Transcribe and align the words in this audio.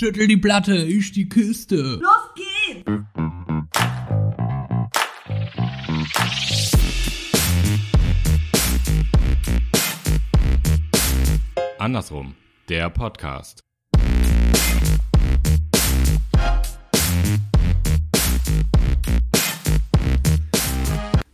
Schüttel 0.00 0.26
die 0.28 0.38
Platte, 0.38 0.76
ich 0.76 1.12
die 1.12 1.28
Kiste. 1.28 1.76
Los 1.76 2.34
geht's! 2.34 2.90
Andersrum, 11.78 12.34
der 12.70 12.88
Podcast. 12.88 13.62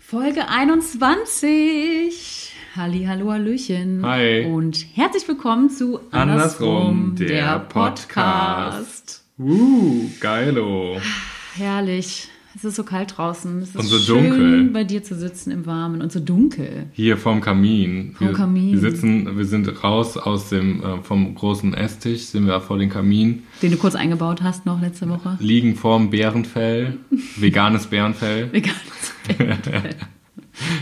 Folge 0.00 0.48
21. 0.48 2.35
Halli, 2.76 3.04
hallo, 3.04 3.32
hallöchen. 3.32 4.04
Hi. 4.04 4.44
Und 4.44 4.86
herzlich 4.94 5.26
willkommen 5.26 5.70
zu 5.70 6.00
Andersrum, 6.10 7.14
der 7.16 7.58
Podcast. 7.60 9.24
Uh, 9.38 10.10
geilo. 10.20 10.98
Herrlich. 11.54 12.28
Es 12.54 12.64
ist 12.64 12.76
so 12.76 12.84
kalt 12.84 13.16
draußen. 13.16 13.60
Es 13.60 13.70
ist 13.70 13.76
Und 13.76 13.84
so 13.84 13.98
schön, 13.98 14.30
dunkel. 14.30 14.64
bei 14.72 14.84
dir 14.84 15.02
zu 15.02 15.14
sitzen 15.14 15.50
im 15.50 15.66
Warmen 15.66 16.00
und 16.00 16.10
so 16.10 16.20
dunkel. 16.20 16.86
Hier 16.92 17.18
vorm 17.18 17.42
Kamin. 17.42 18.14
Vorm 18.16 18.30
wir, 18.30 18.36
Kamin. 18.36 18.72
Wir 18.72 18.80
sitzen, 18.80 19.36
wir 19.36 19.44
sind 19.44 19.84
raus 19.84 20.16
aus 20.16 20.48
dem, 20.48 20.82
äh, 20.82 21.02
vom 21.02 21.34
großen 21.34 21.74
Esstisch, 21.74 22.22
sind 22.22 22.46
wir 22.46 22.60
vor 22.60 22.78
dem 22.78 22.88
Kamin, 22.88 23.42
Den 23.60 23.72
du 23.72 23.76
kurz 23.76 23.94
eingebaut 23.94 24.42
hast 24.42 24.64
noch 24.64 24.80
letzte 24.80 25.08
Woche. 25.08 25.36
liegen 25.40 25.76
vorm 25.76 26.08
Bärenfell, 26.08 26.96
veganes 27.36 27.86
Bärenfell. 27.86 28.50
Veganes 28.52 29.12
Bärenfell. 29.28 29.96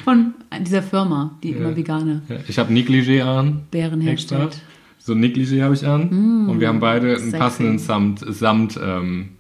Von 0.05 0.35
dieser 0.61 0.83
Firma, 0.83 1.37
die 1.43 1.51
immer 1.51 1.77
vegane 1.77 2.23
Ja, 2.29 2.37
Ich 2.49 2.59
habe 2.59 2.73
Negligé 2.73 3.23
an. 3.23 3.63
Bären 3.71 4.01
herstellt. 4.01 4.61
So 4.99 5.13
ein 5.13 5.21
Negligé 5.23 5.63
habe 5.63 5.75
ich 5.75 5.87
an. 5.87 6.47
und 6.49 6.61
wir 6.61 6.69
haben 6.69 6.81
beide 6.81 7.17
einen 7.17 7.31
Mm, 7.31 7.33
passenden 7.33 7.79
Samt, 7.79 8.21
Samt 8.35 8.79
ähm, 8.83 9.31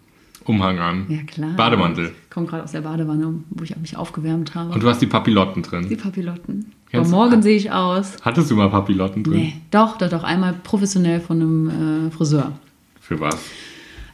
Umhang 0.44 0.78
an. 0.78 1.06
Ja, 1.08 1.22
klar. 1.22 1.54
Bademantel. 1.56 2.12
Ich 2.24 2.30
komme 2.30 2.46
gerade 2.46 2.64
aus 2.64 2.72
der 2.72 2.82
Badewanne, 2.82 3.34
wo 3.50 3.64
ich 3.64 3.74
mich 3.76 3.96
aufgewärmt 3.96 4.54
habe. 4.54 4.72
Und 4.74 4.82
du 4.82 4.88
hast 4.88 5.00
die 5.00 5.06
Papillotten 5.06 5.62
drin. 5.62 5.88
die 5.88 5.96
Papillotten. 5.96 6.66
Kennst 6.90 7.12
Aber 7.12 7.24
morgen 7.24 7.40
sehe 7.42 7.56
ich 7.56 7.70
aus. 7.72 8.16
Hattest 8.22 8.50
du 8.50 8.56
mal 8.56 8.68
Papillotten 8.68 9.24
drin? 9.24 9.36
Nee, 9.38 9.54
doch, 9.70 9.96
doch, 9.96 10.10
doch. 10.10 10.22
Einmal 10.22 10.52
professionell 10.62 11.20
von 11.20 11.40
einem 11.40 12.08
äh, 12.08 12.10
Friseur. 12.10 12.52
Für 13.00 13.18
was? 13.20 13.38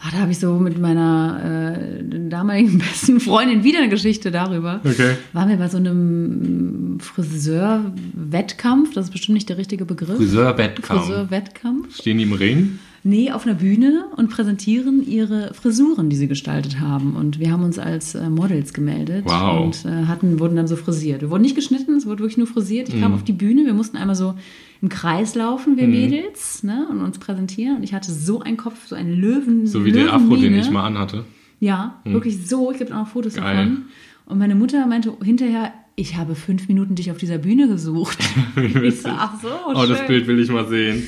Ah, 0.03 0.09
da 0.13 0.19
habe 0.21 0.33
ich 0.33 0.39
so 0.39 0.55
mit 0.55 0.79
meiner 0.79 1.75
äh, 1.75 2.03
damaligen 2.29 2.79
besten 2.91 3.21
Freundin 3.21 3.65
wieder 3.65 3.81
eine 3.81 3.91
Geschichte 3.91 4.31
darüber. 4.31 4.81
Okay. 4.83 5.17
Waren 5.35 5.51
wir 5.51 5.57
bei 5.59 5.69
so 5.69 5.77
einem 5.77 6.99
Friseur-Wettkampf, 7.01 8.95
das 8.95 9.07
ist 9.07 9.11
bestimmt 9.13 9.35
nicht 9.35 9.51
der 9.51 9.59
richtige 9.59 9.85
Begriff. 9.85 10.17
Friseur-Wettkampf. 10.17 11.03
Friseur-Wettkampf. 11.03 11.95
Stehen 11.97 12.17
die 12.17 12.25
im 12.25 12.33
Ring? 12.33 12.79
Nee, 13.03 13.31
auf 13.33 13.47
einer 13.47 13.55
Bühne 13.55 14.05
und 14.17 14.29
präsentieren 14.29 15.03
ihre 15.07 15.55
Frisuren, 15.55 16.11
die 16.11 16.17
sie 16.17 16.29
gestaltet 16.29 16.81
haben. 16.81 17.17
Und 17.17 17.39
wir 17.41 17.51
haben 17.51 17.63
uns 17.65 17.79
als 17.79 18.15
äh, 18.15 18.29
Models 18.29 18.75
gemeldet 18.75 19.25
Wow. 19.27 19.65
und 19.65 19.85
äh, 19.91 20.05
hatten, 20.05 20.39
wurden 20.39 20.55
dann 20.57 20.69
so 20.69 20.77
frisiert. 20.77 21.23
Wir 21.23 21.31
wurden 21.31 21.41
nicht 21.43 21.55
geschnitten, 21.55 21.95
es 21.95 22.05
wurde 22.05 22.19
wirklich 22.21 22.37
nur 22.37 22.47
frisiert. 22.47 22.89
Ich 22.91 22.97
Mhm. 22.97 23.01
kam 23.01 23.15
auf 23.15 23.25
die 23.25 23.33
Bühne, 23.33 23.65
wir 23.65 23.73
mussten 23.73 23.97
einmal 23.97 24.17
so 24.17 24.35
im 24.83 24.91
Kreis 24.91 25.35
laufen, 25.35 25.79
wir 25.79 25.89
Mädels, 25.89 26.63
ne, 26.63 26.87
und 26.91 27.01
uns 27.01 27.19
präsentieren. 27.19 27.77
Und 27.79 27.85
ich 27.85 27.95
hatte 27.95 28.13
so 28.13 28.41
einen 28.41 28.59
Kopf, 28.59 28.87
so 28.87 28.95
einen 28.95 29.15
Löwen. 29.15 29.67
So 29.67 29.85
wie 29.87 29.93
der 29.93 30.13
Afro, 30.13 30.37
den 30.37 30.55
ich 30.59 30.71
mal 30.71 30.85
anhatte. 30.85 31.25
Ja, 31.59 32.01
wirklich 32.05 32.47
so. 32.47 32.71
Ich 32.73 32.79
gibt 32.79 32.93
auch 32.93 32.97
noch 32.97 33.09
Fotos 33.09 33.35
Geil. 33.35 33.57
davon. 33.57 33.83
Und 34.27 34.39
meine 34.39 34.55
Mutter 34.55 34.87
meinte 34.87 35.13
hinterher, 35.25 35.73
ich 35.97 36.17
habe 36.17 36.35
fünf 36.35 36.69
Minuten 36.69 36.95
dich 36.95 37.11
auf 37.11 37.17
dieser 37.19 37.39
Bühne 37.39 37.67
gesucht. 37.69 38.19
ich 38.57 39.01
so, 39.03 39.09
ach 39.11 39.41
so, 39.43 39.49
Oh, 39.69 39.87
das 39.87 39.99
schön. 39.99 40.07
Bild 40.07 40.27
will 40.27 40.39
ich 40.41 40.51
mal 40.51 40.67
sehen. 40.69 41.03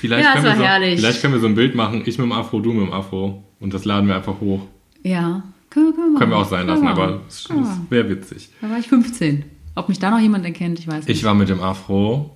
Vielleicht, 0.00 0.24
Ja, 0.24 0.32
können 0.32 0.44
wir 0.44 0.50
war 0.50 0.56
so, 0.58 0.62
herrlich. 0.64 1.00
vielleicht 1.00 1.20
können 1.20 1.34
wir 1.34 1.40
so 1.40 1.46
ein 1.46 1.54
Bild 1.54 1.74
machen. 1.74 2.02
Ich 2.06 2.18
mit 2.18 2.24
dem 2.26 2.32
Afro, 2.32 2.60
du 2.60 2.72
mit 2.72 2.86
dem 2.86 2.92
Afro. 2.92 3.42
Und 3.60 3.74
das 3.74 3.84
laden 3.84 4.06
wir 4.08 4.14
einfach 4.16 4.40
hoch. 4.40 4.62
Ja, 5.02 5.42
können, 5.70 5.86
wir- 5.86 5.92
können 5.94 6.12
wir. 6.14 6.18
Können 6.18 6.30
wir 6.30 6.36
auch 6.38 6.48
sein 6.48 6.66
lassen, 6.66 6.86
aber 6.86 7.20
es 7.28 7.48
wäre 7.90 8.08
witzig. 8.08 8.50
Da 8.60 8.70
war 8.70 8.78
ich 8.78 8.86
15. 8.88 9.44
Ob 9.74 9.88
mich 9.88 9.98
da 9.98 10.10
noch 10.10 10.18
jemand 10.20 10.44
erkennt, 10.44 10.78
ich 10.78 10.86
weiß 10.88 11.06
nicht. 11.06 11.16
Ich 11.16 11.24
war 11.24 11.34
mit 11.34 11.48
dem 11.48 11.60
Afro 11.60 12.34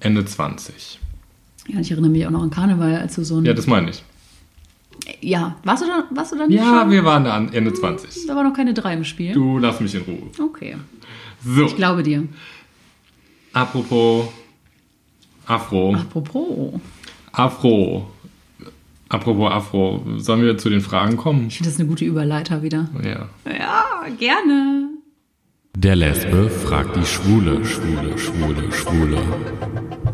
Ende 0.00 0.24
20. 0.24 0.98
ja, 1.68 1.80
ich 1.80 1.90
erinnere 1.90 2.10
mich 2.10 2.26
auch 2.26 2.30
noch 2.30 2.42
an 2.42 2.50
Karneval, 2.50 2.96
als 2.96 3.14
du 3.16 3.24
so 3.24 3.38
ein. 3.38 3.44
Ja, 3.44 3.52
das 3.54 3.66
meine 3.66 3.90
ich. 3.90 4.02
Ja, 5.20 5.56
warst 5.64 5.82
du 5.82 5.86
da, 5.86 6.04
warst 6.10 6.32
du 6.32 6.36
da 6.38 6.46
nicht 6.46 6.56
Ja, 6.56 6.80
schon? 6.82 6.90
wir 6.90 7.04
waren 7.04 7.24
da 7.24 7.36
Ende 7.52 7.72
20. 7.72 8.26
Da 8.26 8.34
war 8.36 8.42
noch 8.44 8.52
keine 8.54 8.74
drei 8.74 8.94
im 8.94 9.04
Spiel. 9.04 9.32
Du 9.32 9.58
lass 9.58 9.80
mich 9.80 9.94
in 9.94 10.02
Ruhe. 10.02 10.22
Okay. 10.42 10.76
So, 11.44 11.66
Ich 11.66 11.76
glaube 11.76 12.02
dir. 12.02 12.24
apropos 13.52 14.28
Afro. 15.48 15.94
Apropos. 15.94 16.80
Afro. 17.32 18.10
Apropos 19.08 19.50
Afro. 19.50 20.04
Sollen 20.18 20.42
wir 20.42 20.58
zu 20.58 20.68
den 20.68 20.82
Fragen 20.82 21.16
kommen? 21.16 21.46
Ich 21.48 21.56
finde 21.56 21.70
das 21.70 21.80
eine 21.80 21.88
gute 21.88 22.04
Überleiter 22.04 22.62
wieder. 22.62 22.88
Ja. 23.02 23.28
Ja, 23.50 24.06
gerne. 24.18 24.90
Der 25.74 25.96
Lesbe 25.96 26.50
fragt 26.50 26.96
die 26.96 27.04
Schwule, 27.06 27.64
Schwule, 27.64 28.18
Schwule, 28.18 28.72
Schwule. 28.72 29.18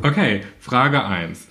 Okay, 0.03 0.43
Frage 0.61 1.05
1. 1.05 1.49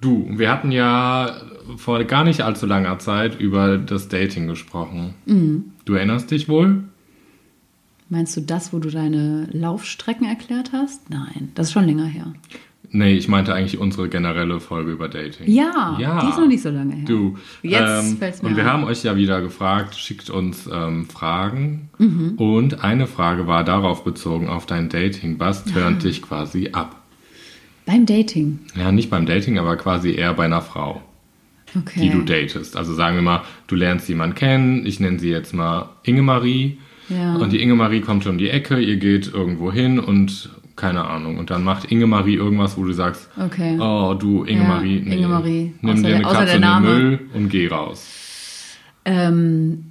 Du, 0.00 0.26
wir 0.30 0.50
hatten 0.50 0.72
ja 0.72 1.42
vor 1.76 2.02
gar 2.04 2.24
nicht 2.24 2.40
allzu 2.40 2.66
langer 2.66 2.98
Zeit 2.98 3.38
über 3.38 3.76
das 3.76 4.08
Dating 4.08 4.46
gesprochen. 4.48 5.14
Du 5.84 5.94
erinnerst 5.94 6.30
dich 6.30 6.48
wohl? 6.48 6.84
Meinst 8.08 8.36
du 8.36 8.40
das, 8.40 8.72
wo 8.72 8.78
du 8.78 8.90
deine 8.90 9.46
Laufstrecken 9.52 10.26
erklärt 10.26 10.72
hast? 10.72 11.10
Nein, 11.10 11.52
das 11.54 11.68
ist 11.68 11.72
schon 11.72 11.84
länger 11.84 12.06
her. 12.06 12.32
Nee, 12.92 13.14
ich 13.14 13.28
meinte 13.28 13.54
eigentlich 13.54 13.78
unsere 13.78 14.08
generelle 14.08 14.58
Folge 14.58 14.90
über 14.90 15.08
Dating. 15.08 15.48
Ja, 15.48 15.96
Ja. 16.00 16.20
die 16.24 16.28
ist 16.30 16.38
noch 16.38 16.48
nicht 16.48 16.62
so 16.62 16.70
lange 16.70 16.94
her. 16.96 17.04
Du. 17.06 17.36
Jetzt 17.62 18.10
ähm, 18.10 18.16
fällt's 18.18 18.42
mir 18.42 18.48
Und 18.48 18.56
wir 18.56 18.64
ein. 18.64 18.70
haben 18.70 18.84
euch 18.84 19.04
ja 19.04 19.16
wieder 19.16 19.40
gefragt, 19.42 19.94
schickt 19.94 20.28
uns 20.28 20.68
ähm, 20.72 21.06
Fragen. 21.06 21.88
Mhm. 21.98 22.32
Und 22.36 22.82
eine 22.82 23.06
Frage 23.06 23.46
war 23.46 23.62
darauf 23.62 24.02
bezogen, 24.02 24.48
auf 24.48 24.66
dein 24.66 24.88
Dating. 24.88 25.38
Was 25.38 25.64
turnt 25.64 26.02
dich 26.02 26.20
quasi 26.22 26.70
ab? 26.72 26.96
Beim 27.86 28.06
Dating. 28.06 28.58
Ja, 28.76 28.90
nicht 28.92 29.08
beim 29.10 29.24
Dating, 29.26 29.58
aber 29.58 29.76
quasi 29.76 30.12
eher 30.12 30.34
bei 30.34 30.44
einer 30.46 30.60
Frau, 30.62 31.00
Okay. 31.78 32.00
die 32.00 32.10
du 32.10 32.22
datest. 32.22 32.76
Also 32.76 32.92
sagen 32.94 33.14
wir 33.16 33.22
mal, 33.22 33.42
du 33.68 33.76
lernst 33.76 34.08
jemanden 34.08 34.34
kennen, 34.34 34.84
ich 34.84 34.98
nenne 34.98 35.18
sie 35.20 35.30
jetzt 35.30 35.54
mal 35.54 35.90
Ingemarie. 36.02 36.78
Ja. 37.08 37.36
Und 37.36 37.52
die 37.52 37.60
Ingemarie 37.62 38.00
kommt 38.00 38.26
um 38.26 38.38
die 38.38 38.50
Ecke, 38.50 38.78
ihr 38.80 38.96
geht 38.96 39.32
irgendwo 39.32 39.72
hin 39.72 39.98
und 39.98 40.50
keine 40.80 41.04
Ahnung. 41.04 41.38
Und 41.38 41.50
dann 41.50 41.62
macht 41.62 41.84
Ingemarie 41.92 42.34
irgendwas, 42.34 42.76
wo 42.76 42.84
du 42.84 42.92
sagst, 42.92 43.28
Okay. 43.38 43.78
oh 43.78 44.14
du 44.18 44.44
Ingemarie, 44.44 44.98
Ja, 45.06 45.12
Ingemarie. 45.14 45.72
nimm 45.82 45.90
Außer 45.92 46.02
dir 46.02 46.08
der- 46.08 46.16
eine 46.16 46.26
außer 46.26 46.34
Katze 46.38 46.46
der 46.46 46.54
in 46.56 46.60
den 46.62 46.68
Name. 46.70 46.88
Müll 46.98 47.20
und 47.34 47.48
geh 47.50 47.68
raus. 47.68 48.06
Ähm, 49.04 49.84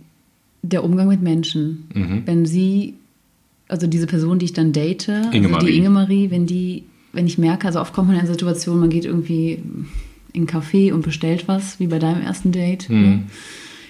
der 0.61 0.83
Umgang 0.83 1.07
mit 1.07 1.21
Menschen. 1.21 1.87
Mhm. 1.93 2.23
Wenn 2.25 2.45
sie, 2.45 2.95
also 3.67 3.87
diese 3.87 4.07
Person, 4.07 4.39
die 4.39 4.45
ich 4.45 4.53
dann 4.53 4.71
date, 4.73 5.09
also 5.09 5.31
Ingemarie. 5.31 5.65
die 5.71 5.77
Ingemarie, 5.77 6.31
wenn 6.31 6.45
die, 6.45 6.83
wenn 7.13 7.25
ich 7.27 7.37
merke, 7.37 7.67
also 7.67 7.79
oft 7.79 7.93
kommt 7.93 8.07
man 8.07 8.15
in 8.17 8.21
eine 8.23 8.29
Situation, 8.31 8.79
man 8.79 8.89
geht 8.89 9.05
irgendwie 9.05 9.63
in 10.33 10.47
einen 10.47 10.47
Café 10.47 10.93
und 10.93 11.01
bestellt 11.03 11.47
was, 11.47 11.79
wie 11.79 11.87
bei 11.87 11.97
deinem 11.99 12.21
ersten 12.21 12.51
Date, 12.51 12.89
Mhm. 12.89 13.01
ne? 13.01 13.23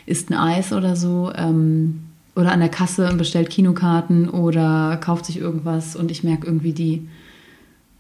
isst 0.05 0.31
ein 0.31 0.37
Eis 0.37 0.73
oder 0.73 0.95
so, 0.95 1.31
ähm, 1.35 1.99
oder 2.39 2.51
an 2.51 2.59
der 2.59 2.69
Kasse 2.69 3.09
und 3.09 3.17
bestellt 3.17 3.49
Kinokarten 3.49 4.29
oder 4.29 4.97
kauft 4.97 5.25
sich 5.25 5.37
irgendwas 5.37 5.95
und 5.95 6.09
ich 6.11 6.23
merke 6.23 6.47
irgendwie, 6.47 6.73
die 6.73 7.07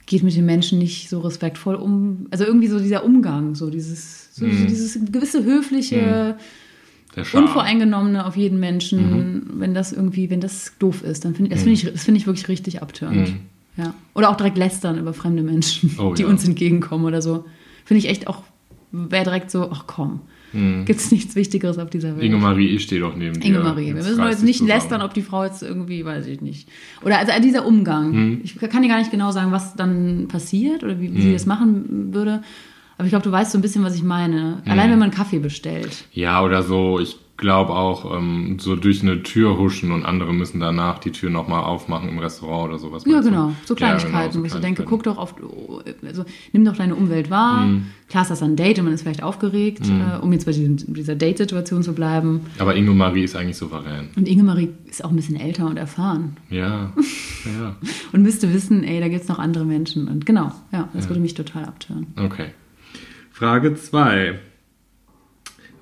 geht 0.05 0.23
mit 0.23 0.35
den 0.35 0.45
Menschen 0.45 0.79
nicht 0.79 1.09
so 1.09 1.19
respektvoll 1.19 1.75
um, 1.75 2.25
also 2.31 2.43
irgendwie 2.43 2.67
so 2.67 2.79
dieser 2.79 3.03
Umgang, 3.05 3.53
so 3.55 3.69
dieses, 3.69 4.35
so, 4.35 4.45
Mhm. 4.45 4.51
so 4.53 4.65
dieses 4.67 4.99
gewisse 5.11 5.43
höfliche, 5.43 6.35
Charme. 7.23 7.43
unvoreingenommene 7.45 8.25
auf 8.25 8.35
jeden 8.37 8.59
Menschen, 8.59 9.51
wenn 9.59 9.73
das 9.73 9.91
irgendwie, 9.91 10.29
wenn 10.29 10.41
das 10.41 10.73
doof 10.79 11.03
ist, 11.03 11.25
dann 11.25 11.35
finde 11.35 11.49
ich, 11.49 11.53
das 11.55 11.63
finde 11.63 11.73
ich, 11.73 11.91
das 11.93 12.03
finde 12.03 12.19
ich 12.19 12.25
wirklich 12.27 12.47
richtig 12.47 12.81
abtörend. 12.81 13.33
Ja. 13.77 13.93
Oder 14.15 14.29
auch 14.29 14.35
direkt 14.37 14.57
lästern 14.57 14.97
über 14.97 15.13
fremde 15.13 15.43
Menschen, 15.43 15.95
Oh, 15.99 16.13
die 16.13 16.23
ja. 16.23 16.27
uns 16.27 16.43
entgegenkommen 16.45 17.05
oder 17.05 17.21
so. 17.21 17.45
Finde 17.85 17.99
ich 17.99 18.09
echt 18.09 18.27
auch, 18.27 18.43
wäre 18.91 19.23
direkt 19.25 19.51
so, 19.51 19.69
ach 19.71 19.83
komm, 19.87 20.21
gibt 20.51 20.99
es 20.99 21.11
nichts 21.11 21.35
Wichtigeres 21.35 21.77
auf 21.77 21.89
dieser 21.89 22.15
Welt. 22.15 22.23
Ingemarie, 22.23 22.67
ich 22.67 22.83
stehe 22.83 23.01
doch 23.01 23.15
neben 23.15 23.39
dir. 23.39 23.47
Ingemarie. 23.47 23.87
Wir 23.87 23.95
Jetzt 23.95 24.07
müssen 24.07 24.23
jetzt 24.23 24.43
nicht 24.43 24.59
zusammen. 24.59 24.79
lästern, 24.79 25.01
ob 25.01 25.13
die 25.13 25.21
Frau 25.21 25.43
jetzt 25.43 25.61
irgendwie, 25.61 26.03
weiß 26.05 26.27
ich 26.27 26.41
nicht. 26.41 26.67
Oder 27.03 27.19
also 27.19 27.31
dieser 27.41 27.65
Umgang. 27.65 28.13
Hm. 28.13 28.41
Ich 28.43 28.55
kann 28.57 28.81
dir 28.81 28.89
gar 28.89 28.99
nicht 28.99 29.11
genau 29.11 29.31
sagen, 29.31 29.51
was 29.51 29.75
dann 29.75 30.27
passiert 30.27 30.83
oder 30.83 30.99
wie, 30.99 31.13
wie 31.15 31.21
sie 31.21 31.33
das 31.33 31.45
machen 31.45 32.13
würde. 32.13 32.41
Aber 32.97 33.05
ich 33.05 33.11
glaube, 33.11 33.23
du 33.23 33.31
weißt 33.31 33.51
so 33.51 33.57
ein 33.57 33.61
bisschen, 33.61 33.83
was 33.83 33.95
ich 33.95 34.03
meine. 34.03 34.61
Hm. 34.63 34.71
Allein 34.71 34.91
wenn 34.91 34.99
man 34.99 35.11
Kaffee 35.11 35.39
bestellt. 35.39 36.05
Ja, 36.11 36.43
oder 36.43 36.63
so, 36.63 36.99
ich 36.99 37.17
glaube 37.39 37.73
auch, 37.73 38.15
ähm, 38.15 38.57
so 38.59 38.75
durch 38.75 39.01
eine 39.01 39.23
Tür 39.23 39.57
huschen 39.57 39.91
und 39.91 40.05
andere 40.05 40.33
müssen 40.33 40.59
danach 40.59 40.99
die 40.99 41.11
Tür 41.11 41.29
nochmal 41.29 41.63
aufmachen 41.63 42.09
im 42.09 42.19
Restaurant 42.19 42.69
oder 42.69 42.77
sowas. 42.77 43.03
Ja, 43.05 43.21
du? 43.21 43.29
genau. 43.29 43.53
So 43.65 43.73
Ja, 43.73 43.77
Kleinigkeiten, 43.77 44.13
genau, 44.13 44.31
so 44.31 44.41
wo 44.41 44.45
ich 44.45 44.51
so 44.51 44.59
denke, 44.59 44.83
guck 44.83 45.03
doch 45.03 45.17
auf, 45.17 45.35
also 46.05 46.25
nimm 46.51 46.65
doch 46.65 46.75
deine 46.75 46.95
Umwelt 46.95 47.29
wahr. 47.29 47.63
Hm. 47.63 47.85
Klar 48.09 48.23
ist 48.23 48.29
das 48.29 48.43
ein 48.43 48.55
Date 48.55 48.79
und 48.79 48.85
man 48.85 48.93
ist 48.93 49.03
vielleicht 49.03 49.23
aufgeregt, 49.23 49.87
äh, 49.87 50.17
um 50.21 50.33
jetzt 50.33 50.45
bei 50.45 50.51
diesem, 50.51 50.77
dieser 50.93 51.15
Date-Situation 51.15 51.81
zu 51.81 51.93
bleiben. 51.93 52.41
Aber 52.59 52.75
Ingemarie 52.75 53.23
ist 53.23 53.35
eigentlich 53.35 53.57
souverän. 53.57 54.09
Und 54.15 54.27
Ingemarie 54.27 54.69
ist 54.85 55.03
auch 55.05 55.09
ein 55.09 55.15
bisschen 55.15 55.39
älter 55.39 55.67
und 55.67 55.77
erfahren 55.77 56.37
Ja, 56.49 56.93
ja. 57.45 57.75
und 58.11 58.21
müsste 58.21 58.53
wissen, 58.53 58.83
ey, 58.83 58.99
da 58.99 59.07
gibt 59.07 59.21
es 59.23 59.29
noch 59.29 59.39
andere 59.39 59.65
Menschen. 59.65 60.07
Und 60.07 60.25
genau, 60.25 60.51
ja, 60.71 60.89
das 60.93 61.07
würde 61.07 61.21
mich 61.21 61.35
total 61.35 61.65
abtören. 61.65 62.07
Okay. 62.17 62.47
Frage 63.31 63.75
2. 63.75 64.39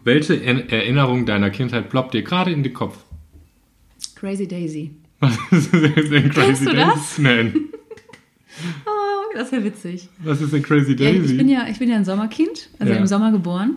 Welche 0.08 0.36
Er- 0.36 0.72
Erinnerung 0.72 1.26
deiner 1.26 1.50
Kindheit 1.50 1.90
ploppt 1.90 2.14
dir 2.14 2.22
gerade 2.24 2.50
in 2.52 2.64
den 2.64 2.74
Kopf? 2.74 2.98
Crazy 4.16 4.48
Daisy. 4.48 4.92
Was 5.20 5.38
ist 5.52 5.74
denn 5.74 6.30
Crazy 6.30 6.64
du 6.66 6.72
Daisy? 6.72 6.76
das? 6.76 7.18
Nein. 7.20 7.54
Oh, 8.88 9.36
das 9.36 9.52
wäre 9.52 9.64
witzig. 9.66 10.10
Was 10.24 10.42
ist 10.42 10.52
denn 10.52 10.64
Crazy 10.64 10.94
Ja, 10.94 11.12
Daisy? 11.12 11.34
ich, 11.34 11.38
bin 11.38 11.48
ja, 11.48 11.68
ich 11.70 11.78
bin 11.78 11.90
ja 11.90 11.96
ein 11.98 12.06
Sommerkind, 12.06 12.70
also 12.80 12.92
Ja. 12.92 12.98
im 12.98 13.06
Sommer 13.06 13.32
geboren. 13.32 13.76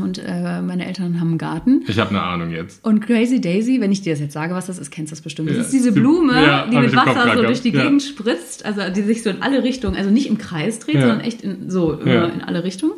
Und 0.00 0.16
äh, 0.24 0.62
meine 0.62 0.86
Eltern 0.86 1.20
haben 1.20 1.28
einen 1.30 1.38
Garten. 1.38 1.82
Ich 1.88 1.98
habe 1.98 2.10
eine 2.10 2.22
Ahnung 2.22 2.50
jetzt. 2.52 2.82
Und 2.84 3.00
Crazy 3.00 3.38
Daisy, 3.40 3.80
wenn 3.82 3.92
ich 3.92 4.00
dir 4.00 4.12
das 4.14 4.20
jetzt 4.20 4.32
sage, 4.32 4.54
was 4.54 4.66
das 4.66 4.78
ist, 4.78 4.90
kennst 4.90 5.10
du 5.10 5.16
das 5.16 5.20
bestimmt. 5.22 5.50
Das 5.50 5.56
Ja. 5.56 5.62
ist 5.64 5.72
diese 5.72 5.92
Die- 5.92 6.00
Blume, 6.00 6.32
ja, 6.34 6.66
die 6.70 6.76
mit 6.78 6.94
Wasser 6.96 7.34
so 7.36 7.42
durch 7.42 7.60
die 7.60 7.70
Ja. 7.70 7.82
Gegend 7.82 8.02
spritzt, 8.02 8.64
also 8.64 8.80
die 8.94 9.02
sich 9.02 9.22
so 9.22 9.28
in 9.28 9.42
alle 9.42 9.62
Richtungen, 9.62 9.96
also 9.96 10.08
nicht 10.08 10.28
im 10.28 10.38
Kreis 10.38 10.78
dreht, 10.78 10.94
Ja. 10.94 11.00
sondern 11.02 11.20
echt 11.20 11.42
in, 11.42 11.68
so 11.68 12.00
Ja. 12.02 12.26
in 12.26 12.40
alle 12.42 12.64
Richtungen. 12.64 12.92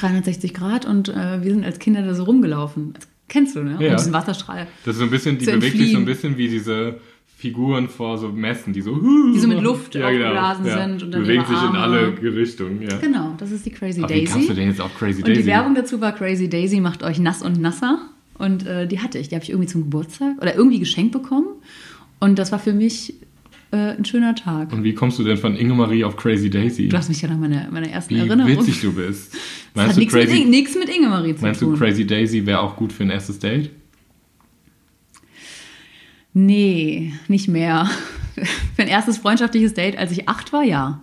360 0.00 0.54
Grad 0.54 0.84
und 0.86 1.08
äh, 1.08 1.42
wir 1.42 1.50
sind 1.52 1.64
als 1.64 1.78
Kinder 1.78 2.02
da 2.02 2.14
so 2.14 2.24
rumgelaufen. 2.24 2.92
Das 2.94 3.08
kennst 3.28 3.56
du, 3.56 3.62
ne? 3.62 3.76
Ja. 3.80 3.90
Und 3.90 3.98
diesen 4.00 4.12
Wasserstrahl. 4.12 4.66
Das 4.84 4.94
ist 4.94 4.98
so 5.00 5.04
ein 5.04 5.10
bisschen, 5.10 5.38
die 5.38 5.46
bewegt 5.46 5.76
sich 5.76 5.92
so 5.92 5.98
ein 5.98 6.04
bisschen 6.04 6.36
wie 6.36 6.48
diese 6.48 6.98
Figuren 7.36 7.88
vor 7.88 8.18
so 8.18 8.28
Messen, 8.28 8.74
die 8.74 8.82
so, 8.82 8.94
Die 9.34 9.38
so 9.38 9.48
mit 9.48 9.62
Luft 9.62 9.96
aufgeblasen 9.96 10.64
sind 10.66 11.02
und 11.02 11.10
dann 11.10 11.22
bewegen 11.22 11.42
ihre 11.42 11.58
sich 11.58 11.70
in 11.70 11.76
alle 11.76 12.22
Richtungen. 12.22 12.82
Ja. 12.82 12.98
Genau, 12.98 13.34
das 13.38 13.50
ist 13.50 13.64
die 13.64 13.70
Crazy 13.70 14.02
Aber 14.02 14.10
wie 14.14 14.20
Daisy. 14.20 14.32
kamst 14.32 14.48
du 14.50 14.54
denn 14.54 14.68
jetzt 14.68 14.80
auf 14.80 14.94
Crazy 14.98 15.22
Und 15.22 15.28
Daisy? 15.28 15.42
die 15.42 15.46
Werbung 15.46 15.74
dazu 15.74 16.00
war 16.02 16.12
Crazy 16.12 16.50
Daisy 16.50 16.80
macht 16.80 17.02
euch 17.02 17.18
nass 17.18 17.40
und 17.40 17.58
nasser. 17.58 17.98
Und 18.36 18.66
äh, 18.66 18.86
die 18.86 19.00
hatte 19.00 19.18
ich. 19.18 19.28
Die 19.28 19.34
habe 19.34 19.42
ich 19.44 19.50
irgendwie 19.50 19.68
zum 19.68 19.82
Geburtstag 19.84 20.36
oder 20.40 20.54
irgendwie 20.54 20.78
geschenkt 20.80 21.12
bekommen. 21.12 21.48
Und 22.20 22.38
das 22.38 22.52
war 22.52 22.58
für 22.58 22.74
mich 22.74 23.14
äh, 23.72 23.76
ein 23.96 24.04
schöner 24.04 24.34
Tag. 24.34 24.72
Und 24.72 24.82
wie 24.84 24.94
kommst 24.94 25.18
du 25.18 25.24
denn 25.24 25.36
von 25.36 25.56
Inge-Marie 25.56 26.04
auf 26.04 26.16
Crazy 26.16 26.50
Daisy? 26.50 26.88
Du 26.88 26.96
hast 26.96 27.08
mich 27.08 27.22
ja 27.22 27.28
nach 27.28 27.36
meiner, 27.38 27.70
meiner 27.70 27.88
ersten 27.88 28.14
Wie 28.14 28.18
Erinnerung. 28.18 28.46
witzig 28.58 28.80
du 28.80 28.92
bist. 28.92 29.32
das 29.34 29.40
Meinst 29.74 29.88
hat 29.90 29.96
du, 29.96 30.00
nichts 30.00 30.14
mit, 30.14 30.24
Crazy, 30.26 30.42
Inge- 30.42 30.48
nichts 30.48 30.74
mit 30.76 30.88
Inge-Marie 30.88 31.34
zu 31.36 31.42
meinst 31.42 31.62
du 31.62 31.66
tun. 31.66 31.78
Crazy 31.78 32.06
Daisy 32.06 32.46
wäre 32.46 32.60
auch 32.60 32.76
gut 32.76 32.92
für 32.92 33.04
ein 33.04 33.10
erstes 33.10 33.38
Date? 33.38 33.70
nee, 36.32 37.12
nicht 37.28 37.48
mehr. 37.48 37.88
für 38.76 38.82
ein 38.82 38.88
erstes 38.88 39.18
freundschaftliches 39.18 39.74
Date, 39.74 39.96
als 39.98 40.12
ich 40.12 40.28
acht 40.28 40.52
war, 40.52 40.62
ja. 40.62 41.00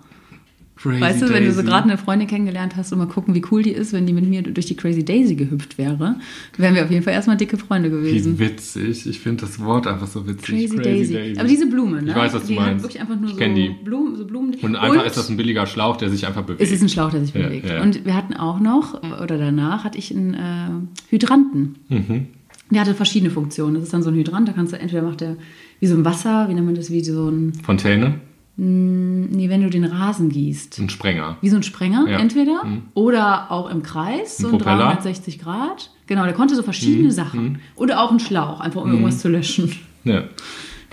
Crazy 0.77 1.01
Weißt 1.01 1.21
du, 1.23 1.29
wenn 1.29 1.43
du 1.45 1.51
so 1.51 1.57
Daisy. 1.57 1.67
gerade 1.67 1.83
eine 1.89 1.97
Freundin 1.97 2.27
kennengelernt 2.27 2.75
hast 2.75 2.91
und 2.93 2.99
mal 2.99 3.07
gucken, 3.07 3.33
wie 3.33 3.41
cool 3.51 3.63
die 3.63 3.71
ist, 3.71 3.93
wenn 3.93 4.05
die 4.05 4.13
mit 4.13 4.27
mir 4.27 4.43
durch 4.43 4.67
die 4.67 4.75
Crazy 4.75 5.03
Daisy 5.03 5.35
gehüpft 5.35 5.77
wäre, 5.77 6.17
wären 6.57 6.75
wir 6.75 6.83
auf 6.85 6.91
jeden 6.91 7.03
Fall 7.03 7.13
erstmal 7.13 7.35
dicke 7.35 7.57
Freunde 7.57 7.89
gewesen. 7.89 8.37
Wie 8.37 8.45
witzig. 8.45 9.07
Ich 9.07 9.19
finde 9.19 9.41
das 9.41 9.59
Wort 9.59 9.87
einfach 9.87 10.07
so 10.07 10.27
witzig. 10.27 10.69
Crazy, 10.69 10.77
Daisy. 10.77 11.33
Aber 11.39 11.47
diese 11.47 11.67
Blume, 11.67 12.01
ne? 12.03 12.11
Ich 12.11 12.15
weiß, 12.15 12.33
was 12.35 12.41
du 12.43 12.47
die 12.49 12.53
meinst. 12.55 12.75
Hat 12.75 12.81
wirklich 12.83 13.01
einfach 13.01 13.19
nur 13.19 13.29
Ich 13.31 13.35
so, 13.37 13.53
die. 13.53 13.75
Blumen, 13.83 14.15
so 14.15 14.25
Blumen. 14.25 14.55
Und 14.61 14.75
einfach 14.75 15.05
ist 15.05 15.17
das 15.17 15.29
ein 15.29 15.37
billiger 15.37 15.65
Schlauch, 15.65 15.97
der 15.97 16.09
sich 16.09 16.27
einfach 16.27 16.43
bewegt. 16.43 16.61
es 16.61 16.71
ist 16.71 16.81
ein 16.83 16.89
Schlauch, 16.89 17.09
der 17.11 17.21
sich 17.25 17.33
Ja, 17.33 17.47
bewegt. 17.47 17.67
ja. 17.69 17.81
Und 17.81 18.05
wir 18.05 18.13
hatten 18.15 18.33
auch 18.35 18.59
noch, 18.59 19.01
oder 19.21 19.37
danach 19.37 19.83
hatte 19.83 19.97
ich 19.97 20.15
einen 20.15 20.33
äh, 20.35 20.69
Hydranten. 21.09 21.75
Mhm. 21.89 22.27
Der 22.69 22.81
hatte 22.81 22.93
verschiedene 22.93 23.31
Funktionen. 23.31 23.75
Das 23.75 23.83
ist 23.85 23.93
dann 23.93 24.03
so 24.03 24.09
ein 24.09 24.15
Hydrant, 24.15 24.47
da 24.47 24.51
kannst 24.53 24.73
du 24.73 24.79
entweder 24.79 25.01
macht 25.01 25.21
der 25.21 25.37
wie 25.79 25.87
so 25.87 25.95
ein 25.95 26.03
Wasser, 26.05 26.49
wie 26.49 26.53
nennt 26.53 26.65
man 26.65 26.75
das, 26.75 26.91
wie 26.91 27.03
so 27.03 27.29
ein, 27.29 27.53
Fontäne? 27.63 28.15
Nee, 28.57 29.49
wenn 29.49 29.61
du 29.61 29.69
den 29.69 29.83
Rasen 29.85 30.29
gießt. 30.29 30.79
Ein 30.79 30.89
Sprenger. 30.89 31.37
Wie 31.41 31.49
so 31.49 31.55
ein 31.57 31.63
Sprenger 31.63 32.07
Ja. 32.09 32.17
entweder 32.19 32.63
Mhm. 32.65 32.81
oder 32.95 33.51
auch 33.51 33.69
im 33.69 33.83
Kreis, 33.83 34.37
so 34.37 34.47
Ein 34.47 34.55
ein 34.55 34.57
Propeller. 34.59 34.77
360 34.85 35.39
Grad. 35.39 35.91
Genau, 36.07 36.23
der 36.23 36.33
konnte 36.33 36.55
so 36.55 36.63
verschiedene 36.63 37.11
Sachen. 37.11 37.59
Oder 37.75 38.01
auch 38.01 38.11
ein 38.11 38.19
Schlauch, 38.19 38.59
einfach 38.59 38.81
um 38.81 38.89
irgendwas 38.91 39.19
zu 39.19 39.29
löschen. 39.29 39.73
Ja. 40.03 40.23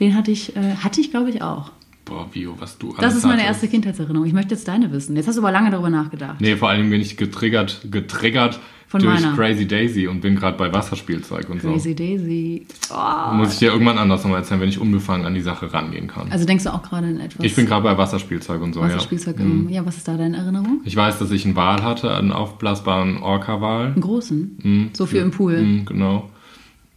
Den 0.00 0.14
hatte 0.16 0.30
ich, 0.32 0.56
äh, 0.56 0.74
hatte 0.82 1.00
ich 1.00 1.10
glaube 1.10 1.30
ich 1.30 1.40
auch. 1.40 1.70
Boah, 2.04 2.26
Bio, 2.30 2.54
was 2.58 2.76
du 2.76 2.94
Das 3.00 3.16
ist 3.16 3.22
meine 3.24 3.36
hattest. 3.42 3.48
erste 3.62 3.68
Kindheitserinnerung. 3.68 4.26
Ich 4.26 4.34
möchte 4.34 4.54
jetzt 4.54 4.68
deine 4.68 4.92
wissen. 4.92 5.16
Jetzt 5.16 5.26
hast 5.26 5.36
du 5.36 5.40
aber 5.40 5.50
lange 5.52 5.70
darüber 5.70 5.88
nachgedacht. 5.90 6.36
Nee, 6.40 6.54
vor 6.56 6.68
allem 6.68 6.90
bin 6.90 7.00
ich 7.00 7.16
getriggert, 7.16 7.80
getriggert 7.90 8.60
Von 8.88 9.00
durch 9.00 9.20
meiner. 9.22 9.34
Crazy 9.34 9.66
Daisy 9.66 10.06
und 10.06 10.20
bin 10.20 10.36
gerade 10.36 10.58
bei 10.58 10.70
Wasserspielzeug 10.70 11.48
und 11.48 11.60
Crazy 11.62 11.94
Daisy. 11.94 12.66
so. 12.88 12.94
Oh. 12.94 13.34
Muss 13.34 13.54
ich 13.54 13.58
dir 13.60 13.72
irgendwann 13.72 13.96
anders 13.96 14.22
nochmal 14.22 14.40
erzählen, 14.40 14.60
wenn 14.60 14.68
ich 14.68 14.78
unbefangen 14.78 15.24
an 15.26 15.34
die 15.34 15.40
Sache 15.40 15.72
rangehen 15.72 16.06
kann. 16.06 16.30
Also 16.30 16.44
denkst 16.44 16.64
du 16.64 16.74
auch 16.74 16.82
gerade 16.82 17.08
in 17.08 17.20
etwas 17.20 17.42
ich 17.44 17.56
bin 17.56 17.64
gerade 17.64 17.82
bei 17.82 17.96
Wasserspielzeug 17.96 18.60
und 18.60 18.74
so, 18.74 18.82
Wasserspielzeug? 18.82 19.38
ja. 19.38 19.44
im- 19.44 19.68
Ja, 19.70 19.86
was 19.86 19.96
ist 19.96 20.06
da 20.06 20.16
deine 20.18 20.36
Erinnerung? 20.36 20.82
Ich 20.84 20.94
weiß, 20.94 21.18
dass 21.18 21.30
ich 21.30 21.46
einen 21.46 21.56
Wal 21.56 21.82
hatte, 21.82 22.14
einen 22.14 22.32
aufblasbaren 22.32 23.16
Orca-Wal. 23.22 23.86
Einen 23.92 24.00
großen? 24.02 24.90
So 24.92 25.06
für 25.06 25.18
im 25.18 25.30
Pool. 25.30 25.56
Mhm, 25.62 25.84
genau. 25.86 26.28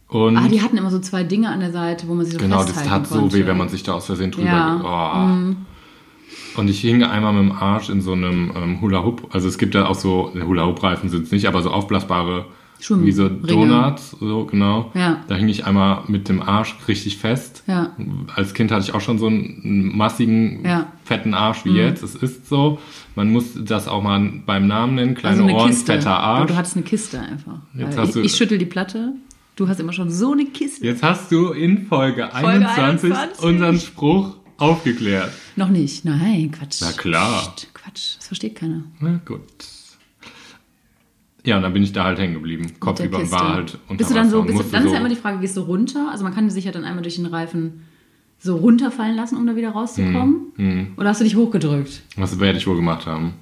Und 0.08 0.36
Ah, 0.38 0.48
die 0.48 0.62
hatten 0.62 0.76
immer 0.78 0.90
so 0.90 0.98
zwei 1.00 1.22
Dinge 1.22 1.50
an 1.50 1.60
der 1.60 1.70
Seite, 1.72 2.08
wo 2.08 2.14
man 2.14 2.24
sich 2.24 2.34
so 2.34 2.40
genau, 2.40 2.64
das 2.64 2.84
tat 2.84 3.06
so 3.06 3.18
konnte. 3.20 3.36
weh, 3.36 3.46
wenn 3.46 3.58
man 3.58 3.68
sich 3.68 3.82
da 3.82 3.92
aus 3.92 4.06
Versehen 4.06 4.30
drüber... 4.30 4.46
Ja. 4.48 5.26
Mhm. 5.26 5.56
Oh. 6.54 6.60
Und 6.60 6.68
ich 6.68 6.80
hing 6.80 7.02
einmal 7.04 7.32
mit 7.34 7.42
dem 7.42 7.52
Arsch 7.52 7.88
in 7.88 8.00
so 8.00 8.12
einem 8.12 8.50
ähm, 8.56 8.80
Hula-Hoop. 8.80 9.28
Also 9.32 9.48
es 9.48 9.58
gibt 9.58 9.74
ja 9.74 9.86
auch 9.86 9.94
so, 9.94 10.32
Hula-Hoop-Reifen 10.34 11.08
sind 11.08 11.24
es 11.24 11.30
nicht, 11.30 11.46
aber 11.46 11.62
so 11.62 11.70
aufblasbare, 11.70 12.46
Schwimm- 12.80 13.04
wie 13.04 13.12
so. 13.12 13.28
Donuts, 13.28 14.10
so 14.18 14.44
genau. 14.44 14.90
Ja. 14.94 15.18
Da 15.28 15.36
hing 15.36 15.48
ich 15.48 15.66
einmal 15.66 16.02
mit 16.08 16.28
dem 16.28 16.42
Arsch 16.42 16.74
richtig 16.88 17.18
fest. 17.18 17.62
Ja. 17.66 17.92
Als 18.34 18.54
Kind 18.54 18.72
hatte 18.72 18.82
ich 18.82 18.94
auch 18.94 19.00
schon 19.00 19.18
so 19.18 19.26
einen 19.28 19.92
massigen, 19.96 20.64
Ja. 20.64 20.78
Mhm. 20.80 20.84
fetten 21.04 21.34
Arsch 21.34 21.64
wie 21.64 21.70
jetzt. 21.72 22.02
Es 22.02 22.14
ist 22.16 22.48
so. 22.48 22.78
Man 23.14 23.30
muss 23.30 23.52
das 23.56 23.86
auch 23.88 24.02
mal 24.02 24.20
beim 24.46 24.66
Namen 24.66 24.94
nennen. 24.96 25.14
Kleine 25.14 25.42
Also 25.42 25.54
Ohren, 25.54 25.68
Kiste. 25.68 25.92
fetter 25.92 26.18
Aber 26.18 26.40
Arsch. 26.40 26.50
du 26.50 26.56
hattest 26.56 26.76
eine 26.76 26.84
Kiste 26.84 27.20
einfach. 27.20 27.58
Jetzt 27.74 27.96
Weil 27.96 28.04
hast 28.06 28.14
du- 28.16 28.20
ich, 28.20 28.26
ich 28.26 28.36
schüttel 28.36 28.58
die 28.58 28.66
Platte. 28.66 29.12
Du 29.58 29.66
hast 29.66 29.80
immer 29.80 29.92
schon 29.92 30.08
so 30.08 30.30
eine 30.30 30.44
Kiste. 30.44 30.86
Jetzt 30.86 31.02
hast 31.02 31.32
du 31.32 31.50
in 31.50 31.86
Folge, 31.86 32.28
Folge 32.30 32.68
21, 32.68 33.12
21. 33.12 33.44
unseren 33.44 33.80
Spruch 33.80 34.36
aufgeklärt. 34.56 35.32
Noch 35.56 35.68
nicht. 35.68 36.04
Nein, 36.04 36.52
Quatsch. 36.52 36.80
Na 36.80 36.92
klar. 36.92 37.52
Psst, 37.56 37.74
Quatsch, 37.74 38.16
das 38.18 38.28
versteht 38.28 38.54
keiner. 38.54 38.84
Na 39.00 39.20
gut. 39.26 39.42
Ja, 41.44 41.56
und 41.56 41.62
dann 41.62 41.72
bin 41.72 41.82
ich 41.82 41.92
da 41.92 42.04
halt 42.04 42.20
hängen 42.20 42.34
geblieben. 42.34 42.72
Kopf 42.78 43.00
über 43.00 43.18
halt 43.18 43.78
unter 43.88 43.96
bist 43.96 44.10
du 44.10 44.14
dann 44.14 44.30
so, 44.30 44.44
bist 44.44 44.60
du, 44.60 44.62
dann 44.62 44.86
ist 44.86 44.92
ja 44.92 44.98
immer 45.00 45.08
die 45.08 45.16
Frage, 45.16 45.40
gehst 45.40 45.56
du 45.56 45.62
runter? 45.62 46.08
Also 46.08 46.22
man 46.22 46.32
kann 46.32 46.48
sich 46.50 46.64
ja 46.64 46.70
dann 46.70 46.84
einmal 46.84 47.02
durch 47.02 47.16
den 47.16 47.26
Reifen 47.26 47.82
so 48.38 48.58
runterfallen 48.58 49.16
lassen, 49.16 49.36
um 49.36 49.44
da 49.44 49.56
wieder 49.56 49.70
rauszukommen. 49.70 50.52
Mhm. 50.56 50.92
Oder 50.96 51.08
hast 51.08 51.20
du 51.20 51.24
dich 51.24 51.34
hochgedrückt? 51.34 52.02
Was 52.14 52.38
werde 52.38 52.58
ich 52.58 52.66
wohl 52.68 52.76
gemacht 52.76 53.06
haben? 53.06 53.32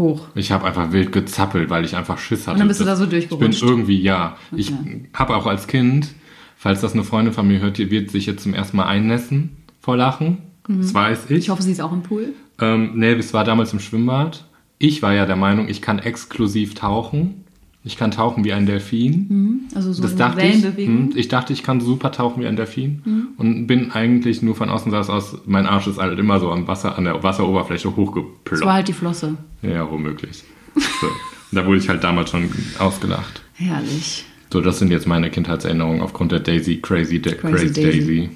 Hoch. 0.00 0.26
Ich 0.34 0.50
habe 0.50 0.64
einfach 0.66 0.90
wild 0.92 1.12
gezappelt, 1.12 1.70
weil 1.70 1.84
ich 1.84 1.94
einfach 1.94 2.18
Schiss 2.18 2.48
hatte. 2.48 2.58
dann 2.58 2.66
bist 2.68 2.80
du 2.80 2.84
da 2.84 2.96
so 2.96 3.04
Ich 3.04 3.10
durchgerutscht? 3.10 3.60
bin 3.60 3.68
irgendwie, 3.68 4.00
ja. 4.00 4.36
Ich 4.56 4.72
Okay. 4.72 5.08
habe 5.14 5.36
auch 5.36 5.46
als 5.46 5.66
Kind, 5.68 6.08
falls 6.56 6.80
das 6.80 6.94
eine 6.94 7.04
Freundin 7.04 7.32
von 7.32 7.46
mir 7.46 7.60
hört, 7.60 7.78
die 7.78 7.90
wird 7.90 8.10
sich 8.10 8.26
jetzt 8.26 8.42
zum 8.42 8.54
ersten 8.54 8.76
Mal 8.76 8.86
einnässen 8.86 9.58
vor 9.80 9.96
Lachen. 9.96 10.38
Das 10.68 10.92
weiß 10.94 11.24
ich. 11.26 11.30
Mhm. 11.30 11.36
Ich 11.36 11.48
hoffe, 11.50 11.62
sie 11.62 11.72
ist 11.72 11.80
auch 11.80 11.92
im 11.92 12.02
Pool. 12.02 12.32
Ähm, 12.60 12.92
nee, 12.94 13.12
es 13.12 13.32
war 13.34 13.44
damals 13.44 13.72
im 13.72 13.80
Schwimmbad. 13.80 14.44
Ich 14.78 15.02
war 15.02 15.12
ja 15.12 15.26
der 15.26 15.36
Meinung, 15.36 15.68
ich 15.68 15.82
kann 15.82 15.98
exklusiv 15.98 16.74
tauchen. 16.74 17.44
Ich 17.82 17.96
kann 17.96 18.10
tauchen 18.10 18.44
wie 18.44 18.52
ein 18.52 18.66
Delfin. 18.66 19.62
Also 19.74 19.92
so 19.94 20.02
das 20.02 20.14
dachte 20.14 20.42
ich. 20.42 20.48
Wellenbewegung. 20.62 21.10
Hm, 21.10 21.12
Ich 21.16 21.28
dachte, 21.28 21.52
ich 21.54 21.62
kann 21.62 21.80
super 21.80 22.12
tauchen 22.12 22.42
wie 22.42 22.46
ein 22.46 22.56
Delfin. 22.56 23.28
Und 23.38 23.66
bin 23.66 23.90
eigentlich 23.92 24.42
nur 24.42 24.54
von 24.54 24.68
außen 24.68 24.90
saß 24.90 25.08
aus, 25.08 25.38
mein 25.46 25.64
Arsch 25.66 25.86
ist 25.86 25.98
halt 25.98 26.18
immer 26.18 26.38
so 26.40 26.50
am 26.52 26.68
Wasser, 26.68 26.98
an 26.98 27.04
der 27.04 27.22
Wasseroberfläche 27.22 27.88
Das 27.88 27.96
war 27.96 28.04
hochgeploppt. 28.06 28.66
halt 28.66 28.88
die 28.88 28.92
Flosse. 28.92 29.36
Ja, 29.62 29.90
womöglich. 29.90 30.44
So. 30.74 31.06
Da 31.52 31.66
wurde 31.66 31.78
ich 31.78 31.88
halt 31.88 32.04
damals 32.04 32.30
schon 32.30 32.48
ausgelacht. 32.78 33.42
Herrlich. 33.54 34.24
So, 34.52 34.60
das 34.60 34.78
sind 34.78 34.92
jetzt 34.92 35.08
meine 35.08 35.30
Kindheitserinnerungen 35.30 36.00
aufgrund 36.00 36.30
der 36.30 36.38
Daisy, 36.38 36.76
Crazy, 36.76 37.20
Da- 37.20 37.32
Crazy 37.32 37.66
Crazy 37.66 37.72
Daisy. 37.82 37.98
Daisy. 37.98 38.28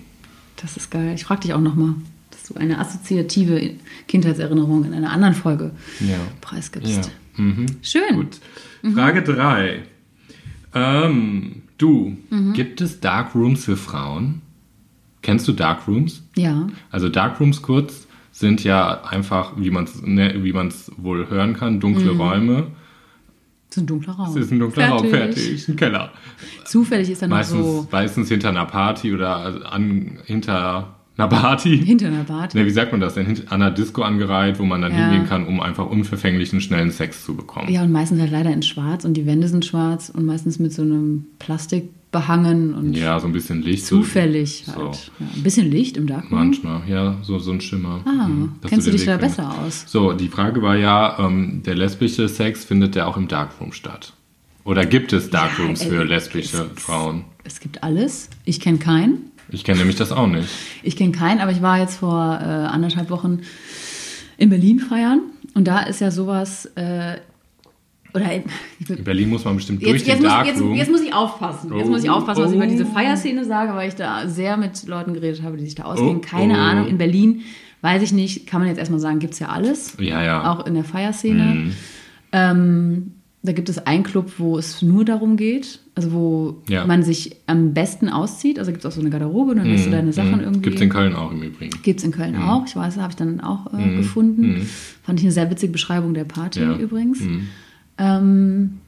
Das 0.60 0.76
ist 0.76 0.90
geil. 0.90 1.12
Ich 1.14 1.24
frage 1.24 1.42
dich 1.42 1.54
auch 1.54 1.60
nochmal, 1.60 1.94
dass 2.32 2.42
du 2.44 2.54
eine 2.54 2.76
assoziative 2.80 3.70
Kindheitserinnerung 4.08 4.84
in 4.84 4.94
einer 4.94 5.12
anderen 5.12 5.34
Folge 5.34 5.70
Ja. 6.00 6.16
preisgibst. 6.40 6.90
Ja. 6.90 7.02
Mhm. 7.36 7.66
Schön. 7.82 8.14
Gut. 8.14 8.38
Frage 8.94 9.22
3. 9.22 9.82
Ähm, 10.74 11.62
du, 11.78 12.16
Mhm. 12.30 12.52
gibt 12.52 12.80
es 12.80 13.00
Darkrooms 13.00 13.64
für 13.64 13.76
Frauen? 13.76 14.42
Kennst 15.22 15.48
du 15.48 15.52
Darkrooms? 15.52 16.22
Ja. 16.36 16.66
Also 16.90 17.08
Darkrooms 17.08 17.62
kurz 17.62 18.06
sind 18.32 18.62
ja 18.64 19.04
einfach, 19.04 19.52
wie 19.56 19.70
man 19.70 19.84
es 19.84 20.02
ne, 20.02 20.34
wie 20.42 20.52
man's 20.52 20.90
wohl 20.96 21.28
hören 21.30 21.54
kann, 21.54 21.80
dunkle 21.80 22.12
Mhm. 22.12 22.20
Räume. 22.20 22.66
Das 23.68 23.76
ist 23.78 23.82
ein 23.82 23.86
dunkler 23.86 24.12
Raum. 24.14 24.28
Es 24.30 24.36
ist 24.44 24.52
ein 24.52 24.58
dunkler 24.60 24.88
Raum, 24.88 25.08
fertig, 25.08 25.68
ein 25.68 25.76
Keller. 25.76 26.12
Zufällig 26.64 27.10
ist 27.10 27.22
er 27.22 27.28
noch 27.28 27.36
Meistens, 27.36 27.64
so 27.64 27.88
meistens 27.90 28.28
hinter 28.28 28.50
einer 28.50 28.66
Party 28.66 29.12
oder 29.14 29.72
an, 29.72 30.18
hinter 30.26 30.93
Party. 31.16 31.78
hinter 31.84 32.08
einer 32.08 32.24
Bart. 32.24 32.54
Ne, 32.54 32.66
wie 32.66 32.70
sagt 32.70 32.92
man 32.92 33.00
das 33.00 33.14
denn? 33.14 33.26
An 33.48 33.62
einer 33.62 33.70
Disco 33.70 34.02
angereiht, 34.02 34.58
wo 34.58 34.64
man 34.64 34.82
dann 34.82 34.92
Ja. 34.92 35.08
hingehen 35.08 35.26
kann, 35.28 35.46
um 35.46 35.60
einfach 35.60 35.86
unverfänglichen, 35.88 36.60
schnellen 36.60 36.90
Sex 36.90 37.24
zu 37.24 37.34
bekommen. 37.36 37.70
Ja, 37.72 37.82
und 37.82 37.92
meistens 37.92 38.20
halt 38.20 38.30
leider 38.32 38.52
in 38.52 38.62
schwarz 38.62 39.04
und 39.04 39.14
die 39.14 39.26
Wände 39.26 39.48
sind 39.48 39.64
schwarz 39.64 40.10
und 40.10 40.24
meistens 40.24 40.58
mit 40.58 40.72
so 40.72 40.82
einem 40.82 41.26
Plastik 41.38 41.90
behangen 42.10 42.74
und 42.74 42.94
Ja, 42.96 43.18
so 43.18 43.26
ein 43.26 43.32
bisschen 43.32 43.62
Licht. 43.62 43.86
zufällig 43.86 44.64
so. 44.66 44.72
halt. 44.76 45.10
Ja, 45.18 45.26
ein 45.34 45.42
bisschen 45.42 45.68
Licht 45.70 45.96
im 45.96 46.06
Darkroom. 46.06 46.30
Manchmal, 46.38 46.82
ja, 46.88 47.16
so, 47.22 47.40
so 47.40 47.50
ein 47.50 47.60
Schimmer. 47.60 48.02
Ah, 48.04 48.28
Mhm, 48.28 48.52
kennst 48.68 48.86
du 48.86 48.92
dich 48.92 49.04
da 49.04 49.18
findest. 49.18 49.36
besser 49.38 49.52
aus? 49.64 49.84
So, 49.88 50.12
die 50.12 50.28
Frage 50.28 50.62
war 50.62 50.76
ja, 50.76 51.16
ähm, 51.18 51.62
der 51.66 51.74
lesbische 51.74 52.28
Sex 52.28 52.64
findet 52.64 52.94
der 52.94 53.08
auch 53.08 53.16
im 53.16 53.26
Darkroom 53.26 53.72
statt? 53.72 54.12
Oder 54.64 54.86
gibt 54.86 55.12
es 55.12 55.28
Darkrooms 55.30 55.80
Ja, 55.82 55.86
äh, 55.86 55.90
für 55.90 56.04
lesbische 56.04 56.68
es- 56.76 56.82
Frauen? 56.82 57.24
Es 57.42 57.58
gibt 57.60 57.82
alles. 57.82 58.30
Ich 58.44 58.60
kenne 58.60 58.78
keinen. 58.78 59.18
Ich 59.54 59.64
kenne 59.64 59.78
nämlich 59.78 59.96
das 59.96 60.12
auch 60.12 60.26
nicht. 60.26 60.48
Ich 60.82 60.96
kenne 60.96 61.12
keinen, 61.12 61.40
aber 61.40 61.52
ich 61.52 61.62
war 61.62 61.78
jetzt 61.78 61.96
vor 61.98 62.38
äh, 62.40 62.44
anderthalb 62.44 63.08
Wochen 63.10 63.40
in 64.36 64.50
Berlin 64.50 64.80
feiern 64.80 65.20
und 65.54 65.66
da 65.68 65.80
ist 65.80 66.00
ja 66.00 66.10
sowas, 66.10 66.66
äh, 66.74 67.16
Oder 68.12 68.32
in, 68.32 68.44
In 68.88 69.04
Berlin 69.04 69.30
muss 69.30 69.44
man 69.44 69.56
bestimmt 69.56 69.82
durch 69.82 69.92
Jetzt, 69.92 70.06
den 70.06 70.14
jetzt, 70.14 70.22
muss, 70.22 70.32
jetzt, 70.46 70.46
Darkroom. 70.58 70.74
jetzt 70.74 70.90
muss 70.90 71.00
ich 71.02 71.14
aufpassen. 71.14 71.72
Jetzt 71.76 71.86
Oh, 71.86 71.90
muss 71.90 72.04
ich 72.04 72.10
aufpassen, 72.10 72.42
was 72.42 72.50
ich 72.50 72.56
über 72.56 72.66
diese 72.66 72.84
oh. 72.84 72.92
Feierszene 72.92 73.44
sage, 73.44 73.74
weil 73.74 73.88
ich 73.88 73.94
da 73.94 74.28
sehr 74.28 74.56
mit 74.56 74.86
Leuten 74.86 75.14
geredet 75.14 75.42
habe, 75.42 75.56
die 75.56 75.64
sich 75.64 75.74
da 75.76 75.84
auskennen. 75.84 76.16
Oh, 76.18 76.20
Keine 76.20 76.54
oh. 76.54 76.60
Ahnung. 76.60 76.86
In 76.88 76.98
Berlin 76.98 77.42
weiß 77.82 78.02
ich 78.02 78.12
nicht, 78.12 78.46
kann 78.46 78.60
man 78.60 78.68
jetzt 78.68 78.78
erstmal 78.78 79.00
sagen, 79.00 79.18
gibt 79.18 79.34
es 79.34 79.40
ja 79.40 79.48
alles. 79.48 79.96
ja, 80.00 80.22
ja. 80.22 80.50
Auch 80.52 80.66
in 80.66 80.74
der 80.74 80.84
Feierszene. 80.84 81.42
Mhm. 81.44 81.72
Ähm, 82.32 83.12
da 83.44 83.52
gibt 83.52 83.68
es 83.68 83.78
einen 83.86 84.02
Club, 84.02 84.32
wo 84.38 84.56
es 84.58 84.80
nur 84.82 85.04
darum 85.04 85.36
geht, 85.36 85.78
also 85.94 86.12
wo 86.12 86.62
Ja. 86.68 86.86
man 86.86 87.02
sich 87.02 87.36
am 87.46 87.74
besten 87.74 88.08
auszieht. 88.08 88.58
Also 88.58 88.72
gibt 88.72 88.84
es 88.84 88.90
auch 88.90 88.94
so 88.94 89.00
eine 89.02 89.10
Garderobe 89.10 89.50
und 89.52 89.58
dann 89.58 89.66
lässt 89.70 89.86
du 89.86 89.90
deine 89.90 90.12
Sachen 90.12 90.40
irgendwie. 90.40 90.62
Gibt 90.62 90.76
es 90.76 90.80
Mhm. 90.80 90.84
in 90.86 90.90
Köln 90.90 91.14
auch 91.14 91.30
im 91.30 91.42
Übrigen. 91.42 91.78
Gibt 91.82 92.00
es 92.00 92.04
in 92.06 92.10
Köln 92.10 92.36
auch. 92.36 92.64
Ich 92.66 92.74
weiß, 92.74 92.96
habe 92.96 93.10
ich 93.10 93.16
dann 93.16 93.40
auch 93.40 93.72
äh, 93.72 93.96
gefunden. 93.96 94.66
Fand 95.02 95.20
ich 95.20 95.26
eine 95.26 95.32
sehr 95.32 95.50
witzige 95.50 95.72
Beschreibung 95.72 96.14
der 96.14 96.24
Party 96.24 96.60
Mhm. 96.60 96.70
Ja. 96.70 96.76
übrigens. 96.78 97.20
Mhm. 97.20 97.46
Ähm, 97.98 98.78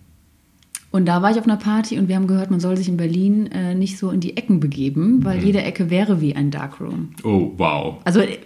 und 0.91 1.05
da 1.07 1.21
war 1.21 1.31
ich 1.31 1.39
auf 1.39 1.45
einer 1.45 1.57
Party 1.59 1.99
und 1.99 2.09
wir 2.09 2.17
haben 2.17 2.27
gehört, 2.27 2.51
man 2.51 2.61
soll 2.61 2.77
sich 2.77 2.89
in 2.89 2.97
Berlin 2.97 3.47
äh, 3.53 3.75
nicht 3.75 3.99
so 3.99 4.11
in 4.11 4.21
die 4.21 4.37
Ecken 4.37 4.61
begeben, 4.61 5.25
weil 5.25 5.39
Mhm. 5.41 5.45
jede 5.47 5.63
Ecke 5.63 5.91
wäre 5.91 6.21
wie 6.21 6.35
ein 6.35 6.51
Darkroom. 6.51 7.11
Oh, 7.23 7.53
wow. 7.59 7.97
Also 8.05 8.21
äh, 8.21 8.39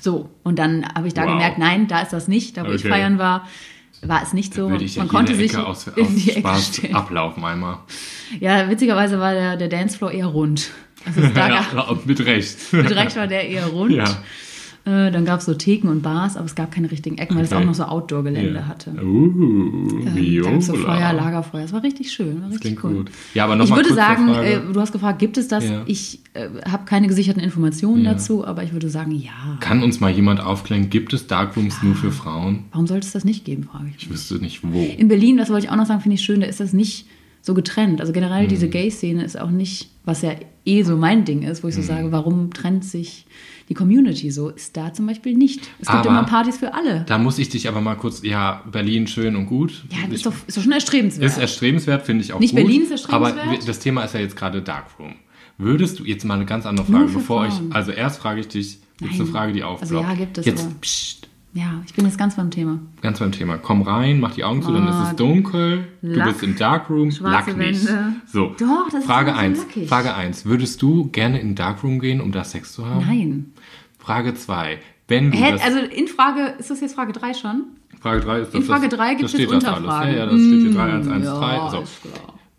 so. 0.00 0.28
Und 0.42 0.58
dann 0.58 0.84
habe 0.94 1.06
ich 1.06 1.14
da 1.14 1.22
Wow. 1.22 1.32
gemerkt, 1.34 1.58
nein, 1.58 1.86
da 1.86 2.00
ist 2.00 2.12
das 2.12 2.26
nicht. 2.28 2.56
Da 2.56 2.66
wo 2.66 2.72
ich 2.72 2.80
Okay. 2.84 2.88
feiern 2.88 3.18
war, 3.18 3.46
war 4.02 4.22
es 4.22 4.32
nicht 4.32 4.54
so. 4.54 4.70
Würde 4.70 4.84
ich 4.84 4.96
man 4.96 5.08
konnte 5.08 5.34
sich 5.34 5.52
Ecke 5.52 5.66
aus, 5.66 5.86
in 5.96 6.04
aus 6.04 6.14
die 6.14 6.30
Ecke 6.30 6.40
Spaß 6.40 6.66
stellen. 6.68 6.94
ablaufen 6.94 7.44
einmal. 7.44 7.78
Ja, 8.40 8.68
witzigerweise 8.68 9.18
war 9.18 9.32
der, 9.32 9.56
der 9.56 9.68
Dancefloor 9.68 10.10
eher 10.10 10.26
rund. 10.26 10.70
Also 11.04 11.20
ja, 11.36 11.64
mit 12.04 12.24
Recht. 12.24 12.58
mit 12.72 12.90
Recht 12.90 13.16
war 13.16 13.26
der 13.26 13.48
eher 13.48 13.66
rund. 13.66 13.92
Ja. 13.92 14.22
Äh, 14.86 15.10
dann 15.10 15.24
gab 15.24 15.40
es 15.40 15.46
so 15.46 15.54
Theken 15.54 15.88
und 15.90 16.02
Bars, 16.02 16.36
aber 16.36 16.46
es 16.46 16.54
gab 16.54 16.70
keine 16.70 16.88
richtigen 16.90 17.18
Ecken, 17.18 17.34
weil 17.36 17.42
es 17.44 17.52
Okay. 17.52 17.60
auch 17.60 17.66
noch 17.66 17.74
so 17.74 17.82
Outdoor-Gelände 17.82 18.54
Ja. 18.60 18.66
hatte. 18.68 18.92
Uh, 18.92 19.26
Ähm, 20.06 20.42
gab 20.44 20.62
so 20.62 20.74
Feuer, 20.74 21.12
Lagerfeuer. 21.12 21.64
Es 21.64 21.72
war 21.72 21.82
richtig 21.82 22.12
schön. 22.12 22.36
War 22.40 22.48
Das 22.48 22.60
richtig 22.60 22.78
klingt 22.78 22.84
cool. 22.84 22.94
gut. 23.04 23.10
Ja, 23.34 23.44
aber 23.44 23.54
Ich 23.54 23.58
nochmal 23.58 23.80
würde 23.80 23.94
sagen, 23.94 24.28
äh, 24.28 24.60
du 24.72 24.80
hast 24.80 24.92
gefragt, 24.92 25.18
gibt 25.18 25.38
es 25.38 25.48
das? 25.48 25.64
Ja. 25.64 25.82
Ich 25.86 26.20
äh, 26.34 26.48
habe 26.70 26.84
keine 26.84 27.08
gesicherten 27.08 27.42
Informationen 27.42 28.04
Ja. 28.04 28.12
dazu, 28.12 28.46
aber 28.46 28.62
ich 28.62 28.72
würde 28.72 28.88
sagen, 28.88 29.10
ja. 29.10 29.32
Kann 29.58 29.82
uns 29.82 29.98
mal 29.98 30.12
jemand 30.12 30.40
aufklären, 30.40 30.88
gibt 30.88 31.12
es 31.12 31.26
Darkrooms 31.26 31.82
nur 31.82 31.96
für 31.96 32.12
Frauen? 32.12 32.66
Warum 32.70 32.86
sollte 32.86 33.06
es 33.08 33.12
das 33.12 33.24
nicht 33.24 33.44
geben, 33.44 33.64
frage 33.64 33.86
ich 33.88 33.94
mich. 33.94 34.02
Ich 34.04 34.10
wüsste 34.10 34.34
nicht 34.36 34.60
wo. 34.62 34.82
In 34.96 35.08
Berlin, 35.08 35.36
das 35.36 35.50
wollte 35.50 35.66
ich 35.66 35.72
auch 35.72 35.76
noch 35.76 35.86
sagen, 35.86 36.00
finde 36.00 36.14
ich 36.14 36.22
schön, 36.22 36.40
da 36.40 36.46
ist 36.46 36.60
das 36.60 36.72
nicht 36.72 37.06
so 37.46 37.54
getrennt. 37.54 38.00
Also 38.00 38.12
generell 38.12 38.44
Mhm. 38.44 38.48
diese 38.48 38.68
Gay-Szene 38.68 39.22
ist 39.24 39.38
auch 39.38 39.50
nicht, 39.50 39.88
was 40.04 40.22
ja 40.22 40.32
eh 40.64 40.82
so 40.82 40.96
mein 40.96 41.24
Ding 41.24 41.42
ist, 41.42 41.62
wo 41.62 41.68
ich 41.68 41.74
so 41.76 41.80
Mhm. 41.80 41.84
sage, 41.86 42.12
warum 42.12 42.52
trennt 42.52 42.84
sich 42.84 43.24
die 43.68 43.74
Community 43.74 44.32
so? 44.32 44.48
Ist 44.48 44.76
da 44.76 44.92
zum 44.92 45.06
Beispiel 45.06 45.34
nicht. 45.36 45.60
Es 45.78 45.86
gibt 45.86 45.90
Aber 45.90 46.08
immer 46.10 46.24
Partys 46.24 46.56
für 46.58 46.74
alle. 46.74 47.04
Da 47.06 47.18
muss 47.18 47.38
ich 47.38 47.48
dich 47.48 47.68
aber 47.68 47.80
mal 47.80 47.94
kurz, 47.94 48.22
ja, 48.24 48.64
Berlin 48.70 49.06
schön 49.06 49.36
und 49.36 49.46
gut. 49.46 49.84
Ja, 49.92 49.98
das 50.02 50.08
ich, 50.08 50.14
ist 50.16 50.26
doch, 50.26 50.32
ist 50.48 50.56
doch 50.56 50.62
schon 50.62 50.72
erstrebenswert. 50.72 51.30
ist 51.30 51.38
erstrebenswert, 51.38 52.04
finde 52.04 52.24
ich 52.24 52.32
auch 52.32 52.40
Nicht 52.40 52.50
gut. 52.56 52.64
Berlin 52.64 52.82
ist 52.82 52.90
erstrebenswert? 52.90 53.38
Aber 53.46 53.56
das 53.64 53.78
Thema 53.78 54.02
ist 54.02 54.14
ja 54.14 54.20
jetzt 54.20 54.34
gerade 54.36 54.60
Darkroom. 54.60 55.14
Würdest 55.56 56.00
du, 56.00 56.04
jetzt 56.04 56.24
mal 56.24 56.34
eine 56.34 56.46
ganz 56.46 56.66
andere 56.66 56.84
Frage, 56.84 57.06
bevor 57.12 57.46
Frauen. 57.48 57.68
ich, 57.70 57.74
also 57.76 57.92
erst 57.92 58.18
frage 58.20 58.40
ich 58.40 58.48
dich, 58.48 58.78
gibt 58.98 59.14
es 59.14 59.20
eine. 59.20 59.28
Frage, 59.28 59.52
die 59.52 59.62
Also 59.62 59.84
aufploppt. 59.98 60.08
ja, 60.08 60.14
gibt 60.14 60.38
es, 60.38 60.46
Jetzt, 60.46 60.64
aber- 60.66 60.74
psst, 60.80 61.28
ja, 61.56 61.82
ich 61.86 61.94
bin 61.94 62.04
jetzt 62.04 62.18
ganz 62.18 62.36
beim 62.36 62.50
Thema. 62.50 62.78
ganz 63.02 63.18
beim 63.18 63.32
Thema. 63.32 63.56
Komm 63.58 63.82
rein, 63.82 64.20
mach 64.20 64.34
die 64.34 64.44
Augen 64.44 64.62
zu, 64.62 64.72
dann 64.72 64.86
ist 64.86 64.94
es 65.10 65.16
dunkel, 65.16 65.88
du 66.02 66.08
Lack, 66.14 66.28
bist 66.28 66.42
im 66.42 66.54
Darkroom, 66.56 67.10
lack 67.20 67.46
nicht. 67.56 67.86
Wände. 67.86 68.12
So, 68.26 68.54
Doch, 68.58 68.86
das 68.90 69.00
ist 69.00 69.06
Frage 69.06 69.30
immer 69.30 69.38
so 69.40 69.44
1. 69.46 69.58
lackig. 69.58 69.88
Frage 69.88 70.14
1. 70.14 70.44
Würdest 70.46 70.82
du 70.82 71.08
gerne 71.08 71.40
in 71.40 71.48
den 71.50 71.54
Darkroom 71.56 71.98
gehen, 71.98 72.20
um 72.20 72.30
da 72.32 72.44
Sex 72.44 72.72
zu 72.72 72.86
haben? 72.86 73.04
Nein. 73.06 73.52
Frage 73.98 74.34
2. 74.34 74.78
Wenn 75.08 75.30
du 75.30 75.38
Hä, 75.38 75.52
das, 75.52 75.62
also 75.62 75.78
in 75.78 76.08
Frage, 76.08 76.54
ist 76.58 76.70
das 76.70 76.80
jetzt 76.80 76.94
Frage 76.94 77.12
3 77.12 77.34
schon? 77.34 77.64
Frage 78.00 78.20
3 78.20 78.38
ist 78.40 78.48
das, 78.48 78.54
In 78.54 78.62
Frage 78.62 78.88
das- 78.88 78.98
3 78.98 79.14
gibt 79.14 79.32
es 79.34 79.46
Unterfragen. 79.46 79.88
alles. 79.88 80.12
Ja, 80.12 80.18
ja, 80.18 80.26
das 80.26 80.34
steht 80.40 80.60
hier 80.60 80.70
Mm, 80.70 80.74
3113. 80.74 81.56
ja, 81.56 81.70
so. 81.70 81.80
ist. 81.80 82.00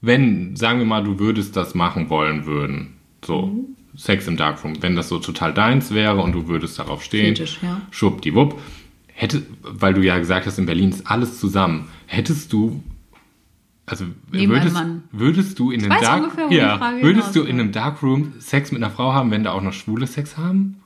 Wenn, 0.02 0.56
sagen 0.56 0.80
wir 0.80 0.86
mal, 0.86 1.04
du 1.04 1.20
würdest 1.20 1.56
das 1.56 1.76
machen 1.76 2.10
wollen 2.10 2.46
würden, 2.46 2.94
so 3.24 3.48
Mhm. 3.48 3.66
Sex 3.96 4.28
im 4.28 4.38
Darkroom, 4.38 4.74
wenn 4.82 4.96
das 4.96 5.10
so 5.10 5.18
total 5.18 5.54
deins 5.54 5.92
wäre 5.92 6.22
und 6.22 6.32
du 6.34 6.48
würdest 6.48 6.78
darauf 6.78 7.04
stehen, 7.04 7.36
Fetisch, 7.36 7.60
ja. 7.64 7.82
schwuppdiwupp, 7.90 8.60
hätte, 9.18 9.42
weil 9.64 9.94
du 9.96 10.02
ja 10.02 10.18
gesagt 10.20 10.46
hast, 10.46 10.60
in 10.60 10.68
Berlin 10.68 10.90
ist 10.92 11.08
alles 11.08 11.40
zusammen, 11.40 11.88
hättest 12.06 12.54
du, 12.54 12.84
also 13.88 14.06
Neben 14.32 14.52
würdest, 14.52 14.76
würdest 15.12 15.60
du 15.60 15.72
in 15.72 15.82
einem 15.82 15.92
weiß 15.92 16.02
Dark, 16.02 16.24
ungefähr, 16.24 16.46
wo 16.46 16.50
die 16.50 16.56
ja, 16.56 16.78
Frage 16.78 17.02
würdest 17.02 17.36
du 17.36 17.40
in 17.42 17.48
hinausläuft. 17.48 17.60
einem 17.62 17.72
Darkroom 17.72 18.34
Sex 18.40 18.72
mit 18.72 18.84
einer 18.84 18.92
Frau 18.94 19.14
haben, 19.14 19.32
wenn 19.32 19.44
da 19.44 19.54
auch 19.54 19.62
noch 19.62 19.74
Schwule 19.74 20.06
Sex 20.06 20.38
haben? 20.38 20.78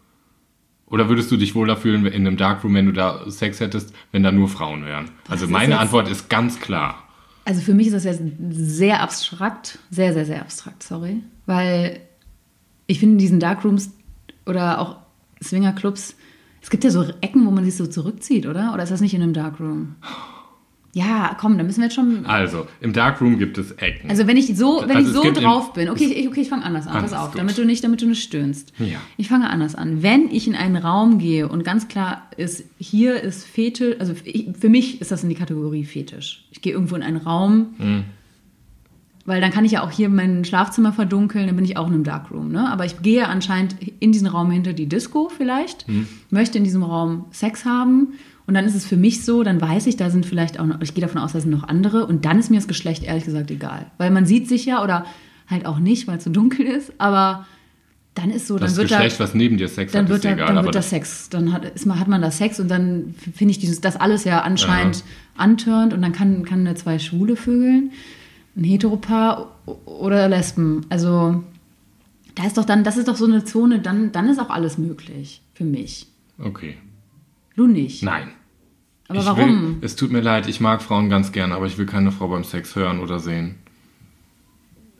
Oder 0.85 1.09
würdest 1.09 1.29
du 1.31 1.37
dich 1.37 1.55
wohler 1.55 1.77
fühlen 1.77 2.05
in 2.05 2.25
einem 2.27 2.37
Darkroom, 2.37 2.73
wenn 2.73 2.85
du 2.85 2.91
da 2.93 3.29
Sex 3.29 3.59
hättest, 3.59 3.93
wenn 4.11 4.23
da 4.23 4.31
nur 4.31 4.47
Frauen 4.49 4.85
wären? 4.85 5.09
Also 5.29 5.45
ist 5.45 5.51
meine 5.51 5.73
jetzt- 5.73 5.81
Antwort 5.81 6.09
ist 6.09 6.29
ganz 6.29 6.59
klar. 6.59 7.03
Also 7.43 7.59
für 7.61 7.73
mich 7.73 7.87
ist 7.87 7.93
das 7.93 8.03
jetzt 8.03 8.21
sehr 8.51 9.01
abstrakt, 9.01 9.79
sehr, 9.89 10.13
sehr, 10.13 10.25
sehr 10.25 10.41
abstrakt, 10.41 10.83
sorry. 10.83 11.23
Weil 11.47 11.99
ich 12.87 12.99
finde 12.99 13.13
in 13.13 13.19
diesen 13.19 13.39
Darkrooms 13.39 13.91
oder 14.45 14.79
auch 14.79 14.97
Swingerclubs, 15.43 16.15
es 16.61 16.69
gibt 16.69 16.83
ja 16.83 16.89
so 16.91 17.03
Ecken, 17.21 17.45
wo 17.45 17.51
man 17.51 17.65
sich 17.65 17.75
so 17.75 17.87
zurückzieht, 17.87 18.45
oder? 18.45 18.73
Oder 18.73 18.83
ist 18.83 18.91
das 18.91 19.01
nicht 19.01 19.13
in 19.13 19.21
einem 19.21 19.33
Darkroom? 19.33 19.95
Ja, 20.93 21.37
komm, 21.39 21.57
da 21.57 21.63
müssen 21.63 21.77
wir 21.79 21.85
jetzt 21.85 21.95
schon. 21.95 22.25
Also, 22.25 22.67
im 22.81 22.91
Darkroom 22.91 23.39
gibt 23.39 23.57
es 23.57 23.71
Ecken. 23.71 24.09
Also 24.09 24.27
wenn 24.27 24.35
ich 24.35 24.57
so, 24.57 24.83
wenn 24.85 24.97
Also 24.97 25.23
ich 25.23 25.33
so 25.35 25.41
drauf 25.41 25.71
bin, 25.71 25.87
okay, 25.89 26.03
ich, 26.03 26.27
okay, 26.27 26.41
ich 26.41 26.49
fange 26.49 26.65
anders 26.65 26.85
an, 26.85 26.97
Anders, 26.97 27.11
pass 27.11 27.27
auf, 27.29 27.33
damit 27.35 27.57
du 27.57 27.63
nicht, 27.65 27.81
damit 27.83 28.01
du 28.01 28.07
nicht 28.07 28.21
stöhnst. 28.21 28.73
Ja. 28.77 28.97
Ich 29.15 29.29
fange 29.29 29.49
anders 29.49 29.73
an. 29.75 30.03
Wenn 30.03 30.29
ich 30.29 30.47
in 30.47 30.55
einen 30.55 30.75
Raum 30.75 31.17
gehe 31.17 31.47
und 31.47 31.63
ganz 31.63 31.87
klar 31.87 32.27
ist, 32.35 32.65
hier 32.77 33.21
ist 33.21 33.45
Fetisch, 33.45 33.95
also 33.99 34.13
ich, 34.25 34.49
für 34.59 34.67
mich 34.67 34.99
ist 34.99 35.11
das 35.11 35.23
in 35.23 35.29
die 35.29 35.35
Kategorie 35.35 35.85
Fetisch. 35.85 36.43
Ich 36.51 36.61
gehe 36.61 36.73
irgendwo 36.73 36.95
in 36.97 37.03
einen 37.03 37.17
Raum, 37.17 37.67
Mhm. 37.77 38.03
Weil 39.25 39.39
dann 39.41 39.51
kann 39.51 39.65
ich 39.65 39.73
ja 39.73 39.83
auch 39.83 39.91
hier 39.91 40.09
mein 40.09 40.43
Schlafzimmer 40.45 40.93
verdunkeln, 40.93 41.47
dann 41.47 41.55
bin 41.55 41.65
ich 41.65 41.77
auch 41.77 41.87
in 41.87 41.93
einem 41.93 42.03
Darkroom. 42.03 42.51
Ne? 42.51 42.69
Aber 42.71 42.85
ich 42.85 43.01
gehe 43.01 43.27
anscheinend 43.27 43.75
in 43.99 44.11
diesen 44.11 44.27
Raum 44.27 44.49
hinter 44.51 44.73
die 44.73 44.87
Disco 44.87 45.29
vielleicht, 45.35 45.87
Mhm. 45.87 46.07
möchte 46.29 46.57
in 46.57 46.63
diesem 46.63 46.83
Raum 46.83 47.25
Sex 47.31 47.65
haben. 47.65 48.13
Und 48.47 48.55
dann 48.55 48.65
ist 48.65 48.75
es 48.75 48.85
für 48.85 48.97
mich 48.97 49.23
so, 49.23 49.43
dann 49.43 49.61
weiß 49.61 49.85
ich, 49.87 49.95
da 49.97 50.09
sind 50.09 50.25
vielleicht 50.25 50.59
auch 50.59 50.65
noch, 50.65 50.81
ich 50.81 50.93
gehe 50.93 51.01
davon 51.03 51.21
aus, 51.21 51.33
da 51.33 51.39
sind 51.39 51.51
noch 51.51 51.63
andere. 51.67 52.05
Und 52.07 52.25
dann 52.25 52.39
ist 52.39 52.49
mir 52.49 52.57
das 52.57 52.67
Geschlecht 52.67 53.03
ehrlich 53.03 53.23
gesagt 53.25 53.51
egal. 53.51 53.85
Weil 53.97 54.09
man 54.11 54.25
sieht 54.25 54.49
sich 54.49 54.65
ja 54.65 54.83
oder 54.83 55.05
halt 55.47 55.65
auch 55.65 55.79
nicht, 55.79 56.07
weil 56.07 56.17
es 56.17 56.23
so 56.23 56.31
dunkel 56.31 56.65
ist. 56.65 56.91
Aber 56.97 57.45
dann 58.15 58.29
ist 58.31 58.47
so, 58.47 58.57
das 58.57 58.71
dann 58.73 58.77
wird 58.81 58.89
Geschlecht, 58.89 59.19
da, 59.19 59.23
was 59.23 59.35
neben 59.35 59.57
dir 59.57 59.67
Sex 59.69 59.93
dann 59.93 60.03
hat, 60.05 60.09
wird 60.09 60.17
ist 60.17 60.25
da, 60.25 60.31
egal. 60.33 60.47
dann 60.47 60.57
aber 60.57 60.65
wird 60.65 60.75
das 60.75 60.89
Sex. 60.89 61.29
Dann 61.29 61.53
hat, 61.53 61.63
ist, 61.65 61.85
man- 61.85 61.99
hat 61.99 62.07
man 62.09 62.21
da 62.21 62.31
Sex 62.31 62.59
und 62.59 62.69
dann 62.69 63.13
finde 63.35 63.51
ich 63.51 63.59
dieses, 63.59 63.79
das 63.79 63.95
alles 63.95 64.23
ja 64.25 64.41
anscheinend 64.41 65.03
antörnt 65.37 65.93
und 65.93 66.01
dann 66.01 66.11
kann, 66.11 66.43
kann 66.43 66.65
da 66.65 66.75
zwei 66.75 66.99
Schwule 66.99 67.35
vögeln, 67.37 67.91
ein 68.55 68.63
Heteropaar 68.63 69.51
oder 69.85 70.27
Lesben. 70.27 70.85
Also 70.89 71.43
da 72.35 72.45
ist 72.45 72.57
doch 72.57 72.65
dann, 72.65 72.83
das 72.83 72.97
ist 72.97 73.07
doch 73.07 73.15
so 73.15 73.25
eine 73.25 73.43
Zone, 73.45 73.79
dann, 73.79 74.11
dann 74.11 74.27
ist 74.29 74.39
auch 74.39 74.49
alles 74.49 74.77
möglich 74.77 75.41
für 75.53 75.63
mich. 75.65 76.07
okay. 76.43 76.77
Du 77.57 77.67
nicht. 77.67 78.01
Nein. 78.01 78.29
Aber 79.09 79.19
ich 79.19 79.25
warum? 79.25 79.61
Will, 79.81 79.85
es 79.85 79.97
tut 79.97 80.09
mir 80.09 80.21
leid, 80.21 80.47
ich 80.47 80.61
mag 80.61 80.81
Frauen 80.81 81.09
ganz 81.09 81.33
gern, 81.33 81.51
aber 81.51 81.65
ich 81.65 81.77
will 81.77 81.85
keine 81.85 82.13
Frau 82.13 82.29
beim 82.29 82.45
Sex 82.45 82.77
hören 82.77 83.01
oder 83.01 83.19
sehen. 83.19 83.55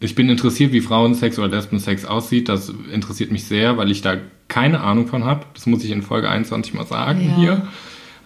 Ich 0.02 0.16
bin 0.16 0.28
interessiert, 0.30 0.74
wie 0.74 0.82
Frauensex 0.82 1.40
oder 1.40 1.48
Lesbensex 1.48 2.04
aussieht. 2.06 2.50
Das 2.50 2.74
interessiert 2.92 3.32
mich 3.32 3.46
sehr, 3.46 3.78
weil 3.78 3.90
ich 3.90 4.02
da 4.02 4.18
keine 4.50 4.82
Ahnung 4.82 5.08
von 5.08 5.24
habe. 5.24 5.46
Das 5.54 5.66
muss 5.66 5.84
ich 5.84 5.92
in 5.92 6.02
Folge 6.02 6.30
21 6.30 6.74
mal 6.74 6.86
sagen 6.86 7.22
Ja. 7.22 7.36
hier. 7.38 7.68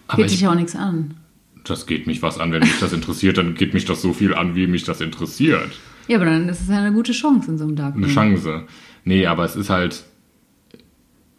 Aber 0.07 0.17
Geht 0.17 0.25
ich, 0.27 0.31
sich 0.33 0.41
ja 0.41 0.51
auch 0.51 0.55
nichts 0.55 0.75
an. 0.75 1.13
Das 1.69 1.85
geht 1.85 2.07
mich 2.07 2.21
was 2.21 2.39
an. 2.39 2.51
Wenn 2.51 2.61
mich 2.61 2.79
das 2.79 2.93
interessiert, 2.93 3.37
dann 3.37 3.55
geht 3.55 3.73
mich 3.73 3.85
das 3.85 4.01
so 4.01 4.13
viel 4.13 4.33
an, 4.33 4.55
wie 4.55 4.67
mich 4.67 4.83
das 4.83 5.01
interessiert. 5.01 5.71
Ja, 6.07 6.17
aber 6.17 6.25
dann 6.25 6.47
ist 6.49 6.61
es 6.61 6.69
ja 6.69 6.77
eine 6.77 6.93
gute 6.93 7.11
Chance 7.11 7.51
in 7.51 7.57
so 7.57 7.63
einem 7.65 7.75
Darkroom. 7.75 8.03
Eine 8.03 8.13
Chance. 8.13 8.63
Nee, 9.03 9.25
aber 9.25 9.43
es 9.45 9.55
ist 9.55 9.69
halt. 9.69 10.03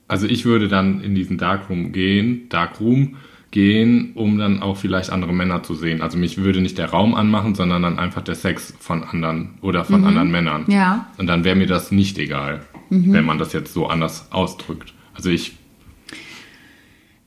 Also 0.09 0.27
ich 0.27 0.45
würde 0.45 0.69
dann 0.69 1.01
in 1.01 1.15
diesen 1.15 1.37
Darkroom 1.39 1.93
gehen, 1.93 2.49
Darkroom 2.49 3.17
gehen, 3.51 4.13
um 4.15 4.39
dann 4.39 4.63
auch 4.63 4.77
vielleicht 4.77 5.11
andere 5.11 5.33
Männer 5.33 5.63
zu 5.63 5.75
sehen. 5.75 6.01
Also 6.03 6.17
mich 6.19 6.39
würde 6.39 6.61
nicht 6.61 6.79
der 6.79 6.91
Raum 6.91 7.15
anmachen, 7.15 7.55
sondern 7.55 7.83
dann 7.83 7.99
einfach 7.99 8.23
der 8.23 8.35
Sex 8.35 8.75
von 8.79 9.03
anderen 9.03 9.55
oder 9.63 9.85
von 9.85 10.05
anderen 10.05 10.31
Männern. 10.31 10.65
Mhm. 10.67 10.73
Ja. 10.73 11.07
Und 11.19 11.27
dann 11.27 11.43
wäre 11.45 11.57
mir 11.57 11.67
das 11.67 11.91
nicht 11.91 12.19
egal, 12.19 12.63
Mhm. 12.91 13.13
wenn 13.13 13.25
man 13.25 13.39
das 13.39 13.53
jetzt 13.53 13.73
so 13.73 13.87
anders 13.89 14.31
ausdrückt. 14.31 14.95
Also 15.15 15.31
ich, 15.31 15.57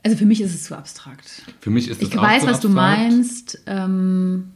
Also 0.03 0.15
für 0.17 0.25
mich 0.25 0.41
ist 0.41 0.53
es 0.55 0.63
zu 0.63 0.77
abstrakt. 0.77 1.43
für 1.59 1.69
mich 1.69 1.89
ist 1.89 2.01
das 2.01 2.09
Ich 2.09 2.17
auch 2.17 2.23
weiß, 2.23 2.43
so 2.43 2.47
was 2.47 2.59
du 2.61 2.67
abstrakt. 2.69 2.99
meinst, 2.99 3.59
ähm, 3.65 4.51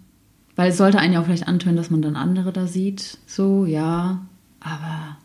weil 0.55 0.69
es 0.69 0.77
sollte 0.77 0.99
einen 0.99 1.13
ja 1.13 1.19
auch 1.21 1.25
vielleicht 1.25 1.47
antören, 1.47 1.75
dass 1.75 1.89
man 1.89 2.01
dann 2.01 2.15
andere 2.15 2.51
da 2.53 2.67
sieht. 2.67 3.17
So, 3.25 3.65
ja, 3.65 4.21
aber 4.61 5.17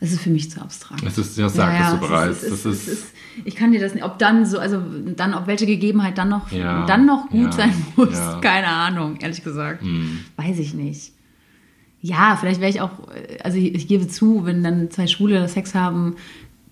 es 0.00 0.12
ist 0.12 0.22
für 0.22 0.30
mich 0.30 0.50
zu 0.50 0.60
abstrakt. 0.60 1.04
Es 1.04 1.18
ist, 1.18 1.38
ja, 1.38 1.48
sag 1.48 1.80
es 1.80 1.88
so 1.90 1.94
es 1.94 2.00
bereits. 2.00 2.42
es 2.42 2.50
Das 2.50 2.64
es 2.64 2.88
ist, 2.88 3.06
ich 3.44 3.54
kann 3.54 3.70
dir 3.70 3.80
das 3.80 3.94
nicht, 3.94 4.02
ob 4.04 4.18
dann 4.18 4.44
so, 4.44 4.58
also 4.58 4.82
dann, 5.16 5.34
ob 5.34 5.46
welche 5.46 5.66
Gegebenheit 5.66 6.18
dann 6.18 6.28
noch, 6.28 6.50
Ja, 6.50 6.84
dann 6.86 7.06
noch 7.06 7.28
gut 7.28 7.44
ja, 7.44 7.52
sein 7.52 7.74
muss, 7.96 8.12
ja. 8.14 8.40
keine 8.40 8.66
Ahnung, 8.66 9.16
ehrlich 9.20 9.44
gesagt. 9.44 9.82
Hm. 9.82 10.18
Weiß 10.36 10.58
ich 10.58 10.74
nicht. 10.74 11.12
Ja, 12.00 12.36
vielleicht 12.40 12.60
wäre 12.60 12.70
ich 12.70 12.80
auch, 12.80 12.90
also 13.44 13.56
ich, 13.58 13.76
ich 13.76 13.86
gebe 13.86 14.08
zu, 14.08 14.44
wenn 14.44 14.64
dann 14.64 14.90
zwei 14.90 15.06
Schwule 15.06 15.46
Sex 15.48 15.76
haben, 15.76 16.16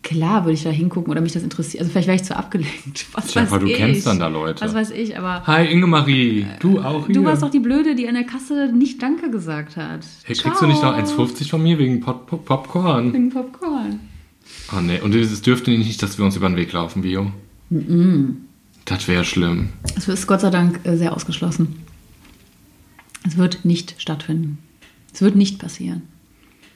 Klar 0.02 0.44
würde 0.44 0.54
ich 0.54 0.62
da 0.62 0.70
hingucken 0.70 1.10
oder 1.10 1.20
mich 1.20 1.32
das 1.32 1.42
interessiert. 1.42 1.82
Also 1.82 1.92
vielleicht 1.92 2.08
wäre 2.08 2.16
ich 2.16 2.24
zu 2.24 2.34
abgelenkt. 2.36 3.06
Was 3.12 3.26
Tja, 3.28 3.42
weiß 3.50 3.60
du 3.60 3.66
ich? 3.66 3.76
kennst 3.76 4.06
dann 4.06 4.18
da 4.18 4.28
Leute. 4.28 4.64
Was 4.64 4.74
weiß 4.74 4.90
ich, 4.92 5.16
aber 5.18 5.46
Hi 5.46 5.66
Ingemarie, 5.70 6.46
du 6.60 6.80
auch 6.80 7.06
hier. 7.06 7.14
du 7.14 7.24
warst 7.24 7.42
doch 7.42 7.50
die 7.50 7.60
Blöde, 7.60 7.94
die 7.94 8.08
an 8.08 8.14
der 8.14 8.24
Kasse 8.24 8.72
nicht 8.74 9.02
Danke 9.02 9.30
gesagt 9.30 9.76
hat. 9.76 10.00
Hey, 10.24 10.34
kriegst 10.34 10.62
du 10.62 10.66
nicht 10.66 10.82
noch 10.82 10.96
Ciao. 11.04 11.24
1,50 11.26 11.50
von 11.50 11.62
mir 11.62 11.78
wegen 11.78 12.00
Pop 12.00 12.26
Pop 12.26 12.44
Popcorn? 12.46 13.12
Wegen 13.12 13.30
Popcorn. 13.30 14.00
Oh 14.76 14.80
nee, 14.80 15.00
und 15.00 15.14
es 15.14 15.42
dürfte 15.42 15.70
nicht, 15.70 16.02
dass 16.02 16.16
wir 16.18 16.24
uns 16.24 16.36
über 16.36 16.48
den 16.48 16.56
Weg 16.56 16.72
laufen, 16.72 17.02
Bio. 17.02 17.30
Das 18.86 19.06
wäre 19.06 19.24
schlimm. 19.24 19.68
Es 19.96 20.08
ist 20.08 20.26
Gott 20.26 20.40
sei 20.40 20.50
Dank 20.50 20.80
äh, 20.84 20.96
sehr 20.96 21.14
ausgeschlossen. 21.14 21.76
Es 23.26 23.36
wird 23.36 23.64
nicht 23.64 23.94
stattfinden. 23.98 24.58
Es 25.12 25.20
wird 25.22 25.36
nicht 25.36 25.58
passieren. 25.58 26.02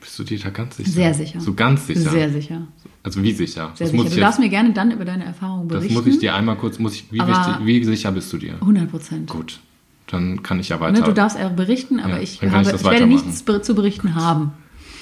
Bist 0.04 0.18
du 0.18 0.24
dir 0.24 0.38
da 0.38 0.50
ganz 0.50 0.76
sicher? 0.76 0.90
Sehr 0.90 1.14
sicher. 1.14 1.40
So 1.40 1.54
ganz 1.54 1.86
sicher? 1.86 2.10
Sehr 2.10 2.30
sicher. 2.30 2.66
Also 3.02 3.22
wie 3.22 3.32
sicher? 3.32 3.72
Sehr 3.74 3.86
das 3.86 3.90
sicher. 3.90 3.96
muss 3.96 4.10
Du 4.10 4.14
ich 4.16 4.20
darfst 4.20 4.38
mir 4.38 4.50
gerne 4.50 4.74
dann 4.74 4.90
über 4.90 5.06
deine 5.06 5.24
Erfahrungen 5.24 5.66
das 5.68 5.78
berichten. 5.78 5.94
muss 5.94 6.06
ich 6.06 6.18
dir 6.18 6.34
einmal 6.34 6.56
kurz, 6.56 6.78
muss 6.78 6.94
ich, 6.94 7.06
wie, 7.10 7.18
wichtig, 7.20 7.54
wie 7.62 7.82
sicher 7.84 8.12
bist 8.12 8.30
du 8.30 8.36
dir? 8.36 8.52
100 8.60 8.90
Prozent. 8.90 9.30
Gut, 9.30 9.60
dann 10.08 10.42
kann 10.42 10.60
ich 10.60 10.68
ja 10.68 10.78
weiter. 10.78 11.00
Ne, 11.00 11.06
du 11.06 11.14
darfst 11.14 11.38
auch 11.38 11.52
berichten, 11.52 12.00
aber 12.00 12.16
Ja, 12.16 12.20
ich, 12.20 12.42
ich 12.42 12.50
habe, 12.50 12.70
das 12.70 12.82
ich 12.82 12.86
werde 12.86 13.06
nichts 13.06 13.44
zu 13.62 13.74
berichten 13.74 14.14
haben. 14.14 14.52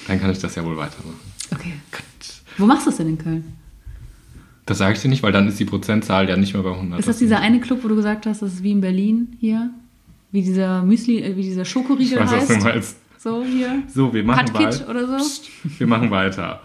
Dann 0.06 0.20
kann 0.20 0.30
ich 0.30 0.38
das 0.38 0.54
ja 0.54 0.64
wohl 0.64 0.76
weitermachen. 0.76 1.18
Okay. 1.52 1.72
Gut. 1.90 2.02
Wo 2.58 2.66
machst 2.66 2.86
du 2.86 2.90
es 2.90 2.98
denn 2.98 3.08
in 3.08 3.18
Köln? 3.18 3.44
Das 4.66 4.78
sage 4.78 4.94
ich 4.94 5.02
dir 5.02 5.08
nicht, 5.08 5.24
weil 5.24 5.32
dann 5.32 5.48
ist 5.48 5.58
die 5.58 5.64
Prozentzahl 5.64 6.28
ja 6.28 6.36
nicht 6.36 6.54
mehr 6.54 6.62
bei 6.62 6.70
100. 6.72 7.00
Ist 7.00 7.08
das 7.08 7.18
dieser 7.18 7.40
eine 7.40 7.60
Club, 7.60 7.80
wo 7.82 7.88
du 7.88 7.96
gesagt 7.96 8.26
hast, 8.26 8.42
das 8.42 8.52
ist 8.54 8.62
wie 8.62 8.70
in 8.70 8.80
Berlin 8.80 9.36
hier? 9.40 9.70
Wie 10.30 10.42
dieser 10.42 10.82
Müsli, 10.84 11.20
äh, 11.20 11.36
wie 11.36 11.42
dieser 11.42 11.62
Ich 11.62 11.68
Schokoriegel 11.68 12.20
weiß, 12.20 12.30
was 12.30 12.40
heißt? 12.48 12.50
du 12.50 12.64
meinst. 12.64 12.96
So 13.22 13.44
hier. 13.44 13.84
So, 13.86 14.12
wir 14.12 14.24
machen 14.24 14.52
weiter. 14.52 14.88
oder 14.88 15.06
so? 15.06 15.16
Psst, 15.16 15.48
wir 15.78 15.86
machen 15.86 16.10
weiter. 16.10 16.60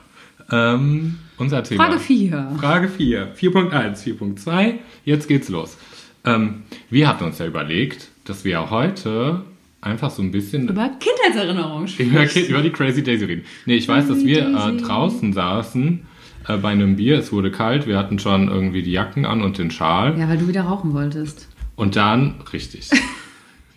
Ähm, 0.52 1.20
unser 1.38 1.62
Thema. 1.64 1.86
Frage 1.86 2.00
4. 2.00 2.52
Frage 2.60 2.88
4. 2.88 3.36
4.1, 3.36 4.18
4.2. 4.18 4.74
Jetzt 5.06 5.28
geht's 5.28 5.50
los. 5.50 5.78
Ähm, 6.26 6.64
wir 6.90 7.08
hatten 7.08 7.26
uns 7.26 7.38
ja 7.38 7.46
überlegt, 7.46 8.08
dass 8.26 8.44
wir 8.44 8.72
heute 8.72 9.44
einfach 9.82 10.10
so 10.10 10.24
ein 10.24 10.32
bisschen 10.32 10.68
Über 10.68 10.90
Kindheitserinnerungen 11.00 11.88
über, 12.00 12.28
sprechen. 12.28 12.50
über 12.50 12.62
die 12.64 12.72
Crazy 12.72 13.04
Daisy 13.04 13.26
reden. 13.26 13.44
Nee, 13.68 13.76
ich 13.76 13.88
weiß, 13.88 14.08
dass 14.08 14.26
wir 14.26 14.48
äh, 14.48 14.78
draußen 14.78 15.34
saßen 15.34 16.08
äh, 16.48 16.58
bei 16.58 16.70
einem 16.70 16.96
Bier. 16.96 17.20
Es 17.20 17.32
wurde 17.32 17.52
kalt. 17.52 17.86
Wir 17.86 18.00
hatten 18.00 18.18
schon 18.18 18.48
irgendwie 18.48 18.82
die 18.82 18.94
Jacken 18.94 19.28
an 19.28 19.44
und 19.44 19.60
den 19.60 19.70
Schal. 19.70 20.18
Ja, 20.18 20.28
weil 20.28 20.40
du 20.40 20.48
wieder 20.48 20.64
rauchen 20.64 20.96
wolltest. 20.96 21.50
Und 21.76 21.96
dann, 21.96 22.42
richtig. 22.52 22.90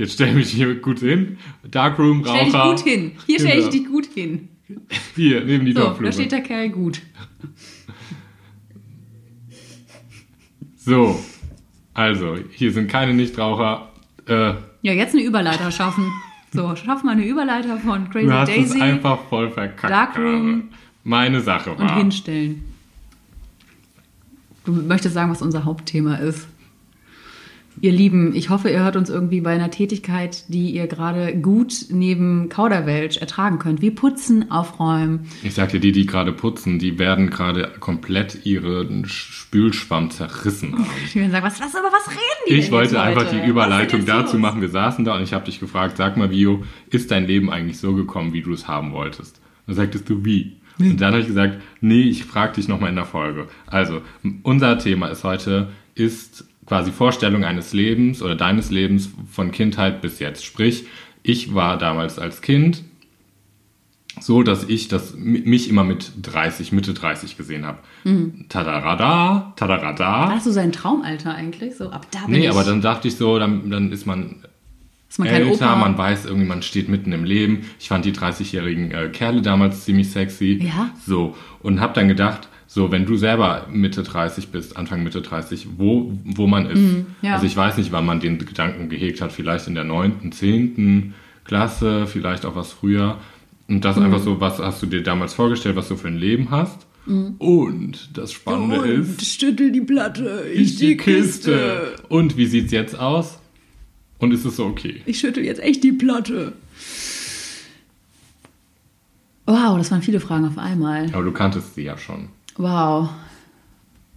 Jetzt 0.00 0.14
stell 0.14 0.32
mich 0.34 0.48
hier 0.50 0.74
gut 0.76 1.00
hin. 1.00 1.36
Darkroom, 1.70 2.24
Stell 2.26 2.46
dich 2.46 2.54
Raucher. 2.54 2.70
gut 2.74 2.80
hin. 2.88 3.12
Hier 3.26 3.38
stelle 3.38 3.56
ich 3.60 3.68
Genau. 3.68 3.70
dich 3.70 3.86
gut 3.86 4.06
hin. 4.06 4.48
Hier, 5.14 5.44
neben 5.44 5.66
die 5.66 5.72
So, 5.74 5.80
da 5.80 5.86
Dorfflure. 5.88 6.12
steht 6.14 6.32
der 6.32 6.40
Kerl 6.40 6.70
gut. 6.70 7.02
So, 10.76 11.22
also, 11.92 12.38
hier 12.52 12.72
sind 12.72 12.88
keine 12.90 13.12
Nichtraucher. 13.12 13.90
Äh, 14.26 14.54
Ja, 14.82 14.92
jetzt 14.94 15.14
eine 15.14 15.22
Überleiter 15.22 15.70
schaffen. 15.70 16.04
So, 16.52 16.74
schaff 16.76 17.04
mal 17.04 17.12
eine 17.12 17.26
Überleiter 17.26 17.76
von 17.78 18.08
Crazy 18.08 18.26
du 18.26 18.32
hast 18.32 18.48
Daisy 18.48 18.76
es 18.78 18.80
einfach 18.82 19.18
voll 19.28 19.50
verkackt. 19.50 19.92
Darkroom. 19.92 20.70
Meine 21.04 21.40
Sache 21.42 21.72
und 21.72 21.78
war. 21.80 21.96
hinstellen. 21.98 22.64
Du 24.64 24.72
möchtest 24.72 25.14
sagen, 25.14 25.30
was 25.30 25.42
unser 25.42 25.64
Hauptthema 25.66 26.14
ist. 26.16 26.48
Ihr 27.82 27.92
Lieben, 27.92 28.34
ich 28.34 28.50
hoffe, 28.50 28.68
ihr 28.68 28.80
hört 28.84 28.96
uns 28.96 29.08
irgendwie 29.08 29.40
bei 29.40 29.54
einer 29.54 29.70
Tätigkeit, 29.70 30.44
die 30.48 30.70
ihr 30.70 30.86
gerade 30.86 31.34
gut 31.34 31.86
neben 31.88 32.50
Kauderwelsch 32.50 33.16
ertragen 33.16 33.58
könnt. 33.58 33.80
Wir 33.80 33.94
putzen, 33.94 34.50
aufräumen. 34.50 35.20
Ich 35.42 35.54
sag 35.54 35.70
dir, 35.70 35.80
die, 35.80 35.92
die 35.92 36.04
gerade 36.04 36.32
putzen, 36.32 36.78
die 36.78 36.98
werden 36.98 37.30
gerade 37.30 37.72
komplett 37.80 38.44
ihren 38.44 39.06
Spülschwamm 39.06 40.10
zerrissen 40.10 40.74
haben. 40.74 40.86
Ich 41.06 41.14
will 41.14 41.30
sagen, 41.30 41.46
was, 41.46 41.58
was, 41.58 41.74
aber 41.74 41.88
was 41.90 42.10
reden 42.10 42.20
die 42.50 42.54
Ich 42.54 42.70
wollte 42.70 42.96
jetzt 42.96 43.00
einfach 43.02 43.30
die 43.30 43.48
Überleitung 43.48 44.04
dazu 44.04 44.34
los? 44.36 44.42
machen. 44.42 44.60
Wir 44.60 44.68
saßen 44.68 45.06
da 45.06 45.16
und 45.16 45.22
ich 45.22 45.32
habe 45.32 45.46
dich 45.46 45.58
gefragt, 45.58 45.96
sag 45.96 46.18
mal, 46.18 46.30
Vio, 46.30 46.64
ist 46.90 47.10
dein 47.10 47.26
Leben 47.26 47.50
eigentlich 47.50 47.78
so 47.78 47.94
gekommen, 47.94 48.34
wie 48.34 48.42
du 48.42 48.52
es 48.52 48.68
haben 48.68 48.92
wolltest? 48.92 49.40
Dann 49.66 49.76
sagtest 49.76 50.06
du, 50.10 50.22
wie? 50.22 50.56
Und 50.78 51.00
dann 51.00 51.12
habe 51.12 51.22
ich 51.22 51.28
gesagt, 51.28 51.62
nee, 51.80 52.02
ich 52.02 52.24
frage 52.24 52.54
dich 52.56 52.68
nochmal 52.68 52.90
in 52.90 52.96
der 52.96 53.04
Folge. 53.06 53.48
Also, 53.66 54.02
unser 54.42 54.78
Thema 54.78 55.08
ist 55.08 55.24
heute, 55.24 55.68
ist 55.94 56.44
quasi 56.70 56.92
Vorstellung 56.92 57.44
eines 57.44 57.72
Lebens 57.72 58.22
oder 58.22 58.36
deines 58.36 58.70
Lebens 58.70 59.10
von 59.28 59.50
Kindheit 59.50 60.00
bis 60.00 60.20
jetzt. 60.20 60.44
Sprich, 60.44 60.84
ich 61.24 61.52
war 61.52 61.76
damals 61.78 62.20
als 62.20 62.42
Kind 62.42 62.84
so, 64.20 64.44
dass 64.44 64.62
ich 64.62 64.86
das, 64.86 65.16
mich 65.16 65.68
immer 65.68 65.82
mit 65.82 66.12
30, 66.22 66.70
Mitte 66.70 66.94
30 66.94 67.36
gesehen 67.36 67.66
habe. 67.66 67.78
Mhm. 68.04 68.46
Tadarada, 68.48 69.52
tadarada. 69.56 70.28
War 70.28 70.34
das 70.34 70.44
so 70.44 70.52
sein 70.52 70.70
Traumalter 70.70 71.34
eigentlich? 71.34 71.74
So, 71.74 71.90
ab 71.90 72.06
da 72.12 72.20
bin 72.20 72.34
Nee, 72.34 72.44
ich, 72.44 72.50
aber 72.50 72.62
dann 72.62 72.80
dachte 72.80 73.08
ich 73.08 73.16
so, 73.16 73.40
dann, 73.40 73.68
dann 73.68 73.90
ist 73.90 74.06
man 74.06 74.36
ist 75.08 75.18
man 75.18 75.26
älter, 75.26 75.72
Opa. 75.72 75.74
man 75.74 75.98
weiß 75.98 76.26
irgendwie, 76.26 76.46
man 76.46 76.62
steht 76.62 76.88
mitten 76.88 77.10
im 77.10 77.24
Leben. 77.24 77.62
Ich 77.80 77.88
fand 77.88 78.04
die 78.04 78.12
30-jährigen 78.12 78.92
äh, 78.92 79.08
Kerle 79.08 79.42
damals 79.42 79.84
ziemlich 79.84 80.08
sexy. 80.08 80.60
Ja. 80.62 80.90
So, 81.04 81.36
und 81.64 81.80
hab 81.80 81.94
dann 81.94 82.06
gedacht, 82.06 82.48
so, 82.72 82.92
wenn 82.92 83.04
du 83.04 83.16
selber 83.16 83.66
Mitte 83.72 84.04
30 84.04 84.50
bist, 84.50 84.76
Anfang 84.76 85.02
Mitte 85.02 85.22
30, 85.22 85.70
wo, 85.76 86.12
wo 86.22 86.46
man 86.46 86.66
ist. 86.66 86.78
Mhm, 86.78 87.06
ja. 87.20 87.34
Also 87.34 87.44
ich 87.44 87.56
weiß 87.56 87.78
nicht, 87.78 87.90
wann 87.90 88.06
man 88.06 88.20
den 88.20 88.38
Gedanken 88.38 88.88
gehegt 88.88 89.20
hat, 89.20 89.32
vielleicht 89.32 89.66
in 89.66 89.74
der 89.74 89.82
9., 89.82 90.30
10. 90.30 91.12
Klasse, 91.42 92.06
vielleicht 92.06 92.46
auch 92.46 92.54
was 92.54 92.70
früher. 92.72 93.18
Und 93.66 93.84
das 93.84 93.96
Mhm. 93.96 94.04
einfach 94.04 94.20
so, 94.20 94.40
was 94.40 94.60
hast 94.60 94.80
du 94.82 94.86
dir 94.86 95.02
damals 95.02 95.34
vorgestellt, 95.34 95.74
was 95.74 95.88
du 95.88 95.96
für 95.96 96.06
ein 96.06 96.16
Leben 96.16 96.52
hast. 96.52 96.86
Mhm. 97.06 97.34
Und 97.38 98.16
das 98.16 98.30
Spannende 98.32 98.86
ist, 98.86 99.26
stüttel 99.26 99.72
die 99.72 99.80
Platte, 99.80 100.44
ich 100.54 100.76
die 100.76 100.96
Kiste. 100.96 101.96
Und 102.08 102.36
wie 102.36 102.46
sieht's 102.46 102.70
jetzt 102.70 102.96
aus? 102.96 103.40
Und 104.18 104.32
ist 104.32 104.44
es 104.44 104.54
so 104.54 104.66
okay? 104.66 105.02
Ich 105.06 105.18
schüttel 105.18 105.44
jetzt 105.44 105.60
echt 105.60 105.82
die 105.82 105.90
Platte. 105.90 106.52
Wow, 109.46 109.76
das 109.76 109.90
waren 109.90 110.02
viele 110.02 110.20
Fragen 110.20 110.44
auf 110.46 110.56
einmal. 110.58 111.06
Aber 111.12 111.24
du 111.24 111.32
kanntest 111.32 111.74
sie 111.74 111.82
ja 111.82 111.98
schon. 111.98 112.28
Wow. 112.56 113.10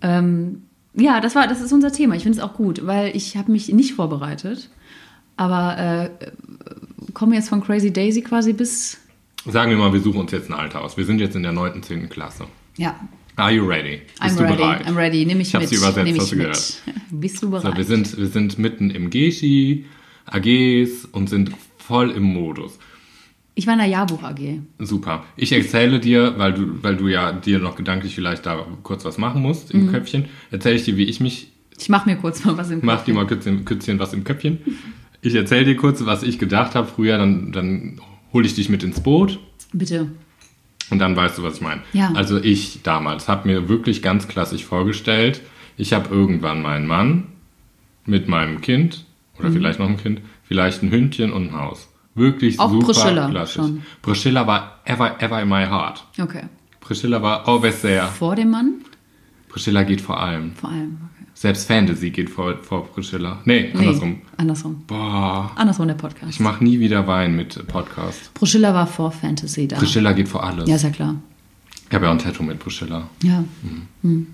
Ähm, 0.01 0.63
ja, 0.93 1.21
das 1.21 1.35
war, 1.35 1.47
das 1.47 1.61
ist 1.61 1.71
unser 1.73 1.91
Thema. 1.91 2.15
Ich 2.15 2.23
finde 2.23 2.37
es 2.37 2.43
auch 2.43 2.53
gut, 2.53 2.85
weil 2.85 3.15
ich 3.15 3.37
habe 3.37 3.51
mich 3.51 3.69
nicht 3.69 3.93
vorbereitet. 3.93 4.69
Aber 5.37 5.77
äh, 5.77 6.09
komme 7.13 7.35
jetzt 7.35 7.49
von 7.49 7.61
Crazy 7.63 7.91
Daisy 7.91 8.21
quasi 8.21 8.53
bis. 8.53 8.97
Sagen 9.45 9.71
wir 9.71 9.77
mal, 9.77 9.91
wir 9.91 9.99
suchen 10.01 10.21
uns 10.21 10.31
jetzt 10.31 10.49
ein 10.49 10.53
Alter 10.53 10.81
aus. 10.81 10.95
Wir 10.97 11.05
sind 11.05 11.19
jetzt 11.19 11.35
in 11.35 11.43
der 11.43 11.51
9., 11.51 11.81
10. 11.81 12.09
Klasse. 12.09 12.45
Ja, 12.77 12.95
Are 13.35 13.51
you 13.51 13.65
ready? 13.65 14.01
Bist 14.21 14.21
I'm 14.21 14.37
du 14.37 14.43
ready. 14.43 14.57
bereit? 14.57 14.87
I'm 14.87 14.95
ready. 14.95 15.25
Nimm 15.25 15.39
mich 15.39 15.47
Ich 15.47 15.55
hab 15.55 15.61
mit. 15.61 15.69
sie 15.69 15.75
übersetzt, 15.75 16.19
hast 16.19 16.31
du 16.31 16.35
mit. 16.35 16.81
Bist 17.09 17.41
du 17.41 17.49
bereit? 17.49 17.71
So, 17.71 17.77
wir, 17.77 17.83
sind, 17.83 18.17
wir 18.17 18.27
sind 18.27 18.59
mitten 18.59 18.91
im 18.91 19.09
Geschi, 19.09 19.85
AGs 20.27 21.05
und 21.11 21.29
sind 21.29 21.51
voll 21.79 22.11
im 22.11 22.23
Modus. 22.23 22.77
Ich 23.55 23.67
war 23.67 23.73
in 23.73 23.79
der 23.79 23.87
Jahrbuch 23.87 24.23
AG. 24.23 24.59
Super. 24.79 25.23
Ich 25.35 25.51
erzähle 25.51 25.99
dir, 25.99 26.33
weil 26.37 26.53
du, 26.53 26.81
weil 26.83 26.95
du 26.97 27.07
ja 27.07 27.31
dir 27.31 27.59
noch 27.59 27.75
gedanklich 27.75 28.15
vielleicht 28.15 28.45
da 28.45 28.65
kurz 28.83 29.05
was 29.05 29.17
machen 29.17 29.41
musst 29.41 29.73
Mhm. 29.73 29.81
im 29.81 29.91
Köpfchen, 29.91 30.25
erzähle 30.51 30.75
ich 30.75 30.83
dir, 30.83 30.97
wie 30.97 31.03
ich 31.05 31.19
mich 31.19 31.49
Ich 31.77 31.89
mache 31.89 32.09
mir 32.09 32.15
kurz 32.17 32.43
mal 32.45 32.57
was 32.57 32.71
im 32.71 32.79
Mach 32.83 33.03
dir 33.03 33.13
mal 33.13 33.27
Kützchen, 33.27 33.65
Kützchen 33.65 33.99
was 33.99 34.13
im 34.13 34.23
Köpfchen. 34.23 34.59
Ich 35.21 35.35
erzähle 35.35 35.65
dir 35.65 35.75
kurz, 35.77 36.03
was 36.05 36.23
ich 36.23 36.37
gedacht 36.39 36.75
habe 36.75 36.87
früher, 36.87 37.17
dann, 37.17 37.51
dann 37.51 37.99
hole 38.33 38.45
ich 38.45 38.55
dich 38.55 38.69
mit 38.69 38.83
ins 38.83 38.99
Boot 39.01 39.39
Bitte. 39.71 40.07
und 40.89 40.99
dann 40.99 41.15
weißt 41.15 41.37
du, 41.37 41.43
was 41.43 41.55
ich 41.55 41.61
meine. 41.61 41.81
Ja. 41.93 42.11
Also 42.13 42.39
ich 42.41 42.79
damals 42.83 43.27
habe 43.29 43.47
mir 43.47 43.69
wirklich 43.69 44.01
ganz 44.01 44.27
klassisch 44.27 44.65
vorgestellt, 44.65 45.41
ich 45.77 45.93
habe 45.93 46.13
irgendwann 46.13 46.61
meinen 46.61 46.85
Mann 46.87 47.23
mit 48.05 48.27
meinem 48.27 48.61
Kind 48.61 49.05
oder 49.39 49.49
Mhm. 49.49 49.53
vielleicht 49.53 49.79
noch 49.79 49.87
ein 49.89 49.97
Kind, 49.97 50.21
vielleicht 50.43 50.83
ein 50.83 50.91
Hündchen 50.91 51.31
und 51.31 51.47
ein 51.49 51.53
Haus. 51.59 51.89
Wirklich 52.15 52.59
Auch 52.59 52.69
super 52.71 52.85
Priscilla 52.87 53.29
klassisch. 53.29 53.55
schon. 53.55 53.81
Priscilla 54.01 54.45
war 54.45 54.79
ever, 54.85 55.19
ever 55.21 55.41
in 55.41 55.49
my 55.49 55.65
heart. 55.65 56.03
Okay. 56.19 56.43
Priscilla 56.79 57.21
war 57.21 57.47
always 57.47 57.81
there. 57.81 58.07
Vor 58.07 58.35
dem 58.35 58.51
Mann? 58.51 58.81
Priscilla 59.49 59.83
geht 59.83 60.01
vor 60.01 60.19
allem. 60.19 60.53
Vor 60.55 60.69
allem. 60.69 60.97
Okay. 61.15 61.25
Selbst 61.33 61.67
Fantasy 61.67 62.11
geht 62.11 62.29
vor, 62.29 62.57
vor 62.61 62.87
Priscilla. 62.87 63.39
Nee, 63.45 63.71
andersrum. 63.73 64.09
Nee, 64.09 64.21
andersrum. 64.37 64.83
Boah. 64.87 65.51
Andersrum 65.55 65.87
der 65.87 65.95
Podcast. 65.95 66.31
Ich 66.31 66.39
mache 66.39 66.63
nie 66.63 66.79
wieder 66.79 67.07
Wein 67.07 67.35
mit 67.35 67.65
Podcast. 67.67 68.33
Priscilla 68.33 68.73
war 68.73 68.85
vor 68.87 69.11
Fantasy 69.11 69.67
da. 69.67 69.77
Priscilla 69.77 70.11
geht 70.13 70.27
vor 70.27 70.43
alles. 70.43 70.69
Ja, 70.69 70.75
ist 70.75 70.83
ja 70.83 70.89
klar. 70.89 71.15
Ich 71.89 71.95
habe 71.95 72.05
ja 72.05 72.11
auch 72.11 72.15
ein 72.15 72.19
Tattoo 72.19 72.43
mit 72.43 72.59
Priscilla. 72.59 73.07
Ja. 73.23 73.43
Hm. 74.01 74.27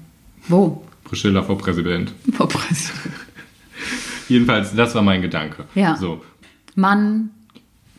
Wo? 0.48 0.84
Priscilla 1.04 1.42
vor 1.44 1.58
Präsident. 1.58 2.14
Vor 2.34 2.48
Präsident. 2.48 3.16
Jedenfalls, 4.30 4.76
das 4.76 4.94
war 4.96 5.02
mein 5.02 5.22
Gedanke. 5.22 5.66
Ja. 5.76 5.96
So, 5.96 6.24
Mann, 6.76 7.32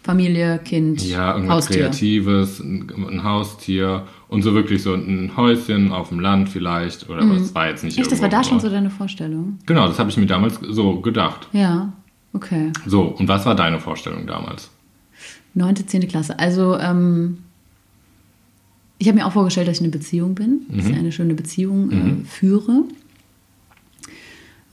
Familie, 0.03 0.59
Kind, 0.65 1.03
ja, 1.03 1.35
irgendwas 1.35 1.57
Haustier. 1.67 1.83
Kreatives, 1.83 2.61
ein, 2.61 3.23
Haustier 3.23 4.07
und 4.29 4.43
so 4.43 4.55
wirklich 4.55 4.83
so 4.83 4.95
ein 4.95 5.33
Häuschen 5.37 5.93
auf 5.93 6.09
dem 6.09 6.21
Land 6.21 6.49
vielleicht. 6.49 7.09
Oder 7.11 7.27
das 7.27 7.55
war 7.55 7.69
jetzt 7.69 7.85
nicht 7.85 7.97
Mhm. 7.97 8.03
Echt, 8.03 8.13
das 8.13 8.23
war 8.23 8.31
da 8.31 8.43
schon 8.43 8.61
so 8.61 8.71
deine 8.71 8.89
Vorstellung? 8.91 9.59
Genau, 9.67 9.87
das 9.87 9.99
habe 9.99 10.09
ich 10.09 10.17
mir 10.17 10.27
damals 10.27 10.59
so 10.63 11.01
gedacht. 11.01 11.49
Ja, 11.53 11.93
okay. 12.33 12.73
So, 12.87 13.03
und 13.03 13.29
was 13.29 13.45
war 13.45 13.55
deine 13.55 13.79
Vorstellung 13.79 14.27
damals? 14.27 14.71
Neunte, 15.53 15.85
zehnte 15.85 16.07
Klasse. 16.07 16.39
Also, 16.39 16.79
ähm, 16.79 17.39
ich 18.99 19.09
habe 19.09 19.19
mir 19.19 19.27
auch 19.27 19.33
vorgestellt, 19.33 19.69
dass 19.69 19.79
ich 19.79 19.83
eine 19.83 19.91
Beziehung 19.91 20.35
bin, 20.35 20.61
dass 20.69 20.87
ich 20.87 20.97
eine 20.97 21.11
schöne 21.13 21.35
Beziehung 21.35 21.91
äh, 21.91 22.25
führe, 22.27 22.85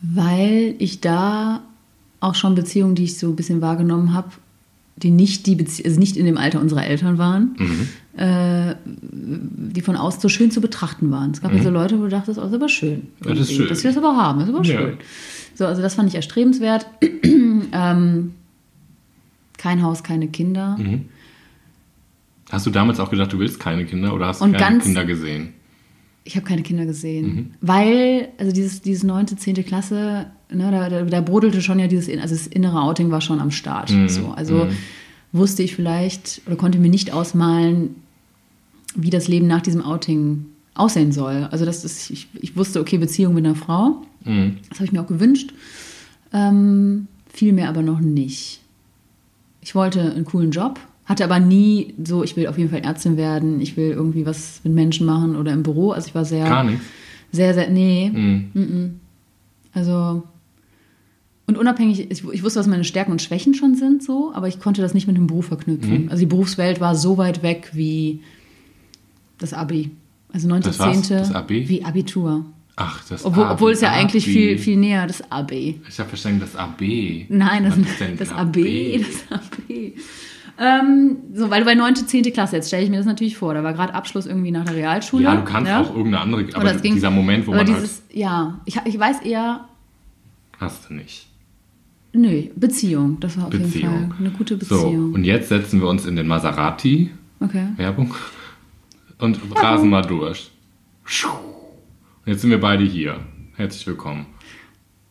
weil 0.01 0.75
ich 0.79 1.01
da 1.01 1.61
auch 2.19 2.35
schon 2.35 2.55
Beziehungen, 2.55 2.95
die 2.95 3.05
ich 3.05 3.17
so 3.17 3.27
ein 3.29 3.35
bisschen 3.35 3.61
wahrgenommen 3.61 4.13
habe, 4.13 4.29
die 4.97 5.11
nicht 5.11 5.45
die 5.45 5.55
Bezie 5.55 5.85
also 5.85 5.99
nicht 5.99 6.17
in 6.17 6.25
dem 6.25 6.37
Alter 6.37 6.59
unserer 6.59 6.85
Eltern 6.85 7.17
waren, 7.17 7.55
äh, 8.17 8.75
die 8.85 9.81
von 9.81 9.95
außen 9.95 10.19
so 10.21 10.27
schön 10.29 10.49
zu 10.51 10.59
betrachten 10.59 11.11
waren. 11.11 11.31
Es 11.31 11.41
gab 11.41 11.53
ja 11.53 11.61
so 11.61 11.69
Leute, 11.69 11.99
wo 11.99 12.03
du 12.03 12.09
dachtest, 12.09 12.39
oh, 12.39 12.41
das 12.41 12.49
ist 12.51 12.55
aber 12.55 12.69
schön. 12.69 13.07
Das 13.21 13.39
ist 13.39 13.53
schön. 13.53 13.67
Dass 13.67 13.83
wir 13.83 13.91
das 13.91 13.97
aber 14.03 14.17
haben, 14.17 14.39
das 14.39 14.49
ist 14.49 14.55
aber 14.55 14.65
Ja. 14.65 14.79
schön. 14.79 14.97
So, 15.53 15.65
also 15.65 15.81
das 15.81 15.95
fand 15.95 16.09
ich 16.09 16.15
erstrebenswert. 16.15 16.85
ähm, 17.23 18.33
kein 19.57 19.81
Haus, 19.83 20.03
keine 20.03 20.27
Kinder. 20.27 20.77
Mhm. 20.79 21.05
Hast 22.49 22.65
du 22.65 22.69
damals 22.69 22.99
auch 22.99 23.09
gedacht, 23.09 23.33
du 23.33 23.39
willst 23.39 23.59
keine 23.59 23.85
Kinder 23.85 24.13
oder 24.13 24.27
hast 24.27 24.41
du 24.41 24.45
keine 24.45 24.57
ganz- 24.57 24.83
Kinder 24.85 25.05
gesehen? 25.05 25.53
Ich 26.27 26.35
habe 26.35 26.45
keine 26.45 26.61
Kinder 26.61 26.85
gesehen, 26.85 27.25
Mhm. 27.25 27.51
weil, 27.61 28.27
also 28.37 28.51
dieses, 28.51 28.81
dieses 28.81 29.03
9., 29.03 29.27
10. 29.37 29.55
Klasse, 29.63 30.25
ne, 30.51 30.71
da, 30.71 30.89
da, 30.89 31.03
da 31.05 31.21
brodelte 31.21 31.61
schon 31.61 31.79
ja 31.79 31.87
dieses, 31.87 32.09
also 32.19 32.35
das 32.35 32.47
innere 32.47 32.81
Outing 32.81 33.09
war 33.11 33.21
schon 33.21 33.39
am 33.39 33.49
Start. 33.51 33.91
Mhm. 33.91 34.09
So, 34.09 34.31
also 34.31 34.67
wusste 35.31 35.63
ich 35.63 35.73
vielleicht 35.75 36.41
oder 36.45 36.57
konnte 36.57 36.79
mir 36.79 36.89
nicht 36.89 37.13
ausmalen, 37.13 37.95
wie 38.95 39.09
das 39.09 39.27
Leben 39.29 39.47
nach 39.47 39.61
diesem 39.61 39.81
Outing 39.81 40.45
aussehen 40.73 41.11
soll. 41.13 41.47
Also 41.49 41.63
das 41.63 41.85
ist, 41.85 42.09
ich, 42.09 42.27
ich 42.41 42.57
wusste, 42.57 42.81
okay, 42.81 42.97
Beziehung 42.97 43.33
mit 43.33 43.45
einer 43.45 43.55
Frau, 43.55 44.01
Mhm. 44.25 44.57
das 44.67 44.79
habe 44.79 44.85
ich 44.85 44.91
mir 44.91 45.01
auch 45.01 45.07
gewünscht, 45.07 45.53
ähm, 46.33 47.07
fiel 47.33 47.53
mir 47.53 47.69
aber 47.69 47.81
noch 47.83 48.01
nicht. 48.01 48.59
Ich 49.61 49.75
wollte 49.75 50.01
einen 50.13 50.25
coolen 50.25 50.51
Job, 50.51 50.79
hatte 51.07 51.23
aber 51.23 51.39
nie 51.39 51.95
so, 52.03 52.23
ich 52.23 52.35
will 52.35 52.47
auf 52.47 52.57
jeden 52.57 52.69
Fall 52.69 52.81
Ärztin 52.83 53.17
werden, 53.17 53.61
ich 53.61 53.77
will 53.77 53.91
irgendwie 53.91 54.25
was 54.25 54.59
mit 54.63 54.73
Menschen 54.73 55.07
machen 55.07 55.35
oder 55.35 55.53
im 55.53 55.63
Büro. 55.63 55.91
Also 55.91 56.09
ich 56.09 56.15
war 56.15 56.25
sehr, 56.25 56.45
Gar 56.45 56.65
nichts. 56.65 56.85
sehr, 57.31 57.53
sehr, 57.53 57.69
nee. 57.69 58.11
Mhm. 58.13 58.99
Also, 59.73 60.23
und 61.45 61.57
unabhängig, 61.57 62.11
ich, 62.11 62.23
ich 62.27 62.43
wusste, 62.43 62.59
was 62.59 62.67
meine 62.67 62.83
Stärken 62.83 63.11
und 63.11 63.21
Schwächen 63.21 63.53
schon 63.53 63.75
sind, 63.75 64.03
so, 64.03 64.31
aber 64.33 64.49
ich 64.49 64.59
konnte 64.59 64.81
das 64.81 64.93
nicht 64.93 65.07
mit 65.07 65.15
dem 65.15 65.27
Beruf 65.27 65.45
verknüpfen. 65.47 66.03
Mhm. 66.03 66.09
Also 66.09 66.19
die 66.19 66.25
Berufswelt 66.25 66.81
war 66.81 66.93
so 66.93 67.17
weit 67.17 67.41
weg 67.41 67.71
wie 67.73 68.21
das 69.37 69.53
Abi. 69.53 69.91
Also 70.33 70.49
9. 70.49 70.61
Das 70.61 70.77
was? 70.77 71.03
10. 71.03 71.17
Das 71.19 71.33
Abi? 71.33 71.69
Wie 71.69 71.85
Abitur. 71.85 72.45
Ach, 72.75 73.01
das 73.07 73.23
Obwohl, 73.25 73.45
Abi, 73.45 73.53
obwohl 73.53 73.71
es 73.71 73.81
ja 73.81 73.91
eigentlich 73.91 74.25
Abi. 74.25 74.33
viel, 74.33 74.57
viel 74.57 74.77
näher, 74.77 75.07
das 75.07 75.31
AB. 75.31 75.51
Ich 75.53 75.99
habe 75.99 76.09
verstanden, 76.09 76.41
das 76.41 76.55
AB. 76.55 76.81
Nein, 77.29 77.63
das, 77.63 77.75
denn 77.99 78.17
das 78.17 78.31
AB, 78.31 78.57
das 78.99 79.39
AB. 79.39 79.93
Ähm, 80.59 81.17
so, 81.33 81.49
weil 81.51 81.59
du 81.59 81.65
bei 81.65 81.75
9., 81.75 81.95
10. 81.95 82.23
Klasse, 82.33 82.55
jetzt 82.55 82.67
stelle 82.67 82.83
ich 82.83 82.89
mir 82.89 82.97
das 82.97 83.05
natürlich 83.05 83.37
vor, 83.37 83.53
da 83.53 83.63
war 83.63 83.73
gerade 83.73 83.93
Abschluss 83.93 84.25
irgendwie 84.25 84.49
nach 84.51 84.65
der 84.65 84.75
Realschule. 84.75 85.23
Ja, 85.25 85.35
du 85.35 85.43
kannst 85.43 85.71
auch 85.71 85.89
irgendeine 85.95 86.19
andere, 86.21 86.45
aber 86.55 86.73
es 86.75 86.81
ging- 86.81 86.95
dieser 86.95 87.11
Moment, 87.11 87.45
wo 87.45 87.51
aber 87.53 87.63
man 87.63 87.73
dieses, 87.73 88.01
ja, 88.11 88.59
ich, 88.65 88.79
ich 88.85 88.97
weiß 88.99 89.21
eher, 89.21 89.43
halt, 89.51 89.61
hast 90.59 90.89
du 90.89 90.95
nicht. 90.95 91.27
nö, 92.13 92.43
Beziehung, 92.55 93.19
das 93.19 93.37
war 93.37 93.47
auf 93.47 93.53
jeden 93.53 93.65
Beziehung. 93.65 94.09
Fall 94.09 94.17
eine 94.19 94.31
gute 94.31 94.57
So, 94.65 94.83
Beziehung. 94.85 95.13
und 95.13 95.23
jetzt 95.25 95.49
setzen 95.49 95.79
wir 95.79 95.87
uns 95.87 96.05
in 96.07 96.15
den 96.15 96.27
Maserati, 96.27 97.11
okay. 97.39 97.67
Werbung, 97.75 98.15
und 99.19 99.39
rasen 99.55 99.89
mal 99.89 100.01
durch. 100.01 100.49
Und 102.25 102.31
jetzt 102.31 102.41
sind 102.41 102.49
wir 102.49 102.59
beide 102.59 102.83
hier. 102.83 103.19
Herzlich 103.55 103.85
willkommen. 103.87 104.25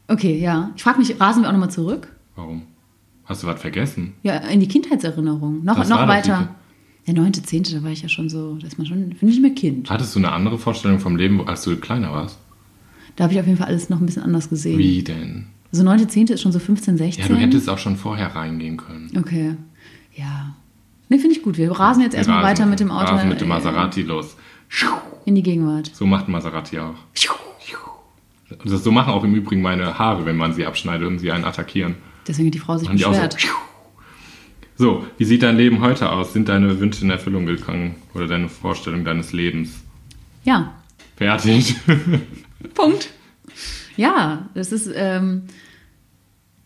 Okay, 0.08 0.38
ja. 0.38 0.70
Ich 0.76 0.82
frage 0.82 0.98
mich, 0.98 1.20
rasen 1.20 1.42
wir 1.42 1.48
auch 1.48 1.52
nochmal 1.52 1.70
zurück? 1.70 2.08
Warum? 2.36 2.62
Hast 3.26 3.42
du 3.42 3.46
was 3.46 3.60
vergessen? 3.60 4.14
Ja, 4.22 4.36
in 4.36 4.60
die 4.60 4.68
Kindheitserinnerung. 4.68 5.64
Noch, 5.64 5.76
Das 5.76 5.88
noch 5.88 6.06
weiter. 6.08 6.54
Der 7.06 7.14
9., 7.14 7.34
10., 7.34 7.62
da 7.64 7.82
war 7.84 7.90
ich 7.90 8.02
ja 8.02 8.08
schon 8.08 8.28
so, 8.28 8.56
da 8.56 8.66
ist 8.66 8.78
man 8.78 8.86
schon, 8.86 9.12
finde 9.14 9.34
ich 9.34 9.40
mehr 9.40 9.52
Kind. 9.54 9.88
Hattest 9.90 10.14
du 10.14 10.18
eine 10.18 10.32
andere 10.32 10.58
Vorstellung 10.58 10.98
vom 10.98 11.16
Leben, 11.16 11.46
als 11.46 11.62
du 11.62 11.76
kleiner 11.76 12.10
warst? 12.12 12.38
Da 13.14 13.24
habe 13.24 13.34
ich 13.34 13.40
auf 13.40 13.46
jeden 13.46 13.58
Fall 13.58 13.68
alles 13.68 13.88
noch 13.90 14.00
ein 14.00 14.06
bisschen 14.06 14.22
anders 14.24 14.48
gesehen. 14.48 14.78
Wie 14.78 15.02
denn? 15.04 15.46
Also 15.72 15.84
9., 15.84 16.08
10. 16.08 16.26
ist 16.28 16.40
schon 16.42 16.52
so 16.52 16.58
15, 16.58 16.96
16. 16.96 17.22
Ja, 17.22 17.28
du 17.28 17.36
hättest 17.36 17.68
auch 17.68 17.78
schon 17.78 17.96
vorher 17.96 18.34
reingehen 18.34 18.76
können. 18.76 19.10
Okay. 19.16 19.54
Ja. 20.16 20.54
Ne, 21.08 21.18
finde 21.18 21.36
ich 21.36 21.42
gut. 21.42 21.56
Wir 21.58 21.70
rasen 21.70 22.02
jetzt 22.02 22.14
erstmal 22.14 22.38
Rasen- 22.42 22.48
weiter 22.60 22.66
mit 22.70 22.80
dem 22.80 22.90
Auto 22.90 23.12
Rasen 23.12 23.28
mit 23.28 23.40
dem 23.40 23.48
Maserati 23.48 24.02
los. 24.02 24.36
in 25.24 25.34
die 25.36 25.42
Gegenwart. 25.42 25.90
So 25.94 26.06
macht 26.06 26.28
Maserati 26.28 26.78
auch. 26.80 26.94
Das 28.64 28.82
so 28.84 28.90
machen 28.92 29.12
auch 29.12 29.24
im 29.24 29.34
Übrigen 29.34 29.60
meine 29.62 29.98
Haare, 29.98 30.24
wenn 30.24 30.36
man 30.36 30.52
sie 30.54 30.66
abschneidet 30.66 31.06
und 31.06 31.18
sie 31.18 31.30
einen 31.32 31.44
attackieren. 31.44 31.96
Deswegen 32.26 32.48
hat 32.48 32.54
die 32.54 32.58
Frau 32.58 32.76
sich 32.78 32.88
so. 32.88 32.94
beschwert. 32.94 33.36
So, 34.78 35.06
wie 35.16 35.24
sieht 35.24 35.42
dein 35.42 35.56
Leben 35.56 35.80
heute 35.80 36.12
aus? 36.12 36.34
Sind 36.34 36.50
deine 36.50 36.78
Wünsche 36.78 37.02
in 37.02 37.08
Erfüllung 37.08 37.46
gegangen? 37.46 37.94
Oder 38.12 38.26
deine 38.26 38.50
Vorstellung 38.50 39.06
deines 39.06 39.32
Lebens? 39.32 39.70
Ja, 40.44 40.74
Fertig. 41.16 41.74
Punkt. 42.74 43.10
Ja, 43.96 44.48
das 44.54 44.70
ist. 44.70 44.90
Ähm, 44.94 45.42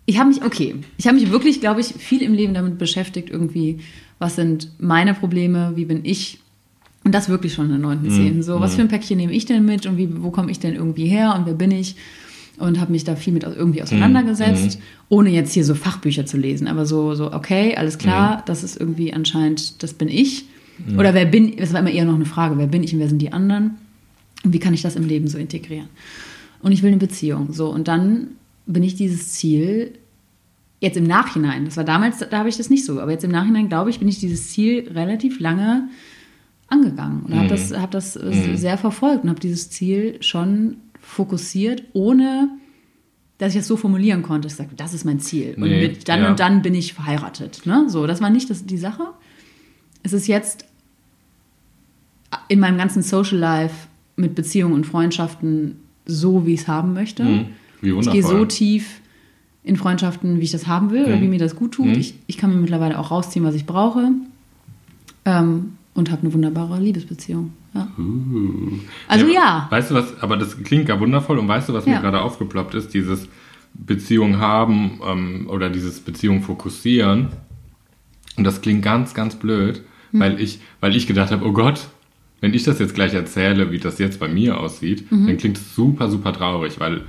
ich 0.07 0.19
habe 0.19 0.29
mich, 0.29 0.43
okay, 0.43 0.75
ich 0.97 1.07
habe 1.07 1.19
mich 1.19 1.31
wirklich, 1.31 1.61
glaube 1.61 1.81
ich, 1.81 1.87
viel 1.87 2.23
im 2.23 2.35
Leben 2.35 2.53
damit 2.53 2.79
beschäftigt, 2.79 3.31
irgendwie, 3.31 3.79
was 4.19 4.35
sind 4.35 4.73
meine 4.79 5.15
Probleme, 5.15 5.73
wie 5.77 5.85
bin 5.85 6.05
ich. 6.05 6.41
Und 7.05 7.15
das 7.15 7.29
wirklich 7.29 7.55
schon 7.55 7.67
in 7.67 7.71
der 7.71 7.81
neunten 7.81 8.11
Szene. 8.11 8.43
So, 8.43 8.61
was 8.61 8.75
für 8.75 8.83
ein 8.83 8.89
Päckchen 8.89 9.17
nehme 9.17 9.33
ich 9.33 9.47
denn 9.47 9.65
mit 9.65 9.87
und 9.87 9.97
wie, 9.97 10.23
wo 10.23 10.31
komme 10.31 10.51
ich 10.51 10.59
denn 10.59 10.75
irgendwie 10.75 11.07
her 11.07 11.35
und 11.35 11.47
wer 11.47 11.55
bin 11.55 11.71
ich? 11.71 11.95
Und 12.61 12.79
habe 12.79 12.93
mich 12.93 13.05
da 13.05 13.17
viel 13.17 13.33
mit 13.33 13.43
irgendwie 13.43 13.83
auseinandergesetzt, 13.83 14.79
ohne 15.09 15.31
jetzt 15.31 15.53
hier 15.55 15.65
so 15.65 15.75
Fachbücher 15.75 16.27
zu 16.27 16.37
lesen. 16.37 16.69
Aber 16.69 16.85
so, 16.87 17.15
so 17.15 17.33
okay, 17.33 17.75
alles 17.77 17.99
klar, 17.99 18.43
das 18.47 18.63
ist 18.63 18.79
irgendwie 18.79 19.13
anscheinend, 19.13 19.83
das 19.83 19.95
bin 19.95 20.09
ich. 20.09 20.45
Oder 20.97 21.15
wer 21.15 21.25
bin, 21.27 21.57
das 21.57 21.73
war 21.73 21.81
immer 21.81 21.91
eher 21.91 22.05
noch 22.05 22.15
eine 22.15 22.25
Frage, 22.25 22.57
wer 22.59 22.67
bin 22.67 22.83
ich 22.83 22.93
und 22.93 23.01
wer 23.01 23.09
sind 23.09 23.21
die 23.21 23.33
anderen? 23.33 23.77
Und 24.45 24.53
wie 24.53 24.59
kann 24.59 24.75
ich 24.75 24.83
das 24.83 24.97
im 24.97 25.07
Leben 25.07 25.29
so 25.29 25.39
integrieren? 25.39 25.89
Und 26.63 26.73
ich 26.73 26.83
will 26.83 26.89
eine 26.89 26.99
Beziehung. 26.99 27.53
So, 27.53 27.69
und 27.71 27.89
dann 27.89 28.29
bin 28.67 28.83
ich 28.83 28.95
dieses 28.95 29.33
Ziel 29.33 29.93
jetzt 30.81 30.97
im 30.97 31.05
Nachhinein, 31.05 31.67
das 31.67 31.77
war 31.77 31.85
damals, 31.85 32.19
da 32.19 32.39
habe 32.39 32.49
ich 32.49 32.57
das 32.57 32.71
nicht 32.71 32.85
so, 32.85 33.01
aber 33.01 33.13
jetzt 33.13 33.25
im 33.25 33.31
Nachhinein, 33.31 33.69
glaube 33.69 33.91
ich, 33.91 33.99
bin 33.99 34.09
ich 34.09 34.19
dieses 34.19 34.51
Ziel 34.51 34.89
relativ 34.95 35.39
lange 35.39 35.89
angegangen 36.69 37.23
und 37.25 37.35
habe 37.35 37.49
das, 37.49 37.73
hab 37.73 37.91
das 37.91 38.17
äh, 38.17 38.57
sehr 38.57 38.79
verfolgt 38.79 39.25
und 39.25 39.31
habe 39.31 39.41
dieses 39.41 39.71
Ziel 39.71 40.17
schon 40.23 40.77
fokussiert, 41.01 41.83
ohne 41.93 42.49
dass 43.39 43.55
ich 43.55 43.61
das 43.61 43.69
so 43.69 43.77
formulieren 43.77 44.23
konnte. 44.23 44.49
Ich 44.49 44.55
sagte, 44.55 44.75
das 44.77 44.93
ist 44.95 45.05
mein 45.05 45.19
Ziel. 45.21 45.55
Und 45.57 45.63
Nee, 45.63 45.89
mit 45.89 46.09
dann 46.09 46.21
ja. 46.23 46.31
und 46.31 46.41
dann 46.41 46.61
bin 46.63 46.75
ich 46.75 46.93
verheiratet. 46.93 47.63
Ne? 47.65 47.87
So, 47.89 48.07
das 48.07 48.21
war 48.21 48.29
nicht 48.31 48.51
das, 48.51 48.67
die 48.67 48.77
Sache. 48.77 49.05
Es 50.03 50.13
ist 50.13 50.27
jetzt 50.27 50.67
in 52.49 52.61
meinem 52.61 52.79
ganzen 52.79 53.03
Social 53.03 53.39
Life 53.39 53.89
mit 54.17 54.35
Beziehungen 54.35 54.75
und 54.75 54.85
Freundschaften 54.87 55.77
so, 56.07 56.47
wie 56.47 56.55
ich 56.55 56.61
es 56.63 56.69
haben 56.69 56.93
möchte. 56.93 57.25
Mhm. 57.25 57.47
Wie 57.81 57.91
Ich 57.99 58.11
gehe 58.11 58.23
so 58.23 58.45
tief 58.45 59.01
in 59.65 59.77
Freundschaften, 59.77 60.39
wie 60.41 60.45
ich 60.45 60.51
das 60.53 60.67
haben 60.67 60.91
will 60.91 61.05
oder 61.05 61.17
Mhm. 61.17 61.23
wie 61.23 61.29
mir 61.29 61.39
das 61.39 61.57
gut 61.57 61.73
tut. 61.73 61.87
Mhm. 61.87 61.93
Ich, 61.95 62.15
ich 62.27 62.37
kann 62.37 62.51
mir 62.51 62.57
mittlerweile 62.57 62.99
auch 62.99 63.11
rausziehen, 63.11 63.45
was 63.45 63.55
ich 63.55 63.65
brauche. 63.67 64.11
Ähm, 65.25 65.77
und 65.95 66.11
habe 66.11 66.23
eine 66.23 66.33
wunderbare 66.33 66.79
Liebesbeziehung. 66.81 67.53
Ja. 67.75 67.89
Also 69.09 69.27
ja. 69.27 69.67
Weißt 69.71 69.91
du 69.91 69.95
was, 69.95 70.21
aber 70.23 70.37
das 70.37 70.63
klingt 70.63 70.87
gar 70.87 71.01
wundervoll 71.01 71.39
und 71.39 71.49
weißt 71.49 71.69
du, 71.69 71.73
was 71.73 71.87
mir 71.87 71.93
Ja. 71.95 72.01
gerade 72.01 72.21
aufgeploppt 72.21 72.75
ist? 72.75 72.95
Dieses 72.95 73.29
Beziehung 73.75 74.39
haben 74.39 75.01
ähm, 75.07 75.47
oder 75.49 75.71
dieses 75.71 76.01
Beziehung 76.01 76.43
fokussieren. 76.43 77.29
Und 78.37 78.45
das 78.45 78.61
klingt 78.61 78.83
ganz, 78.83 79.15
ganz 79.15 79.37
blöd, 79.37 79.83
Hm. 80.13 80.21
weil, 80.21 80.41
ich, 80.41 80.61
weil 80.81 80.97
ich 80.97 81.07
gedacht 81.07 81.31
habe, 81.31 81.45
oh 81.47 81.53
Gott, 81.53 81.87
wenn 82.41 82.55
ich 82.55 82.65
das 82.65 82.79
jetzt 82.79 82.95
gleich 82.95 83.15
erzähle, 83.15 83.71
wie 83.71 83.79
das 83.79 83.99
jetzt 83.99 84.19
bei 84.19 84.27
mir 84.29 84.59
aussieht, 84.59 85.11
Mhm. 85.13 85.27
dann 85.27 85.37
klingt 85.37 85.57
es 85.59 85.75
super, 85.75 86.09
super 86.09 86.33
traurig, 86.33 86.81
weil, 86.81 87.03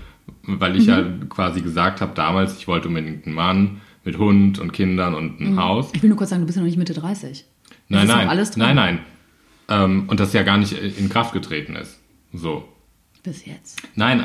weil 0.44 0.76
ich 0.76 0.86
ja 0.88 1.04
quasi 1.30 1.62
gesagt 1.62 2.02
habe 2.02 2.12
damals, 2.16 2.58
ich 2.58 2.68
wollte 2.68 2.90
unbedingt 2.90 3.26
einen 3.26 3.36
Mann 3.36 3.82
mit 4.04 4.18
Hund 4.18 4.60
und 4.60 4.74
Kindern 4.74 5.14
und 5.16 5.40
ein 5.40 5.58
Haus. 5.58 5.90
Ich 5.94 6.02
will 6.04 6.10
nur 6.10 6.18
kurz 6.18 6.32
sagen, 6.32 6.42
du 6.42 6.46
bist 6.48 6.58
ja 6.58 6.62
noch 6.62 6.68
nicht 6.68 6.78
Mitte 6.78 6.94
30. 6.94 7.46
Nein, 7.92 8.08
nein, 8.08 8.28
alles 8.28 8.52
dran. 8.52 8.76
nein, 8.76 8.76
nein. 8.76 9.00
Ähm, 9.70 10.04
und 10.08 10.20
das 10.20 10.34
ja 10.34 10.44
gar 10.44 10.58
nicht 10.58 10.74
in 10.74 11.10
Kraft 11.10 11.34
getreten 11.34 11.76
ist. 11.76 12.00
So. 12.34 12.68
Bis 13.24 13.46
jetzt. 13.46 13.82
Nein, 13.96 14.20
äh, 14.22 14.24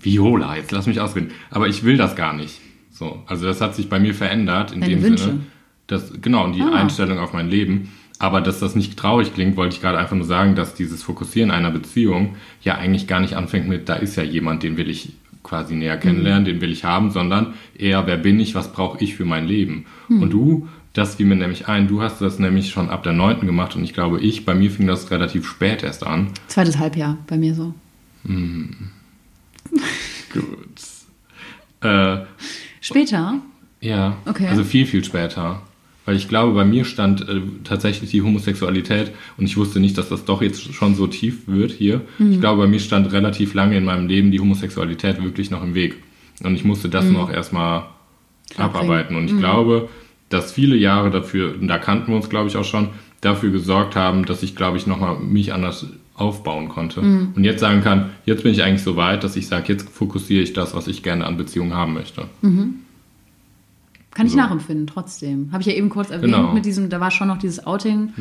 Viola, 0.00 0.56
jetzt 0.56 0.72
lass 0.72 0.86
mich 0.86 1.00
ausreden. 1.00 1.32
Aber 1.50 1.68
ich 1.68 1.84
will 1.84 1.96
das 1.96 2.16
gar 2.16 2.32
nicht. 2.32 2.60
So, 2.90 3.22
also 3.26 3.46
das 3.46 3.60
hat 3.60 3.74
sich 3.76 3.88
bei 3.88 4.00
mir 4.00 4.14
verändert 4.14 4.72
in 4.72 4.80
Deine 4.80 4.94
dem 4.94 5.02
Wünsche. 5.02 5.24
Sinne. 5.24 5.40
Das, 5.86 6.12
genau, 6.20 6.44
und 6.44 6.54
die 6.54 6.62
Ah. 6.62 6.72
Einstellung 6.74 7.18
auf 7.18 7.32
mein 7.32 7.48
Leben. 7.48 7.92
Aber 8.18 8.40
dass 8.40 8.58
das 8.58 8.74
nicht 8.74 8.96
traurig 8.98 9.32
klingt, 9.34 9.56
wollte 9.56 9.76
ich 9.76 9.80
gerade 9.80 9.98
einfach 9.98 10.16
nur 10.16 10.24
sagen, 10.24 10.56
dass 10.56 10.74
dieses 10.74 11.02
Fokussieren 11.04 11.50
einer 11.52 11.70
Beziehung 11.70 12.34
ja 12.62 12.74
eigentlich 12.76 13.06
gar 13.06 13.20
nicht 13.20 13.34
anfängt 13.34 13.68
mit, 13.68 13.88
da 13.88 13.94
ist 13.94 14.16
ja 14.16 14.24
jemand, 14.24 14.64
den 14.64 14.76
will 14.76 14.90
ich 14.90 15.12
quasi 15.44 15.76
näher 15.76 15.96
kennenlernen, 15.96 16.44
den 16.44 16.60
will 16.60 16.72
ich 16.72 16.84
haben, 16.84 17.10
sondern 17.12 17.54
eher, 17.76 18.06
wer 18.08 18.16
bin 18.16 18.40
ich, 18.40 18.54
was 18.56 18.72
brauche 18.72 19.02
ich 19.02 19.14
für 19.14 19.24
mein 19.24 19.46
Leben. 19.46 19.86
Und 20.08 20.30
du, 20.30 20.68
das 20.92 21.16
fiel 21.16 21.26
mir 21.26 21.36
nämlich 21.36 21.68
ein, 21.68 21.86
du 21.88 22.02
hast 22.02 22.20
das 22.20 22.38
nämlich 22.38 22.70
schon 22.70 22.90
ab 22.90 23.02
der 23.02 23.12
neunten 23.12 23.46
gemacht 23.46 23.76
und 23.76 23.84
ich 23.84 23.92
glaube, 23.94 24.20
ich, 24.20 24.44
bei 24.44 24.54
mir 24.54 24.70
fing 24.70 24.86
das 24.86 25.10
relativ 25.10 25.46
spät 25.46 25.82
erst 25.82 26.04
an. 26.06 26.28
Zweites 26.48 26.78
Halbjahr 26.78 27.18
bei 27.26 27.36
mir 27.36 27.54
so. 27.54 27.74
Gut. 30.32 30.80
Äh, 31.80 32.18
Später? 32.80 33.40
Ja, 33.80 34.16
Okay. 34.26 34.46
also 34.48 34.64
viel, 34.64 34.86
viel 34.86 35.04
später. 35.04 35.62
Weil 36.04 36.16
ich 36.16 36.26
glaube, 36.28 36.54
bei 36.54 36.64
mir 36.64 36.84
stand 36.86 37.28
äh, 37.28 37.40
tatsächlich 37.64 38.10
die 38.10 38.22
Homosexualität 38.22 39.12
und 39.36 39.44
ich 39.44 39.56
wusste 39.58 39.78
nicht, 39.78 39.98
dass 39.98 40.08
das 40.08 40.24
doch 40.24 40.40
jetzt 40.40 40.72
schon 40.72 40.94
so 40.94 41.06
tief 41.06 41.46
wird 41.46 41.70
hier. 41.70 42.00
Mhm. 42.18 42.32
Ich 42.32 42.40
glaube, 42.40 42.62
bei 42.62 42.68
mir 42.68 42.80
stand 42.80 43.12
relativ 43.12 43.52
lange 43.54 43.76
in 43.76 43.84
meinem 43.84 44.08
Leben 44.08 44.30
die 44.30 44.40
Homosexualität 44.40 45.22
wirklich 45.22 45.50
noch 45.50 45.62
im 45.62 45.74
Weg. 45.74 45.96
Und 46.42 46.54
ich 46.54 46.64
musste 46.64 46.88
das 46.88 47.04
noch 47.04 47.30
erstmal 47.30 47.84
abarbeiten. 48.56 49.16
Und 49.16 49.26
ich 49.26 49.36
glaube, 49.38 49.88
dass 50.28 50.52
viele 50.52 50.76
Jahre 50.76 51.10
dafür, 51.10 51.54
und 51.60 51.68
da 51.68 51.78
kannten 51.78 52.08
wir 52.08 52.16
uns, 52.16 52.28
glaube 52.28 52.48
ich, 52.48 52.56
auch 52.56 52.64
schon, 52.64 52.88
dafür 53.20 53.50
gesorgt 53.50 53.96
haben, 53.96 54.24
dass 54.26 54.42
ich, 54.42 54.54
glaube 54.54 54.76
ich, 54.76 54.86
nochmal 54.86 55.18
mich 55.18 55.52
anders 55.52 55.86
aufbauen 56.14 56.68
konnte. 56.68 57.00
Und 57.00 57.42
jetzt 57.44 57.60
sagen 57.60 57.80
kann, 57.82 58.10
jetzt 58.26 58.42
bin 58.42 58.52
ich 58.52 58.62
eigentlich 58.62 58.82
so 58.82 58.96
weit, 58.96 59.24
dass 59.24 59.36
ich 59.36 59.46
sage, 59.48 59.72
jetzt 59.72 59.88
fokussiere 59.88 60.42
ich 60.42 60.52
das, 60.52 60.74
was 60.74 60.86
ich 60.88 61.02
gerne 61.02 61.26
an 61.26 61.36
Beziehungen 61.36 61.74
haben 61.74 61.94
möchte. 61.94 62.26
Kann 62.42 64.26
ich 64.26 64.32
So. 64.32 64.38
nachempfinden, 64.38 64.86
trotzdem. 64.86 65.48
Habe 65.52 65.62
ich 65.62 65.68
ja 65.68 65.74
eben 65.74 65.88
kurz 65.90 66.10
erwähnt, 66.10 66.34
Genau. 66.34 66.52
mit 66.52 66.64
diesem, 66.64 66.88
da 66.90 67.00
war 67.00 67.10
schon 67.10 67.28
noch 67.28 67.38
dieses 67.38 67.66
Outing, 67.66 68.12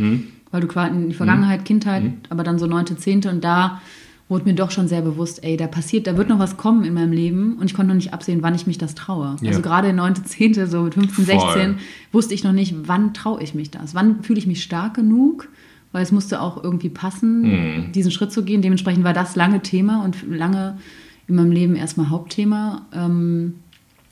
weil 0.52 0.62
du 0.62 0.68
quasi 0.68 0.96
in 0.96 1.10
die 1.10 1.16
Vergangenheit, 1.16 1.66
Kindheit, 1.66 2.04
aber 2.30 2.44
dann 2.44 2.60
so 2.60 2.68
neunte, 2.68 2.98
zehnte 2.98 3.30
und 3.30 3.44
da 3.44 3.82
wurde 4.30 4.46
mir 4.46 4.56
doch 4.56 4.72
schon 4.72 4.88
sehr 4.88 5.02
bewusst, 5.02 5.44
ey, 5.44 5.56
da 5.56 5.68
passiert, 5.68 6.06
da 6.06 6.18
wird 6.18 6.28
noch 6.28 6.40
was 6.40 6.58
kommen 6.58 6.84
in 6.84 6.94
meinem 6.94 7.14
Leben 7.14 7.58
und 7.60 7.66
ich 7.66 7.74
konnte 7.74 7.90
noch 7.90 7.96
nicht 7.96 8.14
absehen, 8.14 8.44
wann 8.44 8.56
ich 8.56 8.68
mich 8.68 8.78
das 8.78 8.94
traue. 8.94 9.38
Ja. 9.42 9.50
Also 9.50 9.62
gerade 9.62 9.94
neunte, 9.94 10.24
zehnte, 10.24 10.68
so 10.68 10.84
mit 10.84 10.96
15, 10.96 11.26
Voll. 11.26 11.40
16, 11.54 11.78
wusste 12.12 12.34
ich 12.34 12.44
noch 12.44 12.52
nicht, 12.52 12.76
wann 12.88 13.14
traue 13.14 13.42
ich 13.42 13.56
mich 13.56 13.72
das? 13.72 13.96
Wann 13.96 14.24
fühle 14.24 14.40
ich 14.40 14.48
mich 14.48 14.64
stark 14.64 14.96
genug? 14.96 15.48
Weil 15.94 16.04
es 16.04 16.12
musste 16.12 16.42
auch 16.42 16.62
irgendwie 16.62 16.90
passen, 16.90 17.92
diesen 17.94 18.12
Schritt 18.12 18.34
zu 18.34 18.44
gehen. 18.44 18.62
Dementsprechend 18.62 19.06
war 19.06 19.14
das 19.14 19.38
lange 19.38 19.62
Thema 19.62 20.04
und 20.04 20.18
lange 20.30 20.78
in 21.28 21.36
meinem 21.36 21.52
Leben 21.52 21.76
erstmal 21.78 22.10
Hauptthema. 22.10 22.86
Ähm, 22.94 23.56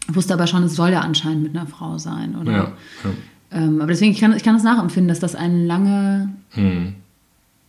wusste 0.08 0.34
aber 0.34 0.48
schon, 0.48 0.64
es 0.64 0.76
soll 0.76 0.92
ja 0.92 1.02
anscheinend 1.02 1.44
mit 1.44 1.56
einer 1.56 1.68
Frau 1.68 1.98
sein. 1.98 2.36
Oder? 2.38 2.52
Ja. 2.52 2.74
ja. 3.04 3.10
Ähm, 3.52 3.82
aber 3.82 3.88
deswegen, 3.88 4.14
ich 4.14 4.20
kann, 4.20 4.36
ich 4.36 4.44
kann 4.44 4.56
das 4.56 4.64
nachempfinden, 4.64 5.10
dass 5.10 5.20
das 5.20 5.36
einen 5.36 5.68
lange. 5.68 6.34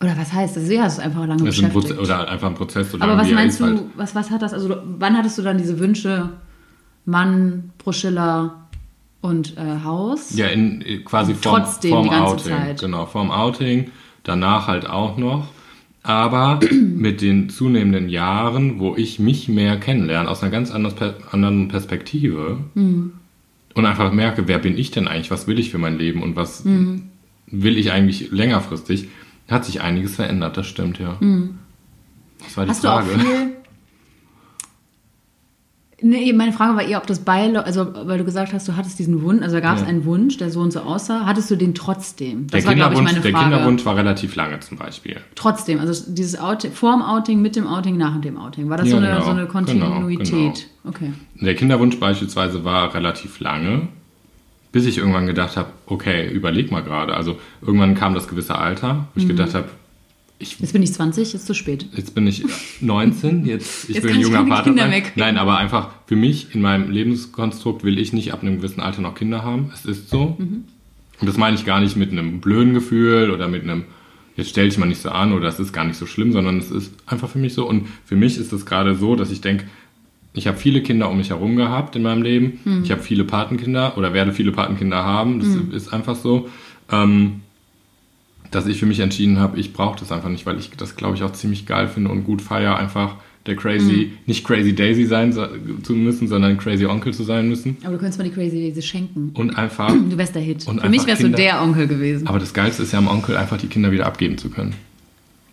Oder 0.01 0.15
was 0.17 0.31
heißt 0.31 0.55
das? 0.57 0.69
Ja, 0.69 0.85
es 0.85 0.93
ist 0.93 0.99
einfach 0.99 1.21
lange 1.25 1.43
Das 1.43 1.57
ein 1.57 1.69
beschäftigt. 1.69 1.87
Proze 1.97 1.99
oder 1.99 2.29
einfach 2.29 2.47
ein 2.49 2.53
Prozess. 2.55 2.93
Oder 2.93 3.03
aber 3.03 3.17
was 3.17 3.31
meinst 3.31 3.59
ist 3.59 3.67
du, 3.67 3.77
halt. 3.77 3.83
was, 3.95 4.13
was 4.15 4.29
hat 4.29 4.41
das, 4.43 4.53
also 4.53 4.75
wann 4.99 5.17
hattest 5.17 5.37
du 5.37 5.41
dann 5.41 5.57
diese 5.57 5.79
Wünsche, 5.79 6.29
Mann, 7.05 7.71
Bruschilla 7.79 8.67
und 9.21 9.57
äh, 9.57 9.83
Haus? 9.83 10.35
Ja, 10.35 10.47
in, 10.47 10.81
äh, 10.81 10.97
quasi 10.99 11.33
vorm, 11.33 11.63
Trotzdem 11.63 11.91
vorm 11.91 12.03
die 12.03 12.09
ganze 12.11 12.31
Outing. 12.33 12.51
Zeit. 12.51 12.79
Genau, 12.81 13.05
vorm 13.07 13.31
Outing, 13.31 13.89
danach 14.23 14.67
halt 14.67 14.87
auch 14.89 15.17
noch. 15.17 15.47
Aber 16.03 16.59
mit 16.71 17.21
den 17.21 17.49
zunehmenden 17.49 18.07
Jahren, 18.07 18.79
wo 18.79 18.95
ich 18.95 19.17
mich 19.19 19.47
mehr 19.49 19.77
kennenlerne, 19.79 20.29
aus 20.29 20.43
einer 20.43 20.51
ganz 20.51 20.69
anderen 20.71 21.67
Perspektive 21.69 22.59
Mhm. 22.75 23.13
und 23.73 23.85
einfach 23.85 24.11
merke, 24.11 24.47
wer 24.47 24.59
bin 24.59 24.77
ich 24.77 24.91
denn 24.91 25.07
eigentlich, 25.07 25.31
was 25.31 25.47
will 25.47 25.57
ich 25.59 25.71
für 25.71 25.79
mein 25.79 25.97
Leben 25.97 26.21
und 26.21 26.35
was 26.35 26.63
Mhm. 26.65 27.03
will 27.47 27.77
ich 27.77 27.91
eigentlich 27.91 28.29
längerfristig, 28.31 29.07
hat 29.49 29.65
sich 29.65 29.81
einiges 29.81 30.15
verändert, 30.15 30.57
das 30.57 30.67
stimmt, 30.67 30.99
ja. 30.99 31.17
Das 31.19 31.19
war 31.19 31.19
die 31.19 31.25
Mhm. 31.25 32.69
Hast 32.69 32.83
du 32.83 32.87
auch 32.89 33.01
Frage. 33.01 33.19
viel. 33.19 33.53
Nee, 35.99 36.31
meine 36.31 36.53
Frage 36.53 36.75
war 36.75 36.83
eher, 36.83 36.99
ob 36.99 37.07
das 37.07 37.21
bei, 37.25 37.51
also 37.57 37.87
weil 38.05 38.19
du 38.19 38.23
gesagt 38.23 38.53
hast, 38.53 38.67
du 38.67 38.75
hattest 38.75 38.99
diesen 38.99 39.23
Wunsch, 39.23 39.41
also 39.41 39.59
gab 39.61 39.77
es 39.77 39.81
Ja. 39.81 39.87
einen 39.87 40.05
Wunsch, 40.05 40.37
der 40.37 40.51
so 40.51 40.59
und 40.59 40.71
so 40.71 40.81
aussah. 40.81 41.25
Hattest 41.25 41.49
du 41.49 41.55
den 41.55 41.73
trotzdem? 41.73 42.45
der, 42.45 42.59
Das 42.59 42.67
war, 42.67 42.75
glaube 42.75 42.93
ich, 42.93 42.99
Kinderwunsch, 42.99 43.13
meine 43.13 43.21
der 43.23 43.31
Frage. 43.31 43.49
Kinderwunsch 43.55 43.83
war 43.85 43.95
relativ 43.97 44.35
lange 44.35 44.59
zum 44.59 44.77
Beispiel. 44.77 45.17
Trotzdem, 45.33 45.79
also 45.79 46.11
dieses 46.13 46.39
Outing, 46.39 46.71
vor 46.71 46.91
dem 46.91 47.01
Outing, 47.01 47.41
mit 47.41 47.55
dem 47.55 47.65
Outing, 47.65 47.97
nach 47.97 48.21
dem 48.21 48.37
Outing. 48.37 48.69
War 48.69 48.77
das 48.77 48.89
so, 48.89 48.97
Ja, 48.97 49.01
eine, 49.01 49.07
genau. 49.13 49.21
so 49.23 49.31
eine 49.31 49.39
Genau, 49.47 49.51
Kontinuität? 49.51 50.67
Okay. 50.83 51.13
Der 51.41 51.55
Kinderwunsch 51.55 51.99
beispielsweise 51.99 52.63
war 52.63 52.93
relativ 52.93 53.39
lange, 53.39 53.87
bis 54.71 54.85
ich 54.85 54.97
irgendwann 54.97 55.25
gedacht 55.27 55.57
habe, 55.57 55.69
okay, 55.85 56.29
überleg 56.31 56.71
mal 56.71 56.81
gerade. 56.83 57.15
Also 57.15 57.37
irgendwann 57.61 57.95
kam 57.95 58.13
das 58.13 58.27
gewisse 58.27 58.55
Alter, 58.57 59.07
wo 59.13 59.19
ich 59.19 59.25
Mhm. 59.25 59.29
gedacht 59.29 59.53
habe, 59.53 59.69
ich, 60.39 60.59
Jetzt 60.59 60.71
bin 60.73 60.83
ich 60.83 60.93
20, 60.93 61.33
ist 61.33 61.47
zu 61.47 61.55
spät. 61.55 61.87
jetzt 61.95 62.13
bin 62.13 62.27
ich 62.27 62.43
19, 62.81 63.45
jetzt, 63.47 63.89
ich 63.89 63.95
Jetzt 63.95 64.03
kann 64.05 64.13
ein 64.15 64.19
ich 64.21 64.27
junger 64.27 64.45
Vater. 64.45 64.71
Nein, 65.15 65.37
aber 65.37 65.57
einfach 65.57 65.89
für 66.05 66.15
mich 66.15 66.53
in 66.53 66.61
meinem 66.61 66.91
Lebenskonstrukt 66.91 67.83
will 67.83 67.97
ich 67.97 68.13
nicht 68.13 68.33
ab 68.33 68.43
einem 68.43 68.57
gewissen 68.57 68.79
Alter 68.81 69.01
noch 69.01 69.15
Kinder 69.15 69.43
haben. 69.43 69.71
Es 69.73 69.85
ist 69.85 70.09
so. 70.09 70.35
Mhm. 70.37 70.65
Und 71.19 71.27
das 71.27 71.37
meine 71.37 71.55
ich 71.55 71.65
gar 71.65 71.79
nicht 71.79 71.97
mit 71.97 72.11
einem 72.11 72.39
blöden 72.39 72.75
Gefühl 72.75 73.31
oder 73.31 73.47
mit 73.47 73.63
einem, 73.63 73.85
jetzt 74.35 74.51
stell 74.51 74.69
dich 74.69 74.77
mal 74.77 74.85
nicht 74.85 75.01
so 75.01 75.09
an 75.09 75.33
oder 75.33 75.47
es 75.47 75.59
ist 75.59 75.73
gar 75.73 75.85
nicht 75.85 75.97
so 75.97 76.05
schlimm, 76.05 76.31
sondern 76.31 76.59
es 76.59 76.69
ist 76.69 76.93
einfach 77.07 77.29
für 77.29 77.39
mich 77.39 77.55
so. 77.55 77.67
Und 77.67 77.87
für 78.05 78.15
mich 78.15 78.37
ist 78.37 78.53
es 78.53 78.67
gerade 78.67 78.93
so, 78.93 79.15
dass 79.15 79.31
ich 79.31 79.41
denke, 79.41 79.65
ich 80.37 80.47
habe 80.47 80.57
viele 80.57 80.81
Kinder 80.81 81.09
um 81.09 81.17
mich 81.17 81.29
herum 81.29 81.55
gehabt 81.55 81.95
in 81.95 82.03
meinem 82.03 82.21
Leben. 82.21 82.59
Hm. 82.63 82.83
Ich 82.83 82.91
habe 82.91 83.01
viele 83.01 83.23
Patenkinder 83.23 83.97
oder 83.97 84.13
werde 84.13 84.33
viele 84.33 84.51
Patenkinder 84.51 85.03
haben. 85.03 85.39
Das 85.39 85.49
Hm. 85.49 85.71
ist 85.73 85.93
einfach 85.93 86.15
so. 86.15 86.49
Ähm, 86.91 87.41
dass 88.51 88.65
ich 88.65 88.77
für 88.79 88.85
mich 88.85 88.99
entschieden 89.01 89.39
habe, 89.39 89.59
ich 89.59 89.73
brauche 89.73 89.99
das 89.99 90.11
einfach 90.11 90.29
nicht, 90.29 90.45
weil 90.45 90.57
ich 90.57 90.69
das, 90.77 90.95
glaube 90.95 91.15
ich, 91.17 91.23
auch 91.23 91.33
ziemlich 91.33 91.65
geil 91.65 91.89
finde 91.89 92.09
und 92.11 92.23
gut 92.23 92.41
feier, 92.41 92.77
einfach 92.77 93.15
der 93.45 93.55
crazy, 93.57 94.05
Hm. 94.05 94.11
nicht 94.25 94.45
crazy 94.45 94.73
Daisy 94.73 95.05
sein 95.05 95.33
zu 95.33 95.93
müssen, 95.93 96.27
sondern 96.29 96.57
crazy 96.57 96.85
Onkel 96.85 97.13
zu 97.13 97.23
sein 97.23 97.49
müssen. 97.49 97.75
Aber 97.83 97.93
du 97.93 97.97
könntest 97.99 98.19
mal 98.19 98.25
die 98.25 98.31
Crazy 98.33 98.69
Daisy 98.69 98.81
schenken. 98.81 99.31
Und 99.33 99.57
einfach, 99.57 99.89
Du 99.91 100.17
wärst 100.17 100.35
der 100.35 100.41
Hit. 100.41 100.65
Und 100.67 100.81
Für 100.81 100.89
mich 100.89 101.05
wärst 101.07 101.21
du 101.21 101.25
Kinder- 101.25 101.37
der 101.37 101.61
Onkel 101.61 101.87
gewesen. 101.87 102.27
aber 102.27 102.39
das 102.39 102.53
Geilste 102.53 102.83
ist 102.83 102.91
ja 102.93 102.99
am 102.99 103.07
Onkel 103.07 103.35
einfach 103.37 103.57
die 103.57 103.67
Kinder 103.67 103.91
wieder 103.91 104.05
abgeben 104.05 104.37
zu 104.37 104.49
können. 104.49 104.73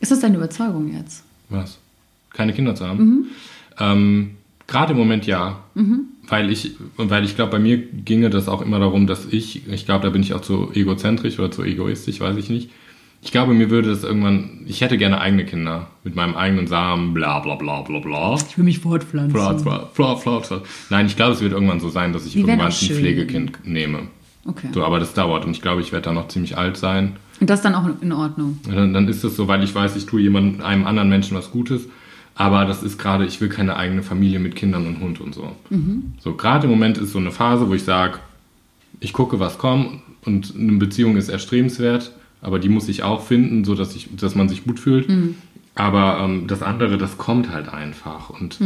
Ist 0.00 0.10
das 0.12 0.20
deine 0.20 0.36
Überzeugung 0.36 0.92
jetzt? 0.92 1.24
Was? 1.48 1.78
Keine 2.32 2.52
Kinder 2.52 2.74
zu 2.74 2.86
haben? 2.86 2.98
Mhm. 3.04 3.24
Ähm, 3.78 4.30
Gerade 4.66 4.92
im 4.92 4.98
Moment 4.98 5.27
ja. 5.27 5.61
Weil 6.29 6.50
ich, 6.50 6.72
weil 6.96 7.24
ich 7.24 7.37
glaube, 7.37 7.53
bei 7.53 7.59
mir 7.59 7.77
ginge 7.77 8.31
das 8.31 8.48
auch 8.48 8.62
immer 8.62 8.79
darum, 8.79 9.07
dass 9.07 9.27
ich, 9.31 9.68
ich 9.68 9.85
glaube, 9.85 10.05
da 10.05 10.11
bin 10.11 10.22
ich 10.22 10.33
auch 10.35 10.40
zu 10.40 10.70
egozentrisch 10.72 11.38
oder 11.38 11.50
zu 11.50 11.62
egoistisch, 11.62 12.20
weiß 12.20 12.37
ich 12.37 12.48
nicht. 12.48 12.70
Ich 13.22 13.33
glaube, 13.33 13.55
mir 13.55 13.70
würde 13.70 13.88
das 13.88 14.05
irgendwann, 14.05 14.61
ich 14.66 14.83
hätte 14.83 14.98
gerne 14.98 15.20
eigene 15.20 15.46
Kinder 15.46 15.88
mit 16.03 16.14
meinem 16.14 16.35
eigenen 16.35 16.66
Samen, 16.66 17.14
bla 17.14 17.40
bla 17.40 17.55
bla 17.55 17.81
bla 17.81 17.98
bla. 17.98 18.35
Ich 18.35 18.59
will 18.59 18.64
mich 18.64 18.81
fortpflanzen. 18.81 19.33
Bla, 19.33 19.53
bla, 19.55 19.88
bla, 19.94 20.14
bla, 20.14 20.38
bla. 20.40 20.62
Nein, 20.90 21.07
ich 21.07 21.16
glaube, 21.16 21.33
es 21.33 21.40
wird 21.40 21.53
irgendwann 21.53 21.81
so 21.81 21.88
sein, 21.88 22.12
dass 22.12 22.27
ich 22.27 22.33
Die 22.33 22.40
irgendwann 22.40 22.66
ein. 22.66 22.72
Pflegekind 22.72 23.66
nehme. 23.66 24.09
Okay. 24.46 24.68
So, 24.74 24.85
aber 24.85 25.00
das 25.00 25.14
dauert 25.14 25.46
und 25.46 25.53
ich 25.53 25.62
glaube, 25.62 25.81
ich 25.81 25.92
werde 25.92 26.05
dann 26.05 26.16
noch 26.16 26.29
ziemlich 26.29 26.59
alt 26.59 26.77
sein. 26.77 27.16
Und 27.40 27.48
das 27.48 27.62
dann 27.62 27.74
auch 27.74 27.88
in 28.00 28.12
Ordnung. 28.12 28.59
Dann, 28.68 28.92
dann 28.92 29.09
ist 29.09 29.24
es 29.24 29.37
so, 29.37 29.48
weil 29.48 29.64
ich 29.64 29.74
weiß, 29.74 29.96
ich 29.96 30.07
tue 30.07 30.20
jemandem, 30.20 30.62
einem 30.62 30.87
anderen 30.87 31.09
Menschen 31.09 31.37
was 31.37 31.50
Gutes. 31.50 31.88
Aber 32.36 32.64
das 32.64 32.82
ist 32.82 32.98
gerade, 32.98 33.24
ich 33.26 33.40
will 33.40 33.48
keine 33.48 33.76
eigene 33.76 34.02
Familie 34.02 34.40
mit 34.40 34.56
Kindern 34.56 34.86
und 34.86 35.00
Hund 35.00 35.20
und 35.20 35.34
so. 35.34 35.52
So, 36.20 36.34
gerade 36.34 36.64
im 36.64 36.70
Moment 36.70 36.98
ist 36.98 37.12
so 37.12 37.18
eine 37.18 37.30
Phase, 37.30 37.68
wo 37.68 37.74
ich 37.74 37.84
sage, 37.84 38.18
ich 39.00 39.12
gucke, 39.12 39.38
was 39.38 39.58
kommt 39.58 40.00
und 40.24 40.54
eine 40.58 40.72
Beziehung 40.72 41.16
ist 41.16 41.28
erstrebenswert, 41.28 42.12
aber 42.42 42.58
die 42.58 42.68
muss 42.68 42.88
ich 42.88 43.02
auch 43.04 43.22
finden, 43.24 43.64
so 43.64 43.74
dass 43.74 43.94
ich, 43.94 44.08
dass 44.16 44.34
man 44.34 44.48
sich 44.48 44.64
gut 44.64 44.80
fühlt. 44.80 45.06
Aber 45.76 46.20
ähm, 46.24 46.46
das 46.46 46.62
andere, 46.62 46.98
das 46.98 47.18
kommt 47.18 47.50
halt 47.52 47.68
einfach. 47.72 48.30
Und 48.30 48.58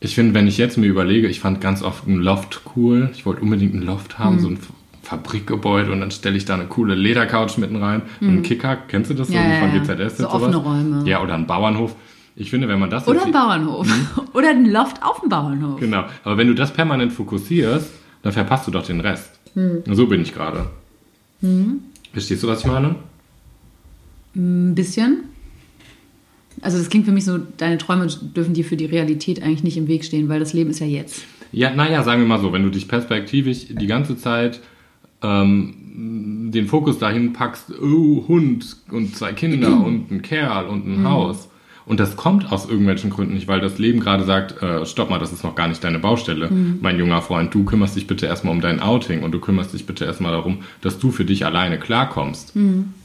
ich 0.00 0.14
finde, 0.14 0.34
wenn 0.34 0.46
ich 0.46 0.58
jetzt 0.58 0.76
mir 0.76 0.86
überlege, 0.86 1.26
ich 1.28 1.40
fand 1.40 1.60
ganz 1.62 1.82
oft 1.82 2.06
ein 2.06 2.16
Loft 2.16 2.60
cool. 2.76 3.08
Ich 3.14 3.24
wollte 3.24 3.40
unbedingt 3.42 3.74
ein 3.74 3.82
Loft 3.82 4.18
haben, 4.18 4.40
so 4.40 4.48
ein 4.48 4.58
Fabrikgebäude 5.02 5.90
und 5.92 6.00
dann 6.00 6.10
stelle 6.10 6.36
ich 6.36 6.44
da 6.44 6.54
eine 6.54 6.64
coole 6.66 6.94
Ledercouch 6.94 7.58
mitten 7.58 7.76
rein. 7.76 8.02
und 8.20 8.28
Einen 8.28 8.42
Kicker, 8.42 8.76
kennst 8.88 9.10
du 9.10 9.14
das 9.14 9.28
so 9.28 9.34
Ja, 9.34 9.40
von. 9.60 9.70
GZS? 9.72 10.18
So 10.18 10.24
und 10.24 10.30
sowas? 10.30 10.32
offene 10.34 10.56
Räume. 10.56 11.08
Ja, 11.08 11.22
oder 11.22 11.34
einen 11.34 11.46
Bauernhof. 11.46 11.94
Ich 12.36 12.50
finde, 12.50 12.66
wenn 12.68 12.80
man 12.80 12.90
das 12.90 13.06
Oder 13.06 13.24
ein 13.24 13.32
Bauernhof. 13.32 13.88
Oder 14.34 14.50
ein 14.50 14.66
Loft 14.66 15.02
auf 15.02 15.20
dem 15.20 15.28
Bauernhof. 15.28 15.80
Genau. 15.80 16.04
Aber 16.24 16.36
wenn 16.36 16.48
du 16.48 16.54
das 16.54 16.72
permanent 16.72 17.12
fokussierst, 17.12 17.90
dann 18.22 18.32
verpasst 18.32 18.66
du 18.66 18.70
doch 18.70 18.84
den 18.84 19.00
Rest. 19.00 19.30
Und 19.54 19.94
so 19.94 20.06
bin 20.06 20.22
ich 20.22 20.34
gerade. 20.34 20.66
Verstehst 22.12 22.42
du, 22.42 22.48
was 22.48 22.60
ich 22.60 22.66
meine? 22.66 22.96
Ein 24.34 24.74
bisschen. 24.74 25.24
Also 26.60 26.78
das 26.78 26.88
klingt 26.88 27.04
für 27.04 27.12
mich 27.12 27.24
so, 27.24 27.38
deine 27.56 27.78
Träume 27.78 28.06
dürfen 28.06 28.54
dir 28.54 28.64
für 28.64 28.76
die 28.76 28.86
Realität 28.86 29.42
eigentlich 29.42 29.64
nicht 29.64 29.76
im 29.76 29.86
Weg 29.86 30.04
stehen, 30.04 30.28
weil 30.28 30.40
das 30.40 30.52
Leben 30.52 30.70
ist 30.70 30.80
ja 30.80 30.86
jetzt. 30.86 31.22
Ja, 31.52 31.74
naja, 31.74 32.02
sagen 32.02 32.22
wir 32.22 32.28
mal 32.28 32.40
so, 32.40 32.52
wenn 32.52 32.62
du 32.62 32.70
dich 32.70 32.88
perspektivisch 32.88 33.66
die 33.68 33.86
ganze 33.86 34.16
Zeit 34.16 34.60
ähm, 35.22 36.50
den 36.52 36.66
Fokus 36.66 36.98
dahin 36.98 37.32
packst, 37.32 37.72
oh, 37.80 38.24
Hund 38.26 38.76
und 38.90 39.14
zwei 39.14 39.32
Kinder 39.32 39.68
und 39.84 40.10
ein 40.10 40.22
Kerl 40.22 40.66
und 40.66 40.86
ein 40.86 41.08
Haus. 41.08 41.48
Und 41.86 42.00
das 42.00 42.16
kommt 42.16 42.50
aus 42.50 42.66
irgendwelchen 42.66 43.10
Gründen 43.10 43.34
nicht, 43.34 43.46
weil 43.46 43.60
das 43.60 43.78
Leben 43.78 44.00
gerade 44.00 44.24
sagt, 44.24 44.62
äh, 44.62 44.86
stopp 44.86 45.10
mal, 45.10 45.18
das 45.18 45.32
ist 45.32 45.44
noch 45.44 45.54
gar 45.54 45.68
nicht 45.68 45.84
deine 45.84 45.98
Baustelle. 45.98 46.50
Mein 46.80 46.98
junger 46.98 47.20
Freund, 47.20 47.52
du 47.52 47.64
kümmerst 47.64 47.94
dich 47.94 48.06
bitte 48.06 48.24
erstmal 48.26 48.54
um 48.54 48.62
dein 48.62 48.80
Outing 48.80 49.22
und 49.22 49.32
du 49.32 49.38
kümmerst 49.38 49.74
dich 49.74 49.84
bitte 49.84 50.06
erstmal 50.06 50.32
darum, 50.32 50.60
dass 50.80 50.98
du 50.98 51.10
für 51.10 51.26
dich 51.26 51.44
alleine 51.44 51.78
klarkommst. 51.78 52.54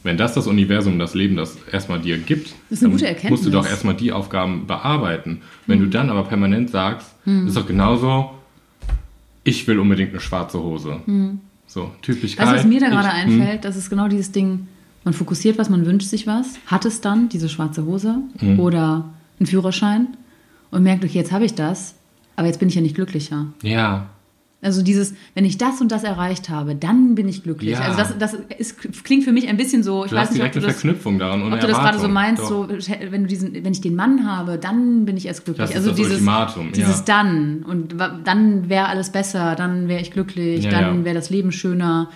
Wenn 0.02 0.16
das 0.16 0.32
das 0.32 0.46
Universum, 0.46 0.98
das 0.98 1.14
Leben, 1.14 1.36
das 1.36 1.58
erstmal 1.70 2.00
dir 2.00 2.16
gibt, 2.16 2.54
dann 2.70 2.90
musst 3.28 3.44
du 3.44 3.50
doch 3.50 3.66
erstmal 3.66 3.94
die 3.94 4.12
Aufgaben 4.12 4.66
bearbeiten. 4.66 5.42
Wenn 5.66 5.80
du 5.80 5.86
dann 5.86 6.08
aber 6.08 6.24
permanent 6.24 6.70
sagst, 6.70 7.14
ist 7.46 7.56
doch 7.56 7.66
genauso, 7.66 8.30
ich 9.44 9.66
will 9.66 9.78
unbedingt 9.78 10.10
eine 10.10 10.20
schwarze 10.20 10.58
Hose. 10.62 11.00
So, 11.66 11.92
Typigkeit. 12.02 12.46
Weißt 12.46 12.52
du, 12.52 12.58
was 12.58 12.66
mir 12.66 12.80
da 12.80 12.88
gerade 12.88 13.08
hm, 13.08 13.40
einfällt? 13.40 13.64
Das 13.64 13.76
ist 13.76 13.90
genau 13.90 14.08
dieses 14.08 14.32
Ding, 14.32 14.66
man 15.04 15.14
fokussiert 15.14 15.58
was, 15.58 15.70
man 15.70 15.86
wünscht 15.86 16.08
sich 16.08 16.26
was, 16.26 16.54
hat 16.66 16.84
es 16.84 17.00
dann, 17.00 17.28
diese 17.28 17.48
schwarze 17.48 17.84
Hose 17.86 18.16
Hm. 18.38 18.60
oder 18.60 19.10
einen 19.38 19.46
Führerschein 19.46 20.08
und 20.70 20.82
merkt, 20.82 21.04
okay, 21.04 21.18
jetzt 21.18 21.32
habe 21.32 21.44
ich 21.44 21.54
das, 21.54 21.94
aber 22.36 22.46
jetzt 22.46 22.58
bin 22.58 22.68
ich 22.68 22.74
ja 22.74 22.80
nicht 22.82 22.94
glücklicher. 22.94 23.46
Ja, 23.62 24.06
Also 24.62 24.82
dieses, 24.82 25.14
wenn 25.34 25.46
ich 25.46 25.56
das 25.56 25.80
und 25.80 25.90
das 25.90 26.04
erreicht 26.04 26.50
habe, 26.50 26.74
dann 26.74 27.14
bin 27.14 27.26
ich 27.28 27.42
glücklich. 27.42 27.70
Ja. 27.72 27.80
Also 27.80 27.96
das, 27.96 28.18
das 28.18 28.36
ist, 28.58 28.76
klingt 29.04 29.24
für 29.24 29.32
mich 29.32 29.48
ein 29.48 29.56
bisschen 29.56 29.82
so, 29.82 30.04
ich 30.04 30.10
Du 30.10 30.16
weiß 30.16 30.32
nicht, 30.32 30.42
ob 30.44 30.52
du 30.52 30.60
das, 30.60 30.72
Verknüpfung 30.72 31.18
daran 31.18 31.42
ob 31.42 31.58
du 31.58 31.66
das 31.66 31.78
gerade 31.78 31.98
so 31.98 32.08
meinst, 32.08 32.42
Doch. 32.42 32.48
so 32.48 32.68
wenn 32.68 33.22
du 33.22 33.26
diesen, 33.26 33.54
wenn 33.64 33.72
ich 33.72 33.80
den 33.80 33.94
Mann 33.96 34.26
habe, 34.30 34.58
dann 34.58 35.06
bin 35.06 35.16
ich 35.16 35.24
erst 35.26 35.46
glücklich. 35.46 35.68
Das 35.68 35.70
ist 35.70 35.76
also 35.76 35.88
das 35.90 35.96
dieses, 35.96 36.12
Ultimatum, 36.12 36.72
dieses 36.72 36.98
ja. 36.98 37.04
dann 37.06 37.62
und 37.66 37.94
dann 38.24 38.68
wäre 38.68 38.88
alles 38.88 39.08
besser, 39.10 39.54
dann 39.56 39.88
wäre 39.88 40.02
ich 40.02 40.10
glücklich, 40.10 40.64
Ja, 40.64 40.70
dann 40.70 41.06
wäre 41.06 41.14
das 41.14 41.30
Leben 41.30 41.52
schöner. 41.52 42.10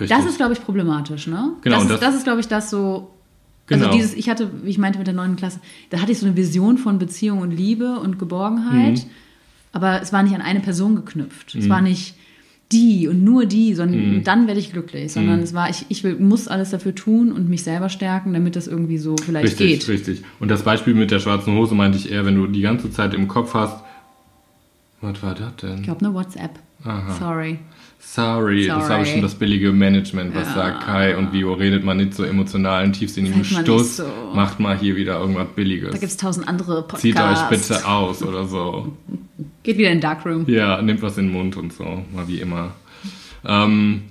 Richtig. 0.00 0.16
Das 0.16 0.26
ist, 0.26 0.36
glaube 0.38 0.52
ich, 0.54 0.62
problematisch, 0.64 1.26
ne? 1.26 1.52
Genau, 1.62 1.76
das, 1.76 1.84
ist, 1.84 1.90
das- 1.90 2.00
das 2.00 2.14
ist, 2.16 2.24
glaube 2.24 2.40
ich, 2.40 2.48
das 2.48 2.70
so. 2.70 3.10
Genau. 3.66 3.86
Also 3.86 3.96
dieses, 3.96 4.14
ich 4.14 4.28
hatte, 4.28 4.50
wie 4.64 4.70
ich 4.70 4.78
meinte 4.78 4.98
mit 4.98 5.06
der 5.06 5.14
neunten 5.14 5.36
Klasse, 5.36 5.60
da 5.90 6.00
hatte 6.00 6.10
ich 6.10 6.18
so 6.18 6.26
eine 6.26 6.36
Vision 6.36 6.76
von 6.78 6.98
Beziehung 6.98 7.38
und 7.40 7.52
Liebe 7.52 7.98
und 8.00 8.18
Geborgenheit, 8.18 8.94
Mhm. 9.04 9.10
aber 9.72 10.02
es 10.02 10.12
war 10.12 10.22
nicht 10.24 10.34
an 10.34 10.40
eine 10.42 10.58
Person 10.60 10.96
geknüpft. 10.96 11.54
Es 11.54 11.68
war 11.68 11.80
nicht 11.80 12.14
die 12.72 13.06
und 13.08 13.22
nur 13.24 13.46
die, 13.46 13.74
sondern 13.74 14.16
Mhm. 14.18 14.24
dann 14.24 14.46
werde 14.48 14.58
ich 14.60 14.72
glücklich, 14.72 15.12
sondern 15.12 15.40
es 15.40 15.54
war, 15.54 15.70
ich, 15.70 15.86
ich 15.88 16.02
will, 16.02 16.16
muss 16.18 16.48
alles 16.48 16.70
dafür 16.70 16.94
tun 16.94 17.30
und 17.32 17.48
mich 17.48 17.62
selber 17.62 17.88
stärken, 17.88 18.32
damit 18.32 18.54
das 18.56 18.66
irgendwie 18.68 18.98
so 18.98 19.16
vielleicht 19.16 19.44
Richtig, 19.60 19.80
geht. 19.80 19.88
richtig. 19.88 20.22
Und 20.40 20.48
das 20.50 20.62
Beispiel 20.64 20.94
mit 20.94 21.10
der 21.12 21.18
schwarzen 21.20 21.54
Hose 21.56 21.74
meinte 21.76 21.98
ich 21.98 22.10
eher, 22.10 22.24
wenn 22.24 22.36
du 22.36 22.46
die 22.48 22.60
ganze 22.62 22.90
Zeit 22.92 23.12
im 23.14 23.28
Kopf 23.28 23.54
hast, 23.54 23.82
was 25.00 25.22
war 25.22 25.34
das 25.34 25.56
denn? 25.56 25.78
Ich 25.78 25.82
glaube, 25.84 26.04
eine 26.04 26.14
WhatsApp. 26.14 26.58
Aha. 26.84 27.14
Sorry. 27.18 27.58
Sorry, 28.02 28.66
das 28.66 28.78
Sorry. 28.86 28.92
habe 28.92 29.02
ich 29.04 29.10
schon 29.12 29.22
das 29.22 29.34
billige 29.34 29.72
Management, 29.72 30.34
was 30.34 30.48
Ja. 30.48 30.54
sagt 30.54 30.84
Kai 30.86 31.16
und 31.16 31.32
Vio, 31.32 31.52
redet 31.52 31.84
man 31.84 31.98
nicht 31.98 32.14
so 32.14 32.24
emotional 32.24 32.84
und 32.84 32.94
tiefsinnigen 32.94 33.44
Stuss, 33.44 33.98
so. 33.98 34.04
macht 34.34 34.58
mal 34.58 34.76
hier 34.76 34.96
wieder 34.96 35.20
irgendwas 35.20 35.48
Billiges. 35.54 35.90
Da 35.92 35.98
gibt 35.98 36.10
es 36.10 36.16
tausend 36.16 36.48
andere 36.48 36.82
Podcasts. 36.82 37.02
Zieht 37.02 37.20
euch 37.20 37.42
bitte 37.50 37.86
aus 37.86 38.22
oder 38.22 38.46
so. 38.46 38.92
Geht 39.62 39.76
wieder 39.78 39.90
in 39.90 39.96
den 39.96 40.00
Darkroom. 40.00 40.44
Ja, 40.48 40.80
nimmt 40.80 41.02
was 41.02 41.18
in 41.18 41.26
den 41.26 41.32
Mund 41.34 41.56
und 41.56 41.72
so, 41.74 41.84
mal 42.14 42.26
wie 42.26 42.40
immer. 42.40 42.72
Ähm, 43.44 44.02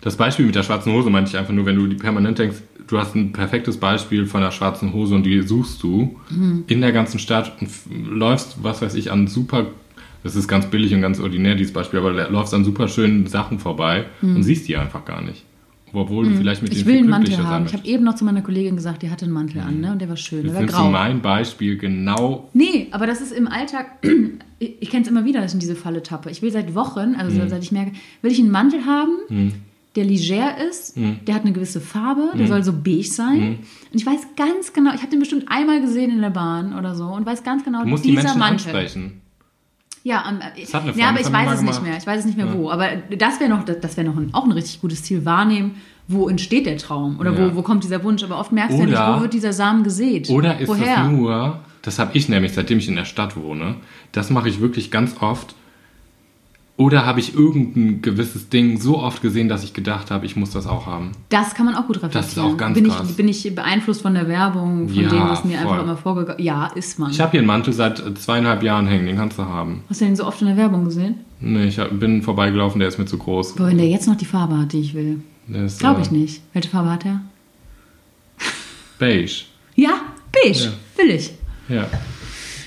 das 0.00 0.16
Beispiel 0.16 0.46
mit 0.46 0.54
der 0.54 0.62
schwarzen 0.62 0.92
Hose 0.92 1.10
meinte 1.10 1.30
ich 1.30 1.36
einfach 1.36 1.52
nur, 1.52 1.66
wenn 1.66 1.76
du 1.76 1.86
die 1.86 1.96
permanent 1.96 2.38
denkst, 2.38 2.56
du 2.86 2.98
hast 2.98 3.14
ein 3.14 3.32
perfektes 3.32 3.78
Beispiel 3.78 4.26
von 4.26 4.40
der 4.40 4.50
schwarzen 4.50 4.92
Hose 4.92 5.14
und 5.14 5.24
die 5.24 5.40
suchst 5.42 5.82
du 5.82 6.18
Mhm. 6.30 6.64
in 6.66 6.80
der 6.80 6.92
ganzen 6.92 7.18
Stadt 7.18 7.52
und 7.60 7.70
läufst, 8.10 8.62
was 8.62 8.82
weiß 8.82 8.94
ich, 8.94 9.12
an 9.12 9.26
super, 9.26 9.66
das 10.24 10.34
ist 10.34 10.48
ganz 10.48 10.66
billig 10.66 10.92
und 10.94 11.00
ganz 11.02 11.20
ordinär, 11.20 11.54
dieses 11.54 11.72
Beispiel, 11.72 12.00
aber 12.00 12.12
du 12.12 12.32
läufst 12.32 12.52
an 12.54 12.64
super 12.64 12.88
schönen 12.88 13.26
Sachen 13.28 13.60
vorbei 13.60 14.06
und 14.22 14.42
siehst 14.42 14.66
die 14.66 14.76
einfach 14.76 15.04
gar 15.04 15.22
nicht. 15.22 15.44
Obwohl 15.96 16.24
du 16.28 16.34
vielleicht 16.34 16.60
mit 16.60 16.72
Mhm. 16.72 16.76
Ich 16.80 16.86
will 16.86 16.96
einen 16.98 17.08
Mantel 17.08 17.38
haben. 17.38 17.66
Ich 17.66 17.72
habe 17.72 17.86
eben 17.86 18.02
noch 18.02 18.16
zu 18.16 18.24
meiner 18.24 18.42
Kollegin 18.42 18.74
gesagt, 18.74 19.02
die 19.02 19.10
hatte 19.10 19.26
einen 19.26 19.32
Mantel 19.34 19.60
an, 19.60 19.78
ne? 19.80 19.92
Und 19.92 20.00
der 20.00 20.08
war 20.08 20.16
schön. 20.16 20.38
Der 20.42 20.46
Jetzt 20.46 20.54
war 20.54 20.60
nimmst 20.62 20.78
du 20.78 20.82
mein 20.90 21.22
Beispiel 21.22 21.78
genau 21.78 22.48
Nee, 22.52 22.88
aber 22.90 23.06
das 23.06 23.20
ist 23.20 23.30
im 23.32 23.46
Alltag, 23.46 23.86
ich, 24.58 24.90
kenne 24.90 25.04
es 25.04 25.08
immer 25.08 25.24
wieder, 25.24 25.40
dass 25.40 25.52
ich 25.52 25.54
in 25.54 25.60
diese 25.60 25.76
Falle 25.76 26.02
tappe. 26.02 26.30
Ich 26.30 26.42
will 26.42 26.50
seit 26.50 26.74
Wochen, 26.74 27.14
also 27.16 27.40
Mhm. 27.40 27.48
seit 27.48 27.62
ich 27.62 27.70
merke, 27.70 27.92
will 28.22 28.32
ich 28.32 28.40
einen 28.40 28.50
Mantel 28.50 28.86
haben, 28.86 29.52
der 29.94 30.04
leger 30.04 30.56
ist, 30.68 30.96
Mhm. 30.96 31.18
der 31.28 31.36
hat 31.36 31.42
eine 31.42 31.52
gewisse 31.52 31.80
Farbe, 31.80 32.30
der 32.36 32.48
soll 32.48 32.64
so 32.64 32.72
beige 32.72 33.04
sein. 33.04 33.58
Und 33.92 34.00
ich 34.00 34.04
weiß 34.04 34.18
ganz 34.36 34.72
genau, 34.72 34.90
ich 34.94 35.00
habe 35.00 35.10
den 35.12 35.20
bestimmt 35.20 35.44
einmal 35.46 35.80
gesehen 35.80 36.10
in 36.10 36.20
der 36.22 36.30
Bahn 36.30 36.76
oder 36.76 36.96
so 36.96 37.04
und 37.04 37.24
weiß 37.24 37.44
ganz 37.44 37.64
genau, 37.64 37.82
Du 37.84 37.88
musst 37.90 38.04
die 38.04 38.08
dieser 38.10 38.22
Menschen 38.24 38.38
Mantel. 38.40 38.54
ansprechen. 38.66 39.20
Ja, 40.06 40.22
am- 40.22 40.38
Das 40.38 40.74
hat 40.74 40.82
eine 40.82 40.92
ja, 40.92 41.08
aber 41.08 41.18
Freundin 41.18 41.32
ich 41.42 41.46
weiß 41.48 41.52
es 41.58 41.62
nicht 41.62 41.82
mehr. 41.82 41.96
Ich 41.96 42.06
weiß 42.06 42.20
es 42.20 42.26
nicht 42.26 42.36
mehr 42.36 42.52
wo. 42.54 42.70
Aber 42.70 42.88
das 43.16 43.40
wäre 43.40 43.48
noch, 43.50 43.64
das 43.64 43.96
wäre 43.96 44.06
noch 44.06 44.16
ein, 44.18 44.32
auch 44.34 44.44
ein 44.44 44.52
richtig 44.52 44.80
gutes 44.82 45.02
Ziel. 45.02 45.24
Wahrnehmen, 45.24 45.76
wo 46.08 46.28
entsteht 46.28 46.66
der 46.66 46.76
Traum 46.76 47.18
oder 47.18 47.32
Ja. 47.32 47.50
wo, 47.52 47.56
wo 47.56 47.62
kommt 47.62 47.84
dieser 47.84 48.04
Wunsch. 48.04 48.22
Aber 48.22 48.38
oft 48.38 48.52
merkst 48.52 48.76
du 48.76 48.82
ja 48.82 48.88
Oder- 48.88 49.06
nicht, 49.08 49.16
wo 49.18 49.22
wird 49.22 49.32
dieser 49.32 49.54
Samen 49.54 49.82
gesät. 49.82 50.28
Oder 50.28 50.58
ist 50.60 50.68
Woher? 50.68 50.96
das 51.04 51.10
nur, 51.10 51.60
das 51.80 51.98
habe 51.98 52.10
ich 52.16 52.28
nämlich, 52.28 52.52
seitdem 52.52 52.78
ich 52.78 52.86
in 52.88 52.96
der 52.96 53.06
Stadt 53.06 53.34
wohne, 53.36 53.76
das 54.12 54.28
mache 54.28 54.48
ich 54.50 54.60
wirklich 54.60 54.90
ganz 54.90 55.16
oft. 55.20 55.54
Oder 56.76 57.06
habe 57.06 57.20
ich 57.20 57.34
irgendein 57.34 58.02
gewisses 58.02 58.48
Ding 58.48 58.80
so 58.80 58.98
oft 58.98 59.22
gesehen, 59.22 59.48
dass 59.48 59.62
ich 59.62 59.74
gedacht 59.74 60.10
habe, 60.10 60.26
ich 60.26 60.34
muss 60.34 60.50
das 60.50 60.66
auch 60.66 60.86
haben. 60.86 61.12
Das 61.28 61.54
kann 61.54 61.66
man 61.66 61.76
auch 61.76 61.86
gut 61.86 61.96
reflektieren. 62.02 62.24
Das 62.24 62.32
ist 62.32 62.38
auch 62.38 62.56
ganz 62.56 62.74
bin 62.74 62.88
krass. 62.88 63.08
Ich, 63.08 63.16
bin 63.16 63.28
ich 63.28 63.54
beeinflusst 63.54 64.02
von 64.02 64.14
der 64.14 64.26
Werbung, 64.26 64.88
von 64.88 64.96
Ja, 65.02 65.08
dem, 65.08 65.20
was 65.20 65.44
mir 65.44 65.58
voll. 65.58 65.68
einfach 65.70 65.84
immer 65.84 65.96
vorgegangen 65.96 66.42
Ja, 66.42 66.66
ist 66.66 66.98
man. 66.98 67.12
Ich 67.12 67.20
habe 67.20 67.30
hier 67.30 67.40
einen 67.40 67.46
Mantel 67.46 67.72
seit 67.72 68.00
äh, 68.04 68.12
zweieinhalb 68.14 68.64
Jahren 68.64 68.88
hängen, 68.88 69.06
den 69.06 69.16
kannst 69.16 69.38
du 69.38 69.44
haben. 69.44 69.84
Hast 69.88 70.00
du 70.00 70.04
den 70.04 70.16
so 70.16 70.26
oft 70.26 70.40
in 70.40 70.48
der 70.48 70.56
Werbung 70.56 70.84
gesehen? 70.84 71.20
Nee, 71.38 71.66
ich 71.66 71.78
hab, 71.78 71.96
bin 72.00 72.22
vorbeigelaufen, 72.22 72.80
der 72.80 72.88
ist 72.88 72.98
mir 72.98 73.06
zu 73.06 73.18
groß. 73.18 73.56
Aber 73.56 73.68
wenn 73.68 73.78
der 73.78 73.86
jetzt 73.88 74.08
noch 74.08 74.16
die 74.16 74.24
Farbe 74.24 74.58
hat, 74.58 74.72
die 74.72 74.80
ich 74.80 74.94
will. 74.94 75.20
Ist, 75.52 75.78
Glaube 75.78 76.00
ich 76.00 76.10
äh, 76.10 76.14
nicht. 76.14 76.42
Welche 76.54 76.70
Farbe 76.70 76.90
hat 76.90 77.04
er? 77.04 77.20
Beige. 78.98 79.44
Ja, 79.76 80.00
beige. 80.32 80.58
Ja. 80.58 80.70
Will 80.96 81.10
ich. 81.10 81.30
Ja. 81.68 81.86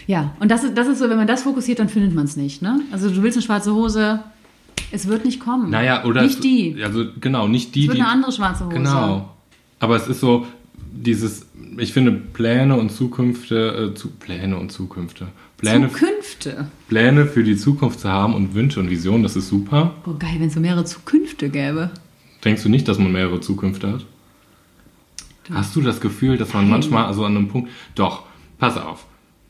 Ja, 0.08 0.34
und 0.40 0.50
das 0.50 0.64
ist, 0.64 0.78
das 0.78 0.88
ist 0.88 1.00
so, 1.00 1.10
wenn 1.10 1.18
man 1.18 1.28
das 1.28 1.44
fokussiert, 1.44 1.80
dann 1.80 1.90
findet 1.90 2.16
man 2.16 2.26
es 2.26 2.38
nicht. 2.38 2.62
Ne? 2.62 2.80
Also 2.92 3.10
du 3.10 3.22
willst 3.22 3.38
eine 3.38 3.44
schwarze 3.44 3.74
Hose, 3.74 4.22
es 4.92 5.08
wird 5.08 5.26
nicht 5.26 5.40
kommen. 5.40 5.70
Naja, 5.70 6.06
oder. 6.06 6.24
Nicht 6.24 6.44
die. 6.44 6.82
Also, 6.82 7.06
genau, 7.20 7.48
nicht 7.48 7.76
die, 7.76 7.82
Es 7.82 7.88
wird 7.88 7.98
die. 7.98 8.02
eine 8.02 8.12
andere 8.12 8.32
schwarze 8.32 8.66
Hose. 8.66 8.76
Genau. 8.76 9.36
Aber 9.80 9.96
es 9.98 10.08
ist 10.08 10.22
so, 10.22 10.48
dieses, 10.92 11.46
ich 11.78 11.94
finde, 11.94 12.12
Pläne 12.12 12.78
und 12.78 12.92
Zukünfte, 12.92 13.92
äh, 13.92 13.96
zu, 13.96 14.10
Pläne 14.12 14.58
und 14.58 14.72
Zukünfte. 14.72 15.28
Pläne, 15.58 15.92
Zukünfte. 15.92 16.68
Pläne 16.88 17.26
für 17.26 17.44
die 17.44 17.58
Zukunft 17.58 18.00
zu 18.00 18.10
haben 18.10 18.34
und 18.34 18.54
Wünsche 18.54 18.80
und 18.80 18.90
Visionen, 18.90 19.24
das 19.24 19.36
ist 19.36 19.50
super. 19.50 19.94
Boah, 20.06 20.18
geil, 20.18 20.36
wenn 20.40 20.48
es 20.48 20.54
so 20.54 20.60
mehrere 20.60 20.86
Zukünfte 20.86 21.50
gäbe. 21.50 21.92
Denkst 22.46 22.64
du 22.64 22.70
nicht, 22.70 22.88
dass 22.88 22.98
man 22.98 23.12
mehrere 23.12 23.42
Zukünfte 23.42 23.92
hat? 23.92 24.06
Hast 25.52 25.76
du 25.76 25.82
das 25.82 26.02
Gefühl, 26.02 26.38
dass 26.38 26.54
man 26.54 26.64
Nein. 26.64 26.72
manchmal, 26.72 27.06
also 27.06 27.26
an 27.26 27.36
einem 27.36 27.48
Punkt, 27.48 27.70
doch, 27.96 28.24
pass 28.60 28.78
auf. 28.78 29.06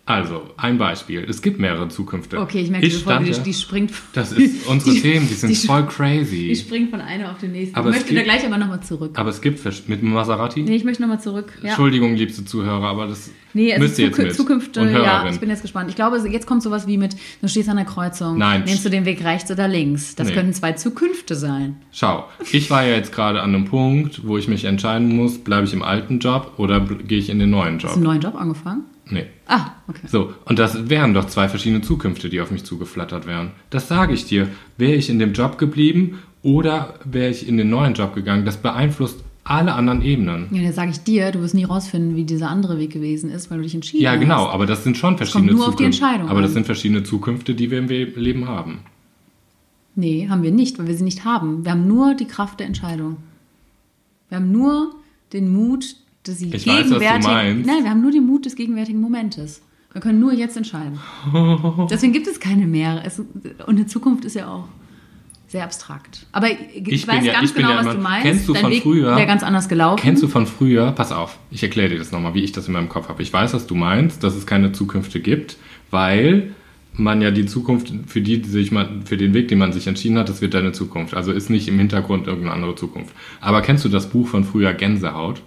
Also, 0.07 0.41
ein 0.55 0.77
Beispiel. 0.77 1.25
Es 1.27 1.41
gibt 1.41 1.59
mehrere 1.59 1.89
Zukünfte. 1.89 2.39
Okay, 2.39 2.61
ich 2.61 2.69
merke, 2.71 2.89
Folge, 2.89 3.01
stand 3.01 3.27
die, 3.27 3.31
ja- 3.31 3.37
die 3.43 3.53
springt. 3.53 3.91
Das 4.13 4.31
ist 4.31 4.65
unsere 4.65 4.91
die- 4.95 5.01
Themen, 5.01 5.27
die 5.27 5.33
sind 5.33 5.49
die- 5.49 5.67
voll 5.67 5.85
crazy. 5.85 6.47
Die 6.47 6.55
springt 6.55 6.91
von 6.91 7.01
einer 7.01 7.29
auf 7.31 7.39
den 7.39 7.51
nächsten. 7.51 7.75
Aber 7.75 7.89
ich 7.89 7.95
möchte 7.97 8.13
da 8.15 8.21
gibt- 8.21 8.31
gleich 8.31 8.45
aber 8.45 8.57
nochmal 8.57 8.81
zurück. 8.81 9.11
Aber 9.19 9.29
es 9.29 9.41
gibt 9.41 9.59
mit 9.89 10.01
Maserati. 10.03 10.63
Nee, 10.63 10.77
ich 10.77 10.85
möchte 10.85 11.01
nochmal 11.01 11.19
zurück. 11.19 11.51
Ja. 11.61 11.67
Entschuldigung, 11.69 12.15
liebste 12.15 12.45
Zuhörer, 12.45 12.85
aber 12.87 13.07
das 13.07 13.31
Nee, 13.53 13.73
also 13.73 13.83
müsst 13.83 13.99
ihr 13.99 14.05
jetzt 14.07 14.17
mit. 14.17 14.33
Zukünfte, 14.33 14.81
und 14.81 14.91
ja, 14.91 14.93
Hörerin. 14.97 15.33
ich 15.33 15.39
bin 15.39 15.49
jetzt 15.49 15.61
gespannt. 15.61 15.89
Ich 15.89 15.95
glaube, 15.95 16.17
jetzt 16.29 16.45
kommt 16.47 16.63
sowas 16.63 16.87
wie 16.87 16.97
mit, 16.97 17.15
du 17.41 17.47
stehst 17.49 17.67
an 17.67 17.75
der 17.77 17.85
Kreuzung, 17.85 18.37
Nein. 18.37 18.63
nimmst 18.65 18.85
du 18.85 18.89
den 18.89 19.03
Weg 19.05 19.23
rechts 19.25 19.51
oder 19.51 19.67
links. 19.67 20.15
Das 20.15 20.27
Nee. 20.29 20.33
könnten 20.35 20.53
zwei 20.53 20.71
Zukünfte 20.73 21.35
sein. 21.35 21.75
Schau, 21.91 22.25
ich 22.51 22.69
war 22.69 22.85
ja 22.85 22.95
jetzt 22.95 23.11
gerade 23.11 23.41
an 23.41 23.53
einem 23.55 23.65
Punkt, 23.65 24.25
wo 24.27 24.37
ich 24.37 24.47
mich 24.47 24.63
entscheiden 24.65 25.13
muss, 25.15 25.37
bleibe 25.39 25.65
ich 25.65 25.73
im 25.73 25.81
alten 25.81 26.19
Job 26.19 26.53
oder 26.57 26.79
gehe 26.81 27.17
ich 27.19 27.29
in 27.29 27.39
den 27.39 27.49
neuen 27.49 27.75
Hast 27.75 27.83
du 27.83 27.87
Job? 27.87 27.95
einen 27.95 28.03
neuen 28.03 28.21
Job 28.21 28.35
angefangen? 28.35 28.83
Nee. 29.09 29.25
Ah, 29.47 29.71
okay. 29.87 30.01
So, 30.07 30.33
und 30.45 30.59
das 30.59 30.89
wären 30.89 31.13
doch 31.13 31.25
zwei 31.25 31.47
verschiedene 31.49 31.81
Zukünfte, 31.81 32.29
die 32.29 32.41
auf 32.41 32.51
mich 32.51 32.63
zugeflattert 32.65 33.25
wären. 33.27 33.51
Das 33.69 33.87
sage 33.87 34.13
ich 34.13 34.25
dir. 34.25 34.47
Wäre 34.77 34.93
ich 34.95 35.09
in 35.09 35.19
dem 35.19 35.33
Job 35.33 35.57
geblieben 35.57 36.19
oder 36.43 36.95
wäre 37.05 37.29
ich 37.31 37.47
in 37.47 37.57
den 37.57 37.69
neuen 37.69 37.93
Job 37.93 38.13
gegangen, 38.15 38.45
das 38.45 38.57
beeinflusst 38.57 39.23
alle 39.43 39.73
anderen 39.75 40.01
Ebenen. 40.01 40.47
Ja, 40.51 40.61
dann 40.61 40.73
sage 40.73 40.91
ich 40.91 40.99
dir, 41.03 41.31
du 41.31 41.39
wirst 41.41 41.53
nie 41.53 41.63
rausfinden, 41.63 42.17
wie 42.17 42.25
dieser 42.25 42.49
andere 42.49 42.77
Weg 42.79 42.91
gewesen 42.91 43.29
ist, 43.31 43.49
weil 43.49 43.59
du 43.59 43.63
dich 43.63 43.75
entschieden 43.75 44.03
Ja, 44.03 44.11
hast. 44.11 44.19
genau, 44.19 44.47
aber 44.47 44.65
das 44.65 44.83
sind 44.83 44.97
schon 44.97 45.15
verschiedene 45.15 45.53
nur 45.53 45.67
auf 45.69 45.75
die 45.77 45.83
Zukünfte. 45.85 46.03
Entscheidung 46.03 46.29
aber 46.29 46.41
das 46.41 46.49
an. 46.51 46.55
sind 46.55 46.65
verschiedene 46.65 47.03
Zukünfte, 47.03 47.55
die 47.55 47.71
wir 47.71 47.79
im 47.79 47.87
Leben 47.87 48.47
haben. 48.49 48.79
Nee, 49.95 50.27
haben 50.29 50.43
wir 50.43 50.51
nicht, 50.51 50.77
weil 50.77 50.87
wir 50.87 50.95
sie 50.95 51.05
nicht 51.05 51.23
haben. 51.23 51.63
Wir 51.63 51.71
haben 51.71 51.87
nur 51.87 52.13
die 52.13 52.25
Kraft 52.27 52.59
der 52.59 52.67
Entscheidung. 52.67 53.17
Wir 54.29 54.37
haben 54.37 54.51
nur 54.51 54.91
den 55.33 55.49
Mut, 55.51 55.95
sie 56.33 56.47
Ich 56.53 56.65
weiß, 56.67 56.75
was 56.75 56.83
du 56.89 56.93
gegenwärtig. 56.99 57.27
meinst. 57.27 57.67
Nein, 57.67 57.83
wir 57.83 57.89
haben 57.89 58.01
nur 58.01 58.11
den 58.11 58.25
Mut 58.25 58.45
des 58.45 58.55
gegenwärtigen 58.55 58.99
Momentes. 59.01 59.61
Wir 59.93 60.01
können 60.01 60.19
nur 60.19 60.33
jetzt 60.33 60.57
entscheiden. 60.57 60.99
Deswegen 61.89 62.13
gibt 62.13 62.27
es 62.27 62.39
keine 62.39 62.65
mehr. 62.67 63.01
Es, 63.05 63.19
und 63.19 63.27
eine 63.67 63.85
Zukunft 63.87 64.25
ist 64.25 64.35
ja 64.35 64.47
auch 64.47 64.65
sehr 65.47 65.63
abstrakt. 65.63 66.25
Aber 66.33 66.47
ich, 66.51 66.87
Ich 66.87 67.07
weiß 67.07 67.25
ja- 67.25 67.33
ganz 67.33 67.49
ich 67.51 67.55
genau, 67.55 67.69
ja 67.69 67.77
was 67.77 67.85
immer- 67.85 67.95
du 67.95 68.01
meinst. 68.01 68.23
Kennst 68.25 68.47
du 68.49 68.53
Dein 68.53 68.63
von 68.63 68.71
Weg 68.71 68.83
früher- 68.83 69.15
wäre 69.15 69.25
ganz 69.25 69.43
anders 69.43 69.69
gelaufen. 69.69 70.01
Kennst 70.01 70.21
du 70.21 70.27
von 70.27 70.45
früher, 70.45 70.91
pass 70.91 71.11
auf, 71.13 71.39
ich 71.51 71.63
erkläre 71.63 71.89
dir 71.89 71.97
das 71.97 72.11
nochmal, 72.11 72.33
wie 72.33 72.43
ich 72.43 72.51
das 72.51 72.67
in 72.67 72.73
meinem 72.73 72.89
Kopf 72.89 73.07
habe. 73.07 73.23
Ich 73.23 73.31
weiß, 73.31 73.53
was 73.53 73.65
du 73.65 73.73
meinst, 73.75 74.23
dass 74.23 74.35
es 74.35 74.45
keine 74.45 74.73
Zukünfte 74.73 75.19
gibt, 75.21 75.55
weil 75.89 76.51
man 76.99 77.21
ja 77.21 77.31
die 77.31 77.45
Zukunft, 77.45 77.93
für 78.07 78.21
die 78.21 78.41
die 78.41 78.49
sich 78.49 78.71
man, 78.71 79.03
für 79.05 79.17
den 79.17 79.33
Weg, 79.33 79.47
den 79.47 79.59
man 79.59 79.71
sich 79.71 79.87
entschieden 79.87 80.17
hat, 80.17 80.27
das 80.29 80.41
wird 80.41 80.53
deine 80.53 80.73
Zukunft. 80.73 81.13
Also 81.13 81.31
ist 81.31 81.49
nicht 81.49 81.67
im 81.69 81.77
Hintergrund 81.77 82.27
irgendeine 82.27 82.53
andere 82.53 82.75
Zukunft. 82.75 83.13
Aber 83.39 83.61
kennst 83.61 83.85
du 83.85 83.89
das 83.89 84.09
Buch 84.09 84.27
von 84.27 84.43
früher 84.43 84.73
Gänsehaut? 84.73 85.41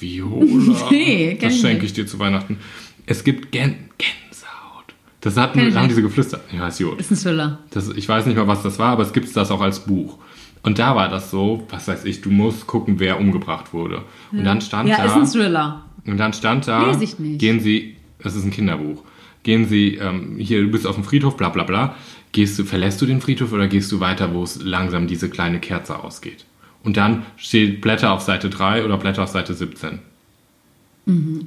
Viola. 0.00 0.76
Nee, 0.90 1.38
das 1.40 1.58
schenke 1.58 1.84
ich 1.86 1.92
dir 1.92 2.06
zu 2.06 2.18
Weihnachten. 2.18 2.58
Es 3.06 3.24
gibt 3.24 3.52
Gän 3.52 3.74
Gänsehaut. 3.98 4.94
Das 5.20 5.36
hatten, 5.36 5.74
haben 5.74 5.88
diese 5.88 6.02
geflüstert. 6.02 6.42
Ja, 6.52 6.68
ist 6.68 6.78
gut. 6.78 7.00
ist 7.00 7.10
ein 7.10 7.16
Thriller. 7.16 7.58
Das, 7.70 7.88
ich 7.90 8.08
weiß 8.08 8.26
nicht 8.26 8.36
mehr, 8.36 8.46
was 8.48 8.62
das 8.62 8.78
war, 8.78 8.90
aber 8.92 9.02
es 9.02 9.12
gibt 9.12 9.34
das 9.36 9.50
auch 9.50 9.60
als 9.60 9.80
Buch. 9.80 10.18
Und 10.62 10.78
da 10.78 10.94
war 10.94 11.08
das 11.08 11.30
so, 11.30 11.66
was 11.70 11.88
weiß 11.88 12.04
ich, 12.04 12.20
du 12.20 12.30
musst 12.30 12.66
gucken, 12.66 12.98
wer 12.98 13.18
umgebracht 13.18 13.72
wurde. 13.72 14.02
Und 14.30 14.44
dann 14.44 14.60
stand 14.60 14.88
Ja, 14.88 14.98
da, 14.98 15.04
ist 15.06 15.12
ein 15.14 15.26
Thriller. 15.26 15.84
und 16.06 16.18
dann 16.18 16.32
stand 16.34 16.68
da, 16.68 16.86
Lese 16.90 17.04
ich 17.04 17.18
nicht. 17.18 17.38
gehen 17.38 17.60
Sie, 17.60 17.96
das 18.22 18.34
ist 18.36 18.44
ein 18.44 18.50
Kinderbuch, 18.50 19.02
gehen 19.42 19.66
Sie, 19.66 19.94
ähm, 19.94 20.36
hier, 20.38 20.60
du 20.60 20.68
bist 20.70 20.86
auf 20.86 20.96
dem 20.96 21.04
Friedhof, 21.04 21.38
bla 21.38 21.48
bla 21.48 21.64
bla, 21.64 21.94
gehst 22.32 22.58
du, 22.58 22.64
verlässt 22.64 23.00
du 23.00 23.06
den 23.06 23.22
Friedhof 23.22 23.52
oder 23.54 23.68
gehst 23.68 23.90
du 23.90 24.00
weiter, 24.00 24.34
wo 24.34 24.42
es 24.42 24.62
langsam 24.62 25.06
diese 25.06 25.30
kleine 25.30 25.60
Kerze 25.60 25.98
ausgeht? 26.04 26.44
Und 26.82 26.96
dann 26.96 27.24
steht 27.36 27.80
Blätter 27.80 28.12
auf 28.12 28.22
Seite 28.22 28.48
3 28.48 28.84
oder 28.84 28.96
Blätter 28.96 29.24
auf 29.24 29.30
Seite 29.30 29.54
17. 29.54 29.98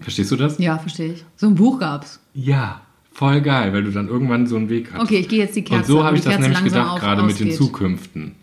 Verstehst 0.01 0.31
du 0.31 0.35
das? 0.35 0.59
Ja, 0.59 0.77
verstehe 0.77 1.13
ich. 1.13 1.25
So 1.37 1.47
ein 1.47 1.55
Buch 1.55 1.79
gab's. 1.79 2.19
Ja, 2.33 2.81
Voll 3.13 3.41
geil, 3.41 3.71
weil 3.73 3.83
du 3.83 3.91
dann 3.91 4.07
irgendwann 4.07 4.47
so 4.47 4.55
einen 4.55 4.69
Weg 4.69 4.89
hast. 4.91 5.01
Okay, 5.03 5.19
ich 5.19 5.29
gehe 5.29 5.39
jetzt 5.39 5.55
die 5.55 5.63
Kerze 5.63 5.93
Und 5.93 5.99
so 5.99 6.03
habe 6.03 6.17
ich 6.17 6.23
das 6.23 6.33
Kerze 6.33 6.49
nämlich 6.49 6.63
gedacht, 6.63 6.99
gerade 6.99 7.21
mit 7.21 7.39
den. 7.39 7.51
Zukünften. 7.51 8.33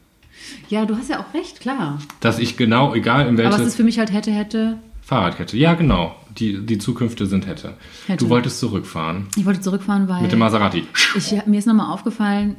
Ja, 0.68 0.86
du 0.86 0.96
hast 0.96 1.10
ja 1.10 1.18
auch 1.18 1.34
recht, 1.34 1.60
klar. 1.60 1.98
Dass 2.20 2.38
ich 2.38 2.56
genau, 2.56 2.94
egal 2.94 3.26
in 3.26 3.34
Aber 3.34 3.48
es 3.48 3.52
welches 3.52 3.66
ist 3.68 3.76
für 3.76 3.82
mich 3.82 3.98
halt 3.98 4.12
hätte, 4.12 4.30
hätte. 4.30 4.78
Fahrradkette. 5.02 5.56
Ja, 5.56 5.74
genau. 5.74 6.14
Die, 6.38 6.64
die 6.64 6.78
Zukünfte 6.78 7.26
sind 7.26 7.48
hätte. 7.48 7.74
Hätte. 8.06 8.24
Du 8.24 8.30
wolltest 8.30 8.60
zurückfahren. 8.60 9.26
Ich 9.36 9.44
wollte 9.44 9.60
zurückfahren, 9.60 10.08
weil. 10.08 10.22
Mit 10.22 10.30
dem 10.30 10.38
Maserati. 10.38 10.86
Ich, 11.16 11.34
mir 11.46 11.58
ist 11.58 11.66
nochmal 11.66 11.92
aufgefallen, 11.92 12.54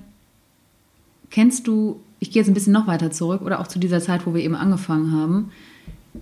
kennst 1.30 1.66
du, 1.66 2.02
ich 2.22 2.32
gehe 2.32 2.42
jetzt 2.42 2.48
ein 2.50 2.54
bisschen 2.54 2.72
noch 2.72 2.88
weiter 2.88 3.12
zurück 3.12 3.42
oder 3.42 3.60
auch 3.60 3.68
zu 3.68 3.80
dieser 3.80 4.00
Zeit, 4.00 4.26
wo 4.26 4.34
wir 4.34 4.44
eben 4.44 4.56
angefangen 4.56 5.12
haben. 5.12 5.52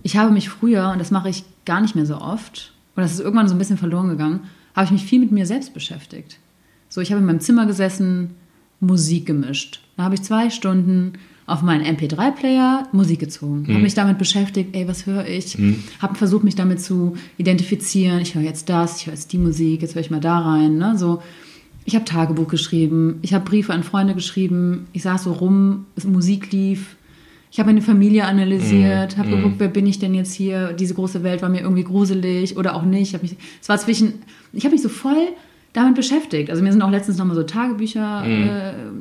Ich 0.02 0.16
habe 0.16 0.32
mich 0.32 0.48
früher, 0.48 0.90
und 0.90 0.98
das 0.98 1.10
mache 1.10 1.28
ich 1.28 1.44
gar 1.66 1.80
nicht 1.80 1.94
mehr 1.94 2.06
so 2.06 2.16
oft, 2.16 2.72
und 2.96 3.02
das 3.02 3.12
ist 3.12 3.20
irgendwann 3.20 3.48
so 3.48 3.54
ein 3.54 3.58
bisschen 3.58 3.76
verloren 3.76 4.08
gegangen, 4.08 4.40
habe 4.74 4.86
ich 4.86 4.90
mich 4.90 5.04
viel 5.04 5.20
mit 5.20 5.30
mir 5.30 5.46
selbst 5.46 5.74
beschäftigt. 5.74 6.38
So, 6.88 7.00
ich 7.02 7.12
habe 7.12 7.20
in 7.20 7.26
meinem 7.26 7.40
Zimmer 7.40 7.66
gesessen, 7.66 8.30
Musik 8.80 9.26
gemischt. 9.26 9.80
Da 9.96 10.04
habe 10.04 10.14
ich 10.14 10.22
zwei 10.22 10.48
Stunden 10.48 11.12
auf 11.46 11.60
meinen 11.60 11.84
MP3-Player 11.84 12.88
Musik 12.92 13.18
gezogen. 13.18 13.66
Habe 13.68 13.82
mich 13.82 13.94
damit 13.94 14.16
beschäftigt, 14.16 14.74
ey, 14.74 14.88
was 14.88 15.04
höre 15.04 15.26
ich? 15.26 15.58
Habe 16.00 16.14
versucht, 16.14 16.44
mich 16.44 16.54
damit 16.54 16.80
zu 16.80 17.16
identifizieren. 17.36 18.20
Ich 18.20 18.34
höre 18.34 18.42
jetzt 18.42 18.70
das, 18.70 18.98
ich 18.98 19.06
höre 19.06 19.14
jetzt 19.14 19.32
die 19.32 19.38
Musik, 19.38 19.82
jetzt 19.82 19.94
höre 19.94 20.00
ich 20.02 20.10
mal 20.10 20.20
da 20.20 20.38
rein. 20.38 20.78
Ne? 20.78 20.96
So, 20.96 21.22
ich 21.84 21.94
habe 21.94 22.04
Tagebuch 22.04 22.48
geschrieben, 22.48 23.18
ich 23.22 23.34
habe 23.34 23.44
Briefe 23.44 23.72
an 23.72 23.82
Freunde 23.82 24.14
geschrieben, 24.14 24.86
ich 24.92 25.02
saß 25.02 25.24
so 25.24 25.32
rum, 25.32 25.86
es- 25.96 26.04
Musik 26.04 26.52
lief. 26.52 26.96
Ich 27.52 27.58
habe 27.58 27.68
meine 27.70 27.82
Familie 27.82 28.26
analysiert, 28.26 29.16
habe 29.16 29.30
geguckt, 29.36 29.56
wer 29.58 29.66
bin 29.68 29.84
ich 29.86 29.98
denn 29.98 30.14
jetzt 30.14 30.32
hier? 30.34 30.72
Diese 30.72 30.94
große 30.94 31.24
Welt 31.24 31.42
war 31.42 31.48
mir 31.48 31.62
irgendwie 31.62 31.82
gruselig 31.82 32.56
oder 32.56 32.76
auch 32.76 32.84
nicht. 32.84 33.12
Ich 33.14 33.22
mich, 33.22 33.36
es 33.60 33.68
war 33.68 33.76
zwischen, 33.78 34.14
ich 34.52 34.64
habe 34.64 34.72
mich 34.72 34.82
so 34.82 34.88
voll 34.88 35.28
damit 35.72 35.96
beschäftigt. 35.96 36.48
Also 36.50 36.62
mir 36.62 36.70
sind 36.70 36.80
auch 36.82 36.90
letztens 36.90 37.18
nochmal 37.18 37.34
so 37.34 37.42
Tagebücher 37.42 38.24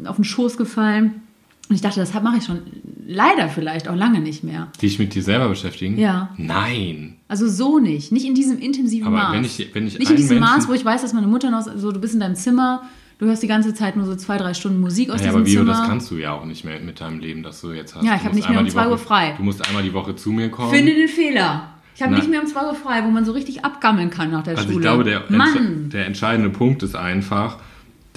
äh, 0.03 0.07
auf 0.07 0.15
den 0.15 0.23
Schoß 0.25 0.57
gefallen. 0.57 1.21
Und 1.69 1.75
ich 1.75 1.81
dachte, 1.81 1.99
das 1.99 2.11
mache 2.21 2.37
ich 2.37 2.45
schon 2.45 2.59
leider 3.07 3.47
vielleicht 3.47 3.87
auch 3.87 3.95
lange 3.95 4.19
nicht 4.21 4.43
mehr. 4.43 4.69
Die 4.81 4.87
dich 4.87 4.97
mit 4.97 5.13
dir 5.13 5.21
selber 5.21 5.47
beschäftigen? 5.49 5.97
Ja. 5.99 6.29
Nein. 6.37 7.17
Also 7.27 7.47
so 7.47 7.77
nicht, 7.79 8.11
nicht 8.11 8.25
in 8.25 8.33
diesem 8.33 8.57
intensiven 8.59 9.07
Aber 9.07 9.17
Maß. 9.17 9.33
wenn 9.33 9.43
ich- 9.43 9.69
wenn 9.73 9.85
ich 9.87 9.99
nicht 9.99 10.09
in 10.09 10.15
diesem 10.17 10.39
Menschen- 10.39 10.55
Maß, 10.57 10.67
wo 10.67 10.73
ich 10.73 10.83
weiß, 10.83 11.03
dass 11.03 11.13
meine 11.13 11.27
Mutter 11.27 11.51
noch 11.51 11.61
so, 11.75 11.91
du 11.91 11.99
bist 12.01 12.15
in 12.15 12.19
deinem 12.21 12.33
Zimmer, 12.35 12.83
du 13.19 13.27
hörst 13.27 13.43
die 13.43 13.47
ganze 13.47 13.73
Zeit 13.75 13.95
nur 13.97 14.05
so 14.07 14.15
zwei, 14.15 14.37
drei 14.37 14.55
Stunden 14.55 14.79
Musik 14.79 15.11
aus 15.11 15.19
Ja, 15.19 15.27
diesem 15.27 15.35
aber 15.41 15.45
Vio, 15.45 15.59
Zimmer. 15.61 15.73
das 15.73 15.87
kannst 15.87 16.09
du 16.09 16.15
ja 16.15 16.33
auch 16.33 16.45
nicht 16.45 16.65
mehr 16.65 16.79
mit 16.79 17.01
deinem 17.01 17.19
Leben, 17.19 17.43
das 17.43 17.61
du 17.61 17.71
jetzt 17.71 17.95
hast. 17.95 18.03
Ja, 18.03 18.15
ich 18.15 18.21
hab 18.21 18.33
musst 18.33 18.35
nicht 18.37 18.49
mehr 18.49 18.59
um 18.59 18.65
die 18.65 18.71
2 18.71 18.85
Uhr 18.85 18.91
Woche- 18.93 18.97
frei. 18.97 19.33
Du 19.37 19.43
musst 19.43 19.67
einmal 19.67 19.83
die 19.83 19.93
Woche 19.93 20.15
zu 20.15 20.31
mir 20.31 20.49
kommen. 20.49 20.71
Finde 20.73 20.95
den 20.95 21.07
Fehler. 21.07 21.69
Ich 21.95 22.01
habe 22.01 22.15
nicht 22.15 22.29
mehr 22.29 22.41
um 22.41 22.47
zwei 22.47 22.65
Uhr 22.65 22.73
frei, 22.75 23.03
wo 23.03 23.09
man 23.11 23.25
so 23.25 23.33
richtig 23.33 23.65
abgammeln 23.65 24.09
kann 24.09 24.31
nach 24.31 24.41
der 24.43 24.53
Also 24.57 24.63
Schule. 24.69 24.75
ich 24.77 24.81
glaube, 24.81 25.03
der, 25.03 25.23
Mann! 25.29 25.89
der 25.91 26.05
entscheidende 26.07 26.49
Punkt 26.49 26.81
ist 26.81 26.95
einfach, 26.95 27.57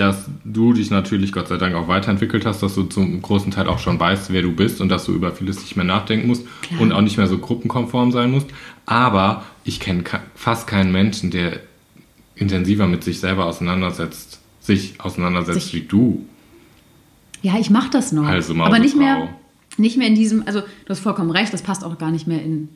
dass 0.02 0.26
du 0.44 0.72
dich 0.72 0.90
natürlich 0.90 1.32
Gott 1.32 1.48
sei 1.48 1.56
Dank 1.58 1.74
auch 1.74 1.86
weiterentwickelt 1.88 2.44
hast, 2.44 2.62
dass 2.62 2.74
du 2.74 2.82
zum 2.84 3.22
großen 3.22 3.50
Teil 3.52 3.68
auch 3.68 3.78
schon 3.78 3.98
weißt, 4.00 4.32
wer 4.32 4.42
du 4.42 4.52
bist 4.52 4.80
und 4.80 4.88
dass 4.88 5.04
du 5.04 5.12
über 5.12 5.32
vieles 5.32 5.60
nicht 5.60 5.76
mehr 5.76 5.84
nachdenken 5.84 6.26
musst 6.26 6.44
Klar. 6.62 6.80
und 6.80 6.92
auch 6.92 7.00
nicht 7.00 7.16
mehr 7.18 7.26
so 7.28 7.38
gruppenkonform 7.38 8.10
sein 8.12 8.30
musst. 8.30 8.48
Aber 8.84 9.44
ich 9.64 9.78
kenne 9.80 10.02
fast 10.34 10.66
keinen 10.66 10.90
Menschen, 10.92 11.30
der 11.30 11.60
intensiver 12.34 12.86
mit 12.88 13.04
sich 13.04 13.20
selber 13.20 13.46
auseinandersetzt, 13.46 14.40
sich 14.60 15.00
auseinandersetzt 15.00 15.66
Sich- 15.68 15.74
wie 15.74 15.80
du. 15.86 16.26
Ja, 17.42 17.58
ich 17.58 17.70
mache 17.70 17.90
das 17.90 18.12
noch. 18.12 18.24
Also, 18.26 18.54
aber 18.54 18.78
nicht 18.78 18.96
Mausefrau. 18.96 19.24
mehr, 19.24 19.28
nicht 19.76 19.96
mehr 19.98 20.06
in 20.08 20.14
diesem, 20.14 20.42
also 20.46 20.60
du 20.60 20.88
hast 20.88 21.00
vollkommen 21.00 21.30
recht, 21.30 21.52
das 21.52 21.62
passt 21.62 21.84
auch 21.84 21.98
gar 21.98 22.10
nicht 22.10 22.26
mehr 22.26 22.42
in, 22.42 22.68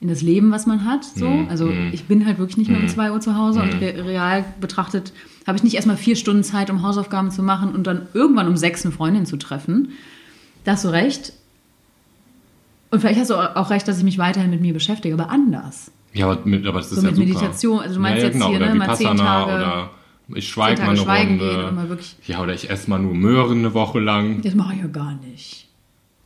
in 0.00 0.08
das 0.08 0.22
Leben, 0.22 0.50
was 0.52 0.66
man 0.66 0.84
hat. 0.84 1.04
So. 1.04 1.28
Mhm, 1.28 1.48
Also 1.48 1.72
ich 1.92 2.04
bin 2.04 2.24
halt 2.26 2.38
wirklich 2.38 2.56
nicht 2.56 2.70
mehr 2.70 2.80
um 2.80 2.88
2 2.88 3.10
Uhr 3.12 3.20
zu 3.20 3.36
Hause 3.36 3.60
und 3.62 3.74
re 3.80 4.04
real 4.06 4.44
betrachtet 4.60 5.12
habe 5.46 5.56
ich 5.56 5.64
nicht 5.64 5.74
erstmal 5.74 5.96
vier 5.96 6.14
Stunden 6.14 6.44
Zeit, 6.44 6.68
um 6.70 6.82
Hausaufgaben 6.82 7.30
zu 7.30 7.42
machen 7.42 7.74
und 7.74 7.86
dann 7.86 8.06
irgendwann 8.14 8.48
um 8.48 8.56
sechs 8.56 8.84
eine 8.84 8.92
Freundin 8.92 9.24
zu 9.26 9.36
treffen. 9.38 9.90
Da 10.64 10.72
hast 10.72 10.84
du 10.84 10.88
recht. 10.88 11.32
Und 12.90 13.00
vielleicht 13.00 13.18
hast 13.20 13.30
du 13.30 13.34
auch 13.36 13.70
recht, 13.70 13.86
dass 13.88 13.98
ich 13.98 14.04
mich 14.04 14.18
weiterhin 14.18 14.50
mit 14.50 14.60
mir 14.60 14.72
beschäftige, 14.72 15.14
aber 15.14 15.30
anders. 15.30 15.90
Ja, 16.14 16.30
aber, 16.30 16.44
mit, 16.46 16.66
aber 16.66 16.78
das 16.78 16.92
ist 16.92 17.00
So 17.00 17.06
ja 17.06 17.10
mit 17.12 17.16
super. 17.16 17.28
Meditation, 17.28 17.80
also 17.80 17.94
du 17.96 18.00
meinst 18.00 18.16
ja, 18.16 18.20
ja, 18.22 18.26
jetzt 18.28 18.34
genau. 18.34 18.48
hier, 18.50 18.58
ne, 18.60 18.74
mal 18.74 18.94
zehn 18.96 19.16
Tage- 19.16 19.54
oder 19.54 19.90
ich 20.34 20.48
schweige 20.48 20.82
mal 20.82 20.90
eine 20.90 21.00
Runde. 21.00 21.48
gehen 21.66 21.74
mal 21.74 21.88
wirklich- 21.88 22.16
ja, 22.26 22.40
oder 22.42 22.54
ich 22.54 22.70
esse 22.70 22.88
mal 22.90 22.98
nur 22.98 23.14
Möhren 23.14 23.58
eine 23.58 23.74
Woche 23.74 24.00
lang. 24.00 24.40
Das 24.42 24.54
mache 24.54 24.74
ich 24.74 24.80
ja 24.80 24.86
gar 24.86 25.14
nicht. 25.14 25.67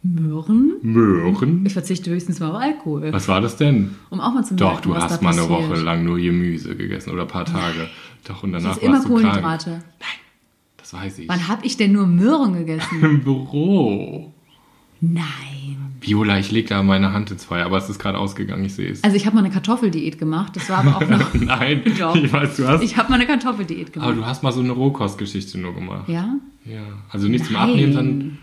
Möhren? 0.05 0.73
Möhren? 0.83 1.65
Ich 1.65 1.73
verzichte 1.75 2.11
höchstens 2.11 2.41
mal 2.41 2.51
auf 2.51 2.61
Alkohol, 2.61 3.13
Was 3.13 3.29
war 3.29 3.41
das 3.41 3.57
denn? 3.57 3.95
um 4.11 4.21
auch 4.21 4.35
mal 4.35 4.45
zu 4.45 4.55
Doch, 4.57 4.73
merken, 4.73 4.89
du 4.89 4.95
was 4.97 5.05
hast 5.05 5.23
mal 5.23 5.33
eine. 5.33 5.49
Woche 5.49 5.75
lang 5.77 6.05
nur 6.05 6.19
Gemüse 6.19 6.75
gegessen 6.75 7.11
oder 7.11 7.23
ein 7.23 7.29
paar 7.29 7.45
Tage. 7.45 7.89
Doch, 8.27 8.43
und 8.43 8.53
Das 8.53 8.63
danach 8.65 8.77
ist 8.77 8.83
immer 8.83 8.95
warst 8.95 9.05
du 9.09 9.15
krank. 9.15 9.23
Kohlenhydrate. 9.25 9.83
Das 10.77 10.93
weiß 10.95 11.19
ich. 11.21 11.29
Wann 11.29 11.47
habe 11.49 11.65
ich 11.65 11.77
denn 11.77 11.93
nur 11.93 12.07
Möhren 12.09 12.55
gegessen? 12.55 12.99
Im 13.03 13.23
Büro. 13.23 14.33
Nein. 15.01 15.23
Viola, 16.01 16.39
ich 16.39 16.51
leg 16.51 16.67
da 16.69 16.83
meine 16.83 17.13
Hand 17.13 17.31
ins 17.31 17.45
Feuer, 17.45 17.65
aber 17.65 17.77
es 17.79 17.89
ist 17.89 18.01
gerade 18.01 18.19
ausgegangen, 18.19 18.65
ich 18.65 18.75
sehe 18.75 18.91
es. 18.91 19.05
Also 19.05 19.17
ich 19.17 19.25
habe 19.27 19.37
mal 19.37 19.45
eine 19.45 19.53
Kartoffeldiät 19.53 20.19
gemacht. 20.19 20.57
Das 20.57 20.69
war 20.69 20.79
aber 20.79 20.97
auch 20.97 21.09
noch... 21.09 21.33
Nein, 21.35 21.83
Doch. 21.99 22.17
ich 22.17 22.33
weiß, 22.33 22.57
du 22.57 22.67
hast. 22.67 22.83
Ich 22.83 22.97
habe 22.97 23.09
mal 23.09 23.17
eine 23.17 23.27
Kartoffeldiät 23.27 23.89
aber 23.97 24.07
gemacht. 24.07 24.17
du 24.19 24.27
hast 24.27 24.43
mal 24.43 24.51
so 24.53 24.61
eine 24.61 24.73
Rohkostgeschichte 24.73 25.59
nur 25.59 25.75
gemacht. 25.75 26.09
Ja? 26.09 26.35
Ja. 26.65 26.83
Also 27.11 27.29
nicht 27.29 27.45
zum 27.45 27.55
Nein. 27.55 27.71
Abnehmen, 27.71 27.93
sondern. 27.93 28.39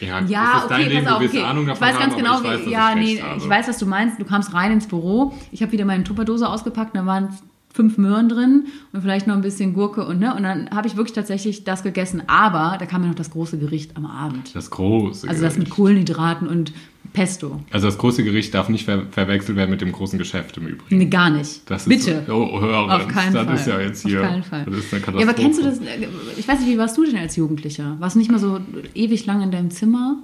Ja, 0.00 0.20
Ja, 0.26 0.62
okay, 0.64 0.88
Leben, 0.88 1.04
pass 1.04 1.14
auf, 1.14 1.22
okay. 1.22 1.42
Ahnung 1.42 1.62
ich 1.64 1.68
davon 1.70 1.88
weiß 1.88 1.98
ganz 1.98 2.14
haben, 2.14 2.22
genau, 2.22 2.38
ich 2.38 2.44
weiß, 2.44 2.60
ja, 2.70 2.90
ich 2.90 2.96
nee, 2.96 3.22
habe. 3.22 3.38
ich 3.38 3.48
weiß, 3.48 3.68
was 3.68 3.78
du 3.78 3.86
meinst. 3.86 4.20
Du 4.20 4.24
kamst 4.24 4.52
rein 4.52 4.72
ins 4.72 4.86
Büro, 4.86 5.32
ich 5.50 5.62
habe 5.62 5.72
wieder 5.72 5.84
meine 5.84 6.04
Tupperdose 6.04 6.48
ausgepackt, 6.48 6.96
da 6.96 7.06
waren 7.06 7.28
fünf 7.72 7.96
Möhren 7.98 8.28
drin 8.28 8.66
und 8.92 9.00
vielleicht 9.00 9.26
noch 9.26 9.34
ein 9.34 9.40
bisschen 9.40 9.72
Gurke 9.72 10.06
und 10.06 10.20
ne, 10.20 10.34
und 10.34 10.42
dann 10.42 10.70
habe 10.70 10.86
ich 10.88 10.96
wirklich 10.96 11.14
tatsächlich 11.14 11.64
das 11.64 11.82
gegessen, 11.82 12.22
aber 12.26 12.76
da 12.78 12.86
kam 12.86 13.02
ja 13.02 13.08
noch 13.08 13.14
das 13.14 13.30
große 13.30 13.58
Gericht 13.58 13.96
am 13.96 14.04
Abend. 14.04 14.54
Das 14.54 14.70
große 14.70 15.26
Also 15.28 15.42
das 15.42 15.56
mit. 15.56 15.70
Kohlenhydraten 15.70 16.48
und 16.48 16.72
Pesto. 17.12 17.60
Also 17.70 17.86
das 17.88 17.98
große 17.98 18.24
Gericht 18.24 18.54
darf 18.54 18.68
nicht 18.68 18.84
ver 18.86 19.04
verwechselt 19.10 19.56
werden 19.56 19.70
mit 19.70 19.80
dem 19.82 19.92
großen 19.92 20.18
Geschäft 20.18 20.56
im 20.56 20.66
Übrigen. 20.66 20.96
Nee, 20.98 21.06
gar 21.06 21.28
nicht. 21.30 21.60
Das 21.70 21.82
ist, 21.82 21.88
Bitte. 21.88 22.24
Oh, 22.28 22.60
hör 22.60 22.84
Auf 22.96 23.08
keinen 23.08 23.34
das 23.34 23.44
Fall. 23.46 23.54
ist 23.54 23.66
ja 23.66 23.80
jetzt 23.80 24.06
hier. 24.06 24.20
Auf 24.22 24.26
keinen 24.28 24.42
Fall. 24.42 24.64
Das 24.64 24.74
ist 24.78 24.92
eine 24.94 25.00
Ja, 25.00 25.06
Katastrophe. 25.06 25.28
aber 25.28 25.34
kennst 25.34 25.58
du 25.60 25.64
das? 25.64 25.78
äh, 25.80 26.08
Ich 26.38 26.48
weiß 26.48 26.60
nicht, 26.60 26.68
wie 26.70 26.78
warst 26.78 26.96
du 26.96 27.04
denn 27.04 27.16
als 27.18 27.36
Jugendlicher? 27.36 27.96
Warst 28.00 28.14
du 28.16 28.18
nicht 28.18 28.30
mal 28.30 28.38
so 28.40 28.60
ewig 28.94 29.26
lang 29.26 29.42
in 29.42 29.50
deinem 29.50 29.70
Zimmer 29.70 30.16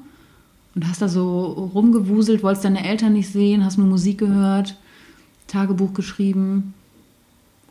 und 0.74 0.89
hast 0.89 1.03
da 1.03 1.09
so 1.09 1.70
rumgewuselt, 1.74 2.43
wolltest 2.43 2.64
deine 2.64 2.84
Eltern 2.89 3.12
nicht 3.12 3.28
sehen, 3.28 3.64
hast 3.64 3.76
nur 3.78 3.86
Musik 3.86 4.18
gehört, 4.18 4.76
Tagebuch 5.47 5.93
geschrieben 5.95 6.74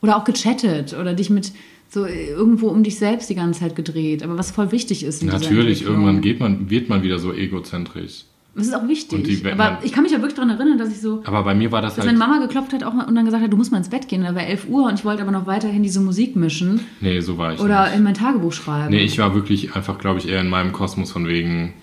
oder 0.02 0.18
auch 0.18 0.24
gechattet 0.26 0.94
oder 0.94 1.14
dich 1.14 1.30
mit 1.30 1.52
so 1.90 2.06
irgendwo 2.06 2.68
um 2.68 2.84
dich 2.84 2.98
selbst 3.00 3.30
die 3.30 3.36
ganze 3.36 3.62
Zeit 3.62 3.76
gedreht, 3.76 4.22
aber 4.22 4.38
was 4.38 4.52
voll 4.52 4.72
wichtig 4.72 5.04
ist 5.04 5.24
Natürlich, 5.24 5.84
irgendwann 5.84 6.22
geht 6.22 6.40
man, 6.40 6.70
wird 6.70 6.90
man 6.90 7.02
wieder 7.02 7.18
so 7.18 7.34
egozentrisch. 7.34 8.26
Das 8.58 8.66
ist 8.68 8.74
auch 8.74 8.88
wichtig. 8.88 9.24
Die- 9.24 9.46
aber 9.46 9.56
man- 9.56 9.78
ich 9.84 9.92
kann 9.94 10.02
mich 10.04 10.12
ja 10.12 10.18
wirklich 10.18 10.34
daran 10.34 10.50
erinnern, 10.50 10.78
dass 10.80 10.90
ich 10.90 11.00
so 11.00 11.22
Aber 11.26 11.44
bei 11.44 11.54
mir 11.54 11.72
war 11.72 11.82
das 11.82 11.96
dass 11.96 12.06
halt. 12.06 12.18
meine 12.18 12.32
Mama 12.32 12.44
geklopft 12.46 12.74
hat 12.74 12.84
auch 12.84 12.94
mal 12.94 13.06
und 13.06 13.14
dann 13.16 13.24
gesagt 13.26 13.44
hat, 13.44 13.54
du 13.54 13.56
musst 13.58 13.72
mal 13.72 13.78
ins 13.78 13.90
Bett 13.90 14.08
gehen. 14.08 14.24
Da 14.24 14.34
war 14.36 14.44
11 14.44 14.68
Uhr 14.68 14.86
und 14.88 14.96
ich 14.96 15.06
wollte 15.06 15.22
aber 15.22 15.32
noch 15.32 15.46
weiterhin 15.46 15.84
diese 15.84 16.02
Musik 16.02 16.36
mischen 16.36 16.82
Nee, 17.00 17.20
so 17.22 17.38
war 17.38 17.54
ich 17.54 17.60
oder 17.60 17.86
nicht. 17.86 17.96
in 17.98 18.04
mein 18.04 18.16
Tagebuch 18.16 18.52
schreiben. 18.54 18.90
Nee, 18.90 19.04
ich 19.04 19.18
war 19.20 19.34
wirklich 19.36 19.76
einfach, 19.76 20.00
glaube 20.00 20.20
ich, 20.20 20.28
eher 20.28 20.42
in 20.42 20.50
meinem 20.50 20.72
Kosmos 20.74 21.12
von 21.12 21.28
wegen, 21.28 21.74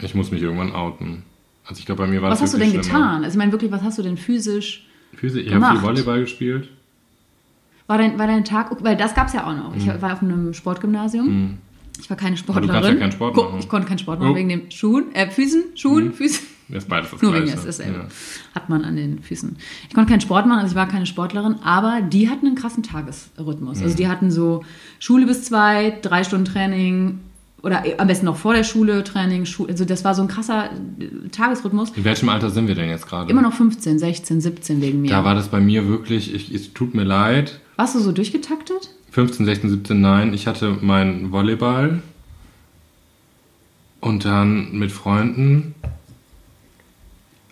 ich 0.00 0.14
muss 0.14 0.30
mich 0.30 0.42
irgendwann 0.42 0.72
outen. 0.72 1.22
Also 1.66 1.78
ich 1.80 1.86
glaube, 1.86 2.02
bei 2.02 2.08
mir 2.08 2.20
war 2.22 2.30
was 2.30 2.38
das 2.40 2.46
hast 2.48 2.54
du 2.54 2.58
denn 2.58 2.68
schlimmer. 2.68 2.84
getan? 2.84 3.24
Also 3.24 3.30
ich 3.34 3.38
meine 3.38 3.52
wirklich, 3.52 3.72
was 3.72 3.82
hast 3.82 3.98
du 3.98 4.02
denn 4.02 4.16
physisch? 4.16 4.86
Physik, 5.14 5.46
ich 5.46 5.54
habe 5.54 5.76
viel 5.78 5.82
Volleyball 5.82 6.20
gespielt. 6.20 6.68
War 7.86 7.98
dein, 7.98 8.18
war 8.18 8.26
dein 8.26 8.44
Tag, 8.44 8.70
weil 8.84 8.96
das 8.96 9.14
gab 9.14 9.26
es 9.28 9.32
ja 9.34 9.46
auch 9.46 9.56
noch. 9.56 9.74
Ich 9.76 9.86
war 10.00 10.12
auf 10.12 10.22
einem 10.22 10.54
Sportgymnasium. 10.54 11.58
Ich 12.00 12.10
war 12.10 12.16
keine 12.16 12.32
Mhm. 12.32 12.36
du 12.36 12.38
Sportlerin. 12.42 12.70
kannst 12.72 12.88
ja 12.90 12.98
keinen 12.98 13.12
Sport 13.12 13.36
machen. 13.36 13.58
Ich 13.60 13.68
konnte 13.68 13.88
keinen 13.88 13.98
Sport 13.98 14.20
machen 14.20 14.32
Oh. 14.32 14.34
wegen 14.36 14.48
den 14.48 14.70
Schuhen, 14.70 15.14
äh, 15.14 15.30
Füßen, 15.30 15.62
Schuhen, 15.76 16.12
Füßen. 16.12 16.46
Das 16.68 16.84
ist 16.84 16.88
beides 16.88 17.10
das 17.10 17.20
Nur 17.20 17.34
wegen 17.34 17.46
des. 17.46 17.78
Ja. 17.78 17.84
Hat 18.54 18.68
man 18.70 18.84
an 18.84 18.96
den 18.96 19.22
Füßen. 19.22 19.56
Ich 19.88 19.94
konnte 19.94 20.10
keinen 20.10 20.22
Sport 20.22 20.46
machen, 20.46 20.60
also 20.60 20.72
ich 20.72 20.76
war 20.76 20.88
keine 20.88 21.04
Sportlerin, 21.06 21.56
aber 21.62 22.00
die 22.00 22.28
hatten 22.30 22.46
einen 22.46 22.56
krassen 22.56 22.82
Tagesrhythmus. 22.82 23.78
Mhm. 23.78 23.84
Also 23.84 23.96
die 23.96 24.08
hatten 24.08 24.30
so 24.30 24.64
Schule 24.98 25.26
bis 25.26 25.44
zwei, 25.44 25.98
drei 26.02 26.24
Stunden 26.24 26.46
Training 26.46 27.20
oder 27.62 27.82
am 27.98 28.06
besten 28.08 28.26
noch 28.26 28.36
vor 28.36 28.54
der 28.54 28.64
Schule 28.64 29.04
Training. 29.04 29.44
Schu 29.46 29.66
also 29.66 29.84
das 29.84 30.04
war 30.04 30.14
so 30.14 30.22
ein 30.22 30.28
krasser 30.28 30.70
äh, 30.98 31.28
Tagesrhythmus. 31.30 31.90
In 31.96 32.04
welchem 32.04 32.28
Alter 32.30 32.48
sind 32.50 32.66
wir 32.66 32.74
denn 32.74 32.88
jetzt 32.88 33.06
gerade? 33.06 33.30
Immer 33.30 33.42
noch 33.42 33.52
15, 33.54 33.98
16, 33.98 34.40
17 34.40 34.80
wegen 34.80 35.00
mir. 35.02 35.10
Da 35.10 35.22
war 35.24 35.34
das 35.34 35.48
bei 35.48 35.60
mir 35.60 35.86
wirklich, 35.86 36.34
ich, 36.34 36.52
es 36.52 36.72
tut 36.72 36.94
mir 36.94 37.04
leid. 37.04 37.60
Warst 37.76 37.94
du 37.94 37.98
so 38.00 38.12
durchgetaktet? 38.12 38.90
15, 39.14 39.46
16, 39.46 39.70
17, 39.70 40.00
nein. 40.00 40.34
Ich 40.34 40.48
hatte 40.48 40.76
meinen 40.80 41.30
Volleyball 41.30 42.02
und 44.00 44.24
dann 44.24 44.72
mit 44.76 44.90
Freunden. 44.90 45.76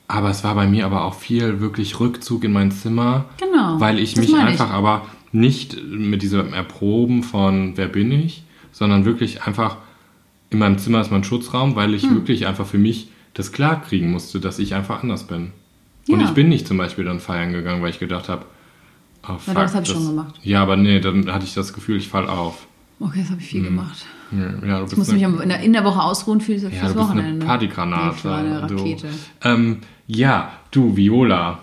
Aber 0.08 0.28
es 0.30 0.42
war 0.42 0.56
bei 0.56 0.66
mir 0.66 0.86
aber 0.86 1.04
auch 1.04 1.14
viel 1.14 1.60
wirklich 1.60 2.00
Rückzug 2.00 2.42
in 2.42 2.52
mein 2.52 2.72
Zimmer. 2.72 3.26
Genau, 3.38 3.78
Weil 3.78 4.00
ich 4.00 4.16
mich 4.16 4.34
einfach 4.34 4.70
aber 4.70 5.06
nicht 5.30 5.80
mit 5.84 6.20
diesem 6.22 6.52
Erproben 6.52 7.22
von 7.22 7.76
wer 7.76 7.86
bin 7.86 8.10
ich, 8.10 8.42
sondern 8.72 9.04
wirklich 9.04 9.44
einfach 9.44 9.76
in 10.50 10.58
meinem 10.58 10.78
Zimmer 10.78 11.00
ist 11.00 11.12
mein 11.12 11.22
Schutzraum, 11.24 11.76
weil 11.76 11.90
Hm. 11.90 11.94
ich 11.94 12.10
wirklich 12.10 12.46
einfach 12.48 12.66
für 12.66 12.76
mich 12.78 13.06
das 13.34 13.52
klar 13.52 13.80
kriegen 13.82 14.10
musste, 14.10 14.40
dass 14.40 14.58
ich 14.58 14.74
einfach 14.74 15.04
anders 15.04 15.28
bin. 15.28 15.52
Und 16.08 16.18
Ja. 16.20 16.26
ich 16.26 16.32
bin 16.32 16.48
nicht 16.48 16.66
zum 16.66 16.76
Beispiel 16.76 17.04
dann 17.04 17.20
feiern 17.20 17.52
gegangen, 17.52 17.82
weil 17.82 17.90
ich 17.90 18.00
gedacht 18.00 18.28
habe, 18.28 18.46
Oh, 19.28 19.38
fuck, 19.38 19.54
das 19.54 19.74
habe 19.74 19.84
ich 19.84 19.90
schon 19.92 20.06
gemacht. 20.06 20.34
Ja, 20.42 20.62
aber 20.62 20.76
nee, 20.76 21.00
dann 21.00 21.30
hatte 21.32 21.44
ich 21.44 21.54
das 21.54 21.72
Gefühl, 21.72 21.96
ich 21.96 22.08
fall 22.08 22.26
auf. 22.28 22.66
Okay, 22.98 23.20
das 23.20 23.30
habe 23.30 23.40
ich 23.40 23.48
viel 23.48 23.62
gemacht. 23.62 24.04
Ja, 24.32 24.80
du 24.80 24.86
Ich 24.86 24.96
muss 24.96 25.12
mich 25.12 25.22
in 25.22 25.48
der, 25.48 25.60
in 25.60 25.72
der 25.72 25.84
Woche 25.84 26.00
ausruhen 26.02 26.40
für 26.40 26.58
fürs 26.58 26.62
ja, 26.62 26.68
du 26.68 26.72
bist 26.86 26.96
eine 26.96 26.96
Wochenende. 26.96 27.46
Partygranate. 27.46 28.24
War 28.28 28.38
eine 28.38 28.66
du. 28.66 28.76
Rakete. 28.76 29.08
Ähm, 29.42 29.78
ja, 30.06 30.52
du, 30.70 30.96
Viola, 30.96 31.60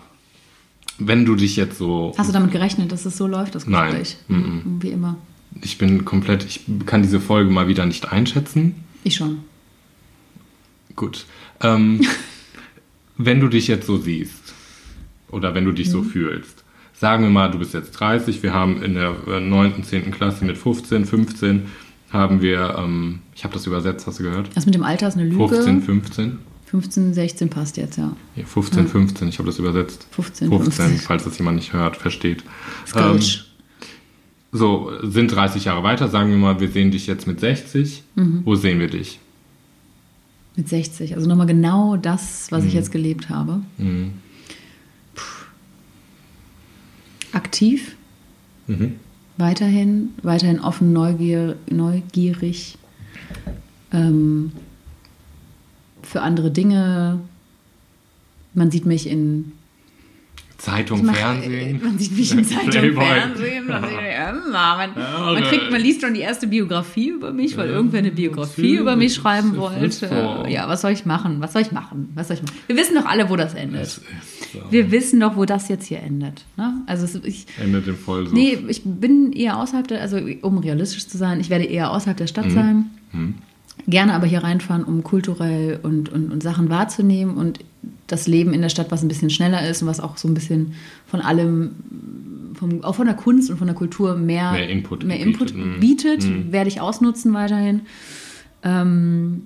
wenn 0.98 1.24
du 1.24 1.34
dich 1.34 1.56
jetzt 1.56 1.78
so... 1.78 2.14
Hast 2.16 2.28
du 2.28 2.32
damit 2.32 2.52
gerechnet, 2.52 2.92
dass 2.92 3.04
es 3.06 3.16
so 3.16 3.26
läuft, 3.26 3.54
das 3.54 3.66
Nein. 3.66 3.90
Gespräch? 3.90 4.16
Mhm. 4.28 4.62
Wie 4.80 4.90
immer. 4.90 5.16
Ich 5.62 5.78
bin 5.78 6.04
komplett... 6.04 6.44
Ich 6.44 6.64
kann 6.86 7.02
diese 7.02 7.20
Folge 7.20 7.50
mal 7.50 7.68
wieder 7.68 7.86
nicht 7.86 8.12
einschätzen. 8.12 8.74
Ich 9.02 9.16
schon. 9.16 9.38
Gut. 10.96 11.24
Ähm, 11.62 12.00
wenn 13.16 13.40
du 13.40 13.48
dich 13.48 13.66
jetzt 13.66 13.86
so 13.86 13.96
siehst 13.98 14.54
oder 15.30 15.54
wenn 15.54 15.64
du 15.64 15.72
dich 15.72 15.88
Mhm. 15.88 15.92
so 15.92 16.02
fühlst, 16.02 16.59
sagen 17.00 17.22
wir 17.24 17.30
mal, 17.30 17.50
du 17.50 17.58
bist 17.58 17.72
jetzt 17.74 17.92
30, 17.92 18.42
wir 18.42 18.52
haben 18.52 18.82
in 18.82 18.94
der 18.94 19.14
äh, 19.26 19.40
9., 19.40 19.82
10. 19.82 20.10
Klasse 20.10 20.44
mit 20.44 20.58
15, 20.58 21.06
15 21.06 21.62
haben 22.10 22.42
wir, 22.42 22.76
ähm, 22.78 23.20
ich 23.34 23.44
habe 23.44 23.54
das 23.54 23.66
übersetzt, 23.66 24.06
hast 24.06 24.18
du 24.18 24.24
gehört? 24.24 24.50
Das 24.54 24.66
mit 24.66 24.74
dem 24.74 24.82
Alter 24.82 25.08
ist 25.08 25.14
eine 25.16 25.24
Lüge. 25.24 25.48
15, 25.48 25.82
15? 25.82 26.38
15, 26.66 27.14
16 27.14 27.48
passt 27.48 27.76
jetzt, 27.78 27.96
ja. 27.98 28.14
Ja, 28.36 28.44
15, 28.44 28.86
15, 28.86 29.28
ich 29.28 29.38
habe 29.38 29.46
das 29.46 29.58
übersetzt. 29.58 30.06
15, 30.10 30.48
15, 30.50 30.72
15. 30.84 30.98
falls 31.06 31.24
das 31.24 31.38
jemand 31.38 31.56
nicht 31.56 31.72
hört, 31.72 31.96
versteht. 31.96 32.44
Scottish. 32.86 33.46
so, 34.52 34.90
sind 35.02 35.28
30 35.34 35.64
Jahre 35.64 35.82
weiter, 35.82 36.08
sagen 36.08 36.30
wir 36.30 36.36
mal, 36.36 36.60
wir 36.60 36.68
sehen 36.70 36.90
dich 36.90 37.06
jetzt 37.06 37.26
mit 37.26 37.40
60. 37.40 38.02
Mhm. 38.14 38.42
Wo 38.44 38.54
sehen 38.56 38.78
wir 38.78 38.88
dich? 38.88 39.18
Mit 40.56 40.68
60. 40.68 41.14
Also 41.14 41.28
nochmal 41.28 41.46
genau 41.46 41.96
das, 41.96 42.48
was 42.50 42.62
Mhm. 42.62 42.68
ich 42.68 42.74
jetzt 42.74 42.92
gelebt 42.92 43.30
habe. 43.30 43.60
Puh. 43.78 43.84
Aktiv, 47.32 47.96
Mhm. 48.66 48.96
weiterhin, 49.36 50.10
weiterhin 50.22 50.60
offen, 50.60 50.92
neugier, 50.92 51.56
neugierig 51.68 52.78
ähm, 53.92 54.52
für 56.02 56.22
andere 56.22 56.50
Dinge. 56.50 57.20
Man 58.54 58.70
sieht 58.70 58.86
mich 58.86 59.06
in 59.08 59.52
Zeitung, 60.60 61.04
mach- 61.06 61.14
Fernsehen. 61.16 61.80
Man 61.82 61.98
sieht 61.98 62.16
mich 62.16 62.32
in 62.32 62.44
Zeitung, 62.44 62.70
Playboy. 62.70 63.04
Fernsehen. 63.04 63.66
Man, 63.66 63.82
sieht, 63.84 63.92
ja, 63.92 64.32
man, 64.32 64.90
Ja, 64.96 65.32
man, 65.32 65.42
kriegt, 65.44 65.70
man 65.70 65.80
liest 65.80 66.02
schon 66.02 66.14
die 66.14 66.20
erste 66.20 66.46
Biografie 66.46 67.08
über 67.08 67.32
mich, 67.32 67.56
weil 67.56 67.68
irgendwer 67.70 68.00
eine 68.00 68.10
Biografie 68.10 68.76
über 68.76 68.94
mich 68.96 69.14
schreiben 69.14 69.54
Das 69.54 70.02
wollte. 70.02 70.50
Ja, 70.50 70.68
was 70.68 70.82
soll 70.82 70.92
ich 70.92 71.06
machen? 71.06 71.36
Was 71.40 71.54
soll 71.54 71.62
ich 71.62 71.72
machen? 71.72 72.10
Was 72.14 72.28
soll 72.28 72.36
ich 72.36 72.42
machen? 72.42 72.54
Wir 72.66 72.76
wissen 72.76 72.94
doch 72.94 73.06
alle, 73.06 73.28
wo 73.30 73.36
das 73.36 73.54
endet. 73.54 73.82
Ist 73.82 74.02
so. 74.52 74.58
Wir 74.70 74.90
wissen 74.90 75.18
doch, 75.20 75.36
wo 75.36 75.44
das 75.44 75.68
jetzt 75.68 75.86
hier 75.86 76.00
endet. 76.00 76.44
Ne? 76.56 76.82
Also 76.86 77.18
ich, 77.24 77.46
Endet 77.62 77.86
im 77.88 77.96
Vollsuff. 77.96 78.34
nee, 78.34 78.58
ich 78.68 78.82
bin 78.84 79.32
eher 79.32 79.58
außerhalb 79.58 79.88
der, 79.88 80.00
also 80.02 80.18
um 80.42 80.58
realistisch 80.58 81.06
zu 81.08 81.16
sein, 81.16 81.40
ich 81.40 81.48
werde 81.50 81.64
eher 81.64 81.90
außerhalb 81.90 82.16
der 82.16 82.24
Mhm. 82.26 82.28
Stadt 82.28 82.50
sein. 82.50 82.90
Gerne 83.86 84.14
aber 84.14 84.26
hier 84.26 84.42
reinfahren, 84.44 84.84
um 84.84 85.02
kulturell 85.02 85.80
und, 85.82 86.08
und, 86.10 86.30
und 86.32 86.42
Sachen 86.42 86.68
wahrzunehmen 86.68 87.36
und 87.36 87.60
das 88.06 88.26
Leben 88.26 88.52
in 88.52 88.60
der 88.60 88.68
Stadt, 88.68 88.90
was 88.90 89.02
ein 89.02 89.08
bisschen 89.08 89.30
schneller 89.30 89.66
ist 89.68 89.82
und 89.82 89.88
was 89.88 90.00
auch 90.00 90.16
so 90.16 90.28
ein 90.28 90.34
bisschen 90.34 90.74
von 91.06 91.20
allem, 91.20 91.70
vom, 92.54 92.82
auch 92.84 92.94
von 92.96 93.06
der 93.06 93.14
Kunst 93.14 93.50
und 93.50 93.56
von 93.56 93.66
der 93.66 93.76
Kultur 93.76 94.16
mehr, 94.16 94.52
Mehr 94.52 94.68
Input 94.68 95.04
mehr 95.04 95.16
bietet. 95.18 95.32
Input 95.32 95.54
Mhm. 95.54 95.80
bietet, 95.80 96.52
werde 96.52 96.68
ich 96.68 96.80
ausnutzen 96.80 97.32
weiterhin. 97.32 97.82
Ähm, 98.62 99.44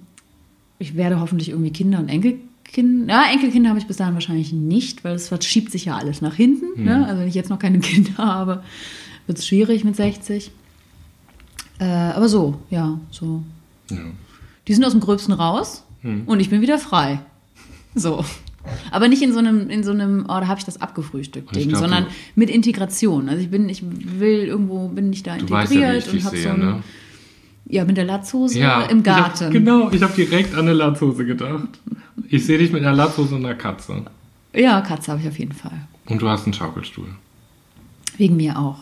ich 0.78 0.96
werde 0.96 1.20
hoffentlich 1.20 1.50
irgendwie 1.50 1.70
Kinder 1.70 1.98
und 2.00 2.08
Enkelkinder. 2.08 3.14
Ja, 3.14 3.24
Enkelkinder 3.32 3.68
habe 3.70 3.78
ich 3.78 3.86
bis 3.86 3.98
dahin 3.98 4.14
wahrscheinlich 4.14 4.52
nicht, 4.52 5.04
weil 5.04 5.14
es 5.14 5.28
verschiebt 5.28 5.70
sich 5.70 5.84
ja 5.84 5.96
alles 5.96 6.20
nach 6.20 6.34
hinten. 6.34 6.66
Mhm. 6.80 6.84
Ne? 6.84 7.06
Also 7.06 7.20
wenn 7.20 7.28
ich 7.28 7.34
jetzt 7.34 7.50
noch 7.50 7.58
keine 7.58 7.78
Kinder 7.80 8.16
habe, 8.16 8.62
wird 9.26 9.38
es 9.38 9.46
schwierig 9.46 9.84
mit 9.84 9.94
60. 9.96 10.50
Äh, 11.78 11.84
aber 11.84 12.28
so, 12.28 12.54
ja, 12.70 12.98
so. 13.10 13.42
Ja. 13.90 13.98
Die 14.68 14.74
sind 14.74 14.84
aus 14.84 14.92
dem 14.92 15.00
Gröbsten 15.00 15.32
raus 15.34 15.84
und 16.26 16.40
ich 16.40 16.50
bin 16.50 16.60
wieder 16.60 16.78
frei. 16.78 17.20
So. 17.94 18.24
Aber 18.90 19.08
nicht 19.08 19.22
in 19.22 19.32
so 19.32 19.38
einem, 19.38 19.68
in 19.70 19.84
so 19.84 19.90
einem, 19.90 20.24
oh, 20.24 20.40
da 20.40 20.46
habe 20.46 20.58
ich 20.58 20.64
das 20.64 20.80
abgefrühstückt 20.80 21.54
Ding, 21.54 21.68
glaub, 21.68 21.80
sondern 21.80 22.06
mit 22.34 22.48
Integration. 22.50 23.28
Also 23.28 23.42
ich 23.42 23.50
bin, 23.50 23.68
ich 23.68 23.82
will 23.84 24.44
irgendwo, 24.44 24.88
bin 24.88 25.12
ich 25.12 25.22
da 25.22 25.34
integriert 25.34 25.70
weißt 25.70 25.74
ja, 25.74 25.94
ich 25.94 26.12
und 26.12 26.24
habe 26.24 26.36
so 26.36 26.48
ein, 26.48 26.58
ne? 26.60 26.82
ja, 27.66 27.84
mit 27.84 27.96
der 27.96 28.04
Latzhose 28.04 28.58
Ja, 28.58 28.82
im 28.84 29.00
Ich 29.00 29.08
hab, 29.08 29.38
Garten. 29.38 29.52
genau, 29.52 29.90
ich 29.90 30.02
habe 30.02 30.14
direkt 30.14 30.54
an 30.54 30.60
eine 30.60 30.72
Latzhose 30.72 31.24
gedacht. 31.26 31.68
Ich 32.28 32.46
sehe 32.46 32.58
dich 32.58 32.72
mit 32.72 32.82
einer 32.82 32.94
Latzhose 32.96 33.34
und 33.34 33.44
einer 33.44 33.54
Katze. 33.54 34.02
Ja, 34.54 34.80
Katze 34.80 35.12
habe 35.12 35.20
ich 35.20 35.28
auf 35.28 35.38
jeden 35.38 35.52
Fall. 35.52 35.86
Und 36.06 36.22
du 36.22 36.28
hast 36.28 36.44
einen 36.44 36.54
Schaukelstuhl. 36.54 37.08
Wegen 38.16 38.36
mir 38.36 38.58
auch. 38.58 38.78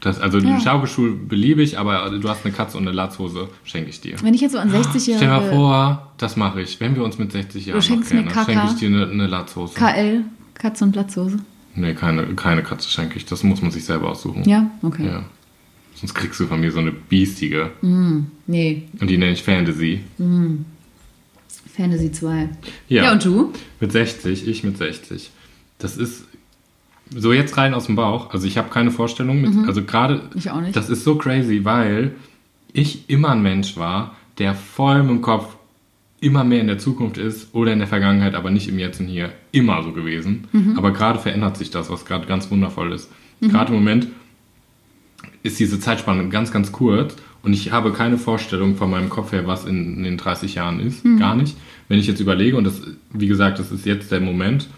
Das, 0.00 0.20
also 0.20 0.38
Ja. 0.38 0.60
Schaukelstuhl 0.60 1.14
beliebe 1.16 1.62
ich, 1.62 1.78
aber 1.78 2.10
du 2.18 2.28
hast 2.28 2.44
eine 2.44 2.54
Katze 2.54 2.76
und 2.78 2.86
eine 2.86 2.94
Latzhose, 2.94 3.48
schenke 3.64 3.90
ich 3.90 4.00
dir. 4.00 4.16
Wenn 4.22 4.34
ich 4.34 4.40
jetzt 4.40 4.52
so 4.52 4.58
an 4.58 4.70
60 4.70 5.02
Stell 5.02 5.18
dir 5.18 5.26
mal 5.26 5.40
Jahre 5.40 5.50
vor, 5.50 6.12
das 6.18 6.36
mache 6.36 6.60
ich. 6.62 6.78
Wenn 6.80 6.94
wir 6.94 7.02
uns 7.04 7.18
mit 7.18 7.32
60 7.32 7.66
Jahren 7.66 7.80
kennen, 7.80 8.30
schenke 8.30 8.62
ich 8.68 8.74
dir 8.74 8.88
eine, 8.88 9.08
eine 9.10 9.26
Latzhose. 9.26 9.74
KL, 9.74 10.24
Katze 10.54 10.84
und 10.84 10.94
Latzhose. 10.96 11.38
nee, 11.74 11.94
keine, 11.94 12.24
keine 12.36 12.62
Katze 12.62 12.88
schenke 12.90 13.16
ich. 13.16 13.24
Das 13.26 13.42
muss 13.42 13.60
man 13.62 13.70
sich 13.70 13.84
selber 13.84 14.10
aussuchen. 14.10 14.48
Ja, 14.48 14.70
okay. 14.82 15.06
Ja. 15.06 15.24
Sonst 15.94 16.14
kriegst 16.14 16.38
du 16.38 16.46
von 16.46 16.60
mir 16.60 16.70
so 16.70 16.78
eine 16.78 16.92
biestige. 16.92 17.72
Nee, 18.46 18.84
Und 19.00 19.10
die 19.10 19.18
nenne 19.18 19.32
ich 19.32 19.42
Fantasy. 19.42 20.00
Fantasy 21.76 22.12
2. 22.12 22.48
Ja. 22.88 23.04
ja, 23.04 23.12
und 23.12 23.24
du? 23.24 23.52
Mit 23.80 23.90
60, 23.92 24.46
ich 24.46 24.62
mit 24.64 24.78
60. 24.78 25.30
Das 25.78 25.96
ist 25.96 26.24
so 27.16 27.32
jetzt 27.32 27.56
rein 27.56 27.74
aus 27.74 27.86
dem 27.86 27.96
Bauch. 27.96 28.32
Also 28.32 28.46
ich 28.46 28.58
habe 28.58 28.70
keine 28.70 28.90
Vorstellung 28.90 29.40
mit, 29.40 29.66
also 29.66 29.82
gerade, 29.82 30.14
Mhm. 30.14 30.20
Ich 30.34 30.50
auch 30.50 30.60
nicht. 30.60 30.76
das 30.76 30.90
ist 30.90 31.04
so 31.04 31.16
crazy, 31.16 31.64
weil 31.64 32.12
ich 32.72 33.08
immer 33.08 33.30
ein 33.30 33.42
Mensch 33.42 33.76
war, 33.76 34.14
der 34.38 34.54
voll 34.54 34.98
im 35.00 35.20
Kopf 35.20 35.56
immer 36.20 36.42
mehr 36.44 36.60
in 36.60 36.66
der 36.66 36.78
Zukunft 36.78 37.16
ist 37.16 37.54
oder 37.54 37.72
in 37.72 37.78
der 37.78 37.88
Vergangenheit, 37.88 38.34
aber 38.34 38.50
nicht 38.50 38.68
im 38.68 38.78
Jetzt 38.78 39.00
und 39.00 39.06
Hier. 39.06 39.30
Immer 39.52 39.82
so 39.82 39.92
gewesen. 39.92 40.44
Mhm. 40.52 40.76
Aber 40.76 40.92
gerade 40.92 41.18
verändert 41.18 41.56
sich 41.56 41.70
das, 41.70 41.90
was 41.90 42.04
gerade 42.04 42.26
ganz 42.26 42.50
wundervoll 42.50 42.92
ist. 42.92 43.10
Gerade 43.40 43.72
im 43.72 43.78
Moment 43.78 44.08
ist 45.44 45.58
diese 45.60 45.78
Zeitspanne 45.78 46.28
ganz, 46.28 46.50
ganz 46.50 46.72
kurz 46.72 47.14
und 47.42 47.52
ich 47.52 47.70
habe 47.70 47.92
keine 47.92 48.18
Vorstellung 48.18 48.74
von 48.76 48.90
meinem 48.90 49.08
Kopf 49.08 49.30
her, 49.32 49.46
was 49.46 49.64
in, 49.64 49.96
in 49.98 50.02
den 50.02 50.16
30 50.18 50.56
Jahren 50.56 50.80
ist. 50.80 51.04
Gar 51.18 51.36
nicht. 51.36 51.56
Wenn 51.88 52.00
ich 52.00 52.06
jetzt 52.08 52.20
überlege, 52.20 52.56
und 52.56 52.64
das, 52.64 52.82
wie 53.12 53.28
gesagt, 53.28 53.58
das 53.60 53.70
ist 53.70 53.86
jetzt 53.86 54.10
der 54.10 54.20
Moment, 54.20 54.68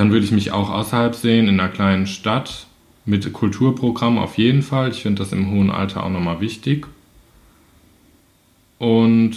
dann 0.00 0.12
würde 0.12 0.24
ich 0.24 0.32
mich 0.32 0.50
auch 0.50 0.70
außerhalb 0.70 1.14
sehen, 1.14 1.46
in 1.46 1.60
einer 1.60 1.68
kleinen 1.68 2.06
Stadt, 2.06 2.66
mit 3.04 3.30
Kulturprogramm 3.34 4.16
auf 4.16 4.38
jeden 4.38 4.62
Fall. 4.62 4.88
Ich 4.92 5.02
finde 5.02 5.22
das 5.22 5.30
im 5.32 5.50
hohen 5.50 5.70
Alter 5.70 6.04
auch 6.04 6.08
nochmal 6.08 6.40
wichtig. 6.40 6.86
Und 8.78 9.36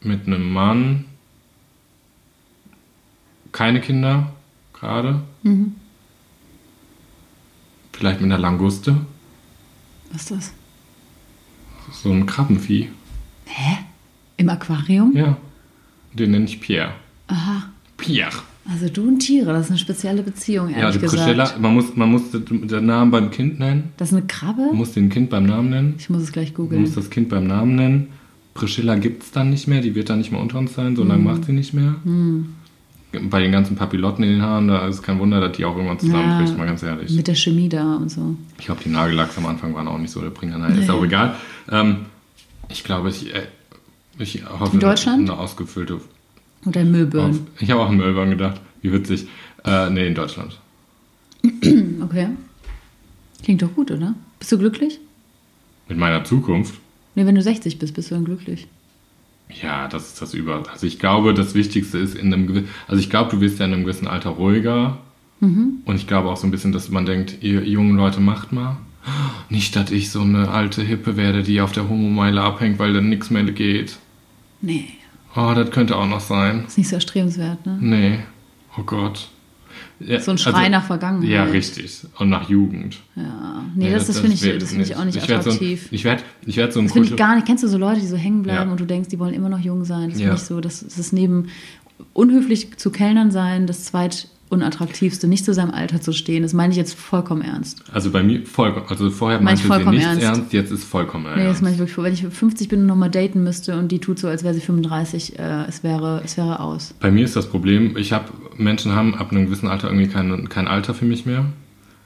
mit 0.00 0.26
einem 0.26 0.50
Mann, 0.50 1.04
keine 3.52 3.82
Kinder 3.82 4.32
gerade. 4.72 5.20
Vielleicht 7.92 8.22
mit 8.22 8.32
einer 8.32 8.40
Languste, 8.40 8.96
Was 10.10 10.22
ist 10.22 10.30
das? 10.30 10.52
so 12.02 12.10
ein 12.10 12.24
Krabbenvieh. 12.24 12.88
Hä? 13.44 13.76
Im 14.38 14.48
Aquarium? 14.48 15.14
Ja, 15.14 15.36
den 16.14 16.30
nenne 16.30 16.46
ich 16.46 16.62
Pierre. 16.62 16.94
Aha. 17.26 17.68
Pierre. 17.98 18.47
Also 18.70 18.88
du 18.88 19.08
und 19.08 19.20
Tiere, 19.20 19.52
das 19.52 19.66
ist 19.66 19.70
eine 19.70 19.78
spezielle 19.78 20.22
Beziehung, 20.22 20.68
ehrlich 20.68 20.82
Ja, 20.82 20.90
die 20.90 20.98
gesagt. 20.98 21.22
Priscilla, 21.22 21.54
man 21.58 21.74
muss, 21.74 21.96
man 21.96 22.10
muss 22.10 22.22
den 22.32 22.86
Namen 22.86 23.10
beim 23.10 23.30
Kind 23.30 23.58
nennen. 23.58 23.92
Das 23.96 24.10
ist 24.12 24.16
eine 24.18 24.26
Krabbe? 24.26 24.60
Man 24.66 24.76
muss 24.76 24.92
den 24.92 25.08
Kind 25.08 25.30
beim 25.30 25.46
Namen 25.46 25.70
nennen. 25.70 25.94
Ich 25.98 26.10
muss 26.10 26.22
es 26.22 26.32
gleich 26.32 26.48
Man 26.48 26.56
googeln. 26.56 26.80
muss 26.82 26.94
das 26.94 27.08
Kind 27.08 27.28
beim 27.30 27.46
Namen 27.46 27.76
nennen. 27.76 28.08
Priscilla 28.54 28.96
gibt 28.96 29.22
es 29.22 29.30
dann 29.30 29.50
nicht 29.50 29.68
mehr, 29.68 29.80
die 29.80 29.94
wird 29.94 30.10
dann 30.10 30.18
nicht 30.18 30.32
mehr 30.32 30.40
unter 30.40 30.58
uns 30.58 30.74
sein, 30.74 30.96
so 30.96 31.04
lange 31.04 31.22
macht 31.22 31.44
sie 31.44 31.52
nicht 31.52 31.72
mehr. 31.72 31.94
Bei 33.30 33.40
den 33.40 33.52
ganzen 33.52 33.74
Papillotten 33.76 34.22
in 34.24 34.32
den 34.32 34.42
Haaren, 34.42 34.68
da 34.68 34.86
ist 34.86 35.02
kein 35.02 35.18
Wunder, 35.18 35.40
dass 35.40 35.56
die 35.56 35.64
auch 35.64 35.74
irgendwann 35.74 35.98
zusammenbricht, 35.98 36.52
Ja, 36.52 36.58
mal 36.58 36.66
ganz 36.66 36.82
ehrlich. 36.82 37.10
Mit 37.12 37.26
der 37.26 37.36
Chemie 37.36 37.68
da 37.70 37.96
und 37.96 38.10
so. 38.10 38.36
Ich 38.58 38.66
glaube, 38.66 38.82
die 38.84 38.90
Nagellacks 38.90 39.38
am 39.38 39.46
Anfang 39.46 39.74
waren 39.74 39.88
auch 39.88 39.96
nicht 39.98 40.10
so 40.10 40.20
der 40.20 40.28
Bringer. 40.30 40.68
Ist 40.68 40.76
Nee. 40.80 40.90
auch 40.90 41.02
egal. 41.02 41.36
Ähm, 41.70 41.96
ich 42.68 42.84
glaube, 42.84 43.08
ich, 43.08 43.34
äh, 43.34 43.42
ich 44.18 44.42
hoffe, 44.46 44.74
In 44.74 44.80
Deutschland? 44.80 45.20
eine 45.30 45.38
ausgefüllte. 45.38 46.00
Oder 46.66 46.84
Müllbirnen. 46.84 47.30
Auf, 47.30 47.40
ich 47.60 47.70
habe 47.70 47.80
auch 47.82 47.88
an 47.88 47.96
Melbourne 47.96 48.30
gedacht. 48.30 48.60
Wie 48.82 48.92
witzig. 48.92 49.26
Äh, 49.64 49.90
nee, 49.90 50.06
in 50.06 50.14
Deutschland. 50.14 50.58
Okay. 52.00 52.28
Klingt 53.42 53.60
doch 53.60 53.74
gut, 53.74 53.90
oder? 53.90 54.14
Bist 54.38 54.50
du 54.52 54.58
glücklich? 54.58 54.98
Mit 55.88 55.98
meiner 55.98 56.24
Zukunft. 56.24 56.74
Nee, 57.14 57.26
wenn 57.26 57.34
du 57.34 57.42
60 57.42 57.78
bist, 57.78 57.94
bist 57.94 58.10
du 58.10 58.14
dann 58.14 58.24
glücklich. 58.24 58.66
Ja, 59.62 59.88
das 59.88 60.08
ist 60.08 60.22
das 60.22 60.32
über. 60.32 60.62
Also 60.70 60.86
ich 60.86 60.98
glaube, 60.98 61.34
das 61.34 61.54
Wichtigste 61.54 61.98
ist 61.98 62.14
in 62.14 62.32
einem 62.32 62.46
gewissen, 62.46 62.68
also 62.86 63.00
ich 63.00 63.10
glaube, 63.10 63.30
du 63.30 63.40
wirst 63.40 63.58
ja 63.58 63.66
in 63.66 63.72
einem 63.72 63.82
gewissen 63.84 64.06
Alter 64.08 64.30
ruhiger. 64.30 64.98
Und 65.40 65.94
ich 65.94 66.06
glaube 66.08 66.28
auch 66.30 66.36
so 66.36 66.46
ein 66.46 66.50
bisschen, 66.50 66.72
dass 66.72 66.88
man 66.88 67.06
denkt, 67.06 67.38
ihr 67.42 67.62
jungen 67.64 67.96
Leute 67.96 68.20
macht 68.20 68.52
mal. 68.52 68.76
Nicht, 69.48 69.76
dass 69.76 69.90
ich 69.92 70.10
so 70.10 70.20
eine 70.22 70.48
alte 70.50 70.82
Hippe 70.82 71.16
werde, 71.16 71.42
die 71.44 71.60
auf 71.60 71.70
der 71.72 71.88
Homo-Meile 71.88 72.40
abhängt, 72.42 72.78
weil 72.78 72.92
dann 72.92 73.08
nichts 73.08 73.30
mehr 73.30 73.44
geht. 73.44 73.98
Nee, 74.60 74.88
Oh, 75.36 75.52
das 75.54 75.70
könnte 75.70 75.96
auch 75.96 76.06
noch 76.06 76.20
sein. 76.20 76.64
ist 76.66 76.78
nicht 76.78 76.88
so 76.88 76.96
erstrebenswert, 76.96 77.64
ne? 77.66 77.78
Nee. 77.80 78.18
Oh 78.78 78.82
Gott. 78.82 79.28
Ja, 80.00 80.20
So 80.20 80.30
ein 80.32 80.38
Schrei 80.38 80.68
nach 80.68 80.84
Vergangenheit. 80.84 81.28
Ja, 81.30 81.44
richtig. 81.44 82.00
Und 82.18 82.30
nach 82.30 82.48
Jugend. 82.48 82.98
Ja, 83.16 83.64
nee, 83.74 83.92
das, 83.92 84.06
das, 84.06 84.20
finde 84.20 84.34
ich, 84.34 84.58
das 84.58 84.70
find 84.70 84.82
ich 84.82 84.96
auch 84.96 85.04
nicht 85.04 85.16
ich 85.16 85.22
attraktiv. 85.24 85.82
So 85.82 85.88
ein, 85.88 85.94
ich 85.94 86.04
werde 86.04 86.22
ich 86.46 86.56
werd 86.56 86.72
so 86.72 86.80
ein 86.80 86.86
Das 86.86 86.92
finde 86.92 87.08
ich 87.08 87.16
gar 87.16 87.34
nicht. 87.34 87.46
Kennst 87.46 87.62
du 87.64 87.68
so 87.68 87.78
Leute, 87.78 88.00
die 88.00 88.06
so 88.06 88.16
hängen 88.16 88.42
bleiben 88.42 88.66
Ja. 88.66 88.70
und 88.70 88.80
du 88.80 88.84
denkst, 88.86 89.08
die 89.08 89.18
wollen 89.18 89.34
immer 89.34 89.48
noch 89.48 89.58
jung 89.60 89.84
sein? 89.84 90.10
Das 90.10 90.18
Ja. 90.18 90.26
finde 90.28 90.36
ich 90.40 90.46
so. 90.46 90.60
Das, 90.60 90.80
das 90.80 90.98
ist 90.98 91.12
neben 91.12 91.48
unhöflich 92.12 92.76
zu 92.76 92.90
Kellnern 92.90 93.30
sein, 93.30 93.66
das 93.66 93.84
zweitunattraktivste, 94.48 95.28
nicht 95.28 95.44
zu 95.44 95.54
seinem 95.54 95.70
Alter 95.70 96.00
zu 96.00 96.12
stehen. 96.12 96.42
Das 96.42 96.52
meine 96.52 96.72
ich 96.72 96.76
jetzt 96.76 96.94
vollkommen 96.94 97.42
ernst. 97.42 97.82
Also 97.92 98.10
bei 98.10 98.22
mir 98.22 98.44
vollkommen. 98.46 98.86
Also 98.88 99.10
vorher 99.10 99.40
Meine 99.40 99.58
ich 99.58 99.66
meinte 99.66 99.84
sie 99.86 99.90
nichts 99.90 100.06
ernst. 100.06 100.22
ernst. 100.24 100.52
jetzt 100.52 100.70
ist 100.72 100.84
vollkommen 100.84 101.24
Nee, 101.24 101.36
das 101.36 101.44
ernst. 101.44 101.62
meine 101.62 101.74
ich 101.74 101.78
wirklich. 101.80 101.98
Wenn 101.98 102.12
ich 102.12 102.34
50 102.34 102.68
bin 102.68 102.80
und 102.80 102.86
nochmal 102.86 103.10
daten 103.10 103.42
müsste 103.42 103.78
und 103.78 103.88
die 103.92 103.98
tut 103.98 104.18
so, 104.18 104.28
als 104.28 104.44
wäre 104.44 104.54
sie 104.54 104.60
35, 104.60 105.38
äh, 105.38 105.64
es, 105.68 105.82
wäre, 105.82 106.22
es 106.24 106.36
wäre 106.36 106.60
aus. 106.60 106.94
Bei 107.00 107.10
mir 107.10 107.24
ist 107.24 107.36
das 107.36 107.46
Problem, 107.48 107.96
ich 107.96 108.12
habe, 108.12 108.26
Menschen 108.56 108.92
haben 108.92 109.14
ab 109.14 109.30
einem 109.30 109.46
gewissen 109.46 109.68
Alter 109.68 109.88
irgendwie 109.88 110.08
kein, 110.08 110.48
kein 110.48 110.68
Alter 110.68 110.94
für 110.94 111.04
mich 111.04 111.26
mehr. 111.26 111.44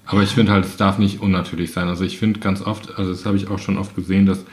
Aber 0.05 0.23
ich 0.23 0.31
finde 0.31 0.53
halt, 0.53 0.65
es 0.65 0.77
darf 0.77 0.99
nicht 0.99 1.21
unnatürlich 1.21 1.71
sein. 1.73 1.87
Also 1.89 2.05
ich 2.05 2.19
finde 2.19 2.41
ganz 2.41 2.61
oft, 2.61 2.99
also 2.99 3.13
das 3.13 3.25
habe 3.25 3.37
ich 3.37 3.49
auch 3.49 3.59
schon 3.61 3.79
oft 3.79 3.95
gesehen, 3.95 4.27
dass 4.27 4.45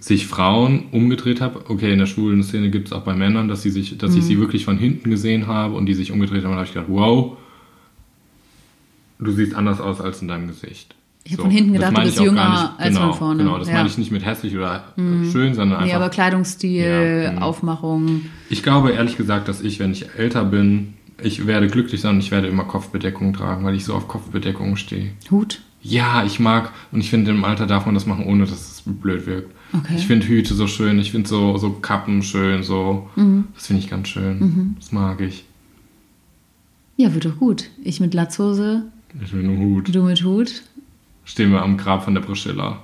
sich 0.00 0.26
Frauen 0.26 0.84
umgedreht 0.92 1.40
habe. 1.40 1.64
Okay, 1.68 1.92
in 1.92 1.98
der 1.98 2.06
schwulen 2.06 2.42
Szene 2.42 2.70
gibt 2.70 2.88
es 2.88 2.92
auch 2.92 3.02
bei 3.02 3.14
Männern, 3.14 3.48
dass, 3.48 3.62
sie 3.62 3.70
sich, 3.70 3.98
dass 3.98 4.14
ich 4.16 4.24
sie 4.24 4.36
Mhm. 4.36 4.40
wirklich 4.40 4.64
von 4.64 4.78
hinten 4.78 5.10
gesehen 5.10 5.46
habe 5.46 5.74
und 5.74 5.86
die 5.86 5.94
sich 5.94 6.10
umgedreht 6.10 6.42
haben. 6.42 6.50
Und 6.52 6.56
da 6.56 6.60
habe 6.60 6.66
ich 6.66 6.72
gedacht, 6.72 6.88
wow, 6.88 7.36
du 9.18 9.30
siehst 9.32 9.54
anders 9.54 9.80
aus 9.80 10.00
als 10.00 10.22
in 10.22 10.28
deinem 10.28 10.48
Gesicht. 10.48 10.94
Ich 11.24 11.32
hab 11.34 11.42
von 11.42 11.50
hinten 11.50 11.74
gedacht, 11.74 11.94
du 11.96 12.00
bist 12.02 12.18
jünger 12.18 12.74
als 12.78 12.94
genau, 12.94 13.10
von 13.10 13.18
vorne. 13.18 13.42
Genau, 13.44 13.58
das 13.58 13.68
Ja. 13.68 13.74
Mhm. 13.74 13.78
meine 13.80 13.88
ich 13.90 13.98
nicht 13.98 14.10
mit 14.10 14.24
hässlich 14.24 14.56
oder 14.56 14.84
äh, 14.96 15.30
schön, 15.30 15.54
sondern 15.54 15.72
einfach 15.78 15.84
Nee, 15.86 15.92
aber 15.94 16.08
Kleidungsstil, 16.08 17.22
Ja, 17.24 17.32
mhm. 17.32 17.38
Aufmachung. 17.38 18.22
ich 18.48 18.62
glaube 18.62 18.92
ehrlich 18.92 19.16
gesagt, 19.18 19.48
dass 19.48 19.60
ich, 19.60 19.78
wenn 19.80 19.92
ich 19.92 20.06
älter 20.16 20.44
bin, 20.44 20.94
ich 21.22 21.46
werde 21.46 21.66
glücklich 21.68 22.00
sein 22.00 22.14
und 22.14 22.20
ich 22.20 22.30
werde 22.30 22.48
immer 22.48 22.64
Kopfbedeckung 22.64 23.34
tragen, 23.34 23.64
weil 23.66 23.74
ich 23.74 23.84
so 23.84 23.92
auf 23.94 24.08
Kopfbedeckung 24.08 24.76
stehe. 24.76 25.10
Hut. 25.30 25.60
Ja, 25.82 26.24
ich 26.24 26.40
mag 26.40 26.72
und 26.90 27.00
ich 27.00 27.10
finde, 27.10 27.30
im 27.32 27.44
Alter 27.44 27.66
darf 27.66 27.84
man 27.84 27.94
das 27.94 28.06
machen, 28.06 28.24
ohne 28.24 28.40
dass 28.44 28.52
es 28.52 28.82
blöd 28.86 29.26
wirkt. 29.26 29.54
Okay. 29.72 29.94
Ich 29.96 30.06
finde 30.06 30.26
Hüte 30.26 30.54
so 30.54 30.66
schön, 30.66 30.98
ich 30.98 31.10
finde 31.12 31.28
so, 31.28 31.56
so 31.58 31.70
Kappen 31.70 32.22
schön, 32.22 32.62
so. 32.62 33.08
Mhm. 33.16 33.44
Das 33.54 33.66
finde 33.68 33.82
ich 33.82 33.88
ganz 33.90 34.08
schön. 34.08 34.74
Das 34.78 34.90
mag 34.92 35.20
ich. 35.20 35.44
Ja, 36.96 37.14
wird 37.14 37.24
doch 37.24 37.36
gut. 37.38 37.70
Ich 37.82 38.00
mit 38.00 38.12
Latzhose, 38.14 38.82
Ich 39.24 39.32
will 39.32 39.44
einen 39.44 39.58
Hut. 39.58 39.94
du 39.94 40.02
mit 40.02 40.22
Hut. 40.24 40.62
Stehen 41.24 41.52
wir 41.52 41.62
am 41.62 41.76
Grab 41.76 42.04
von 42.04 42.14
der 42.14 42.20
Priscilla. 42.22 42.82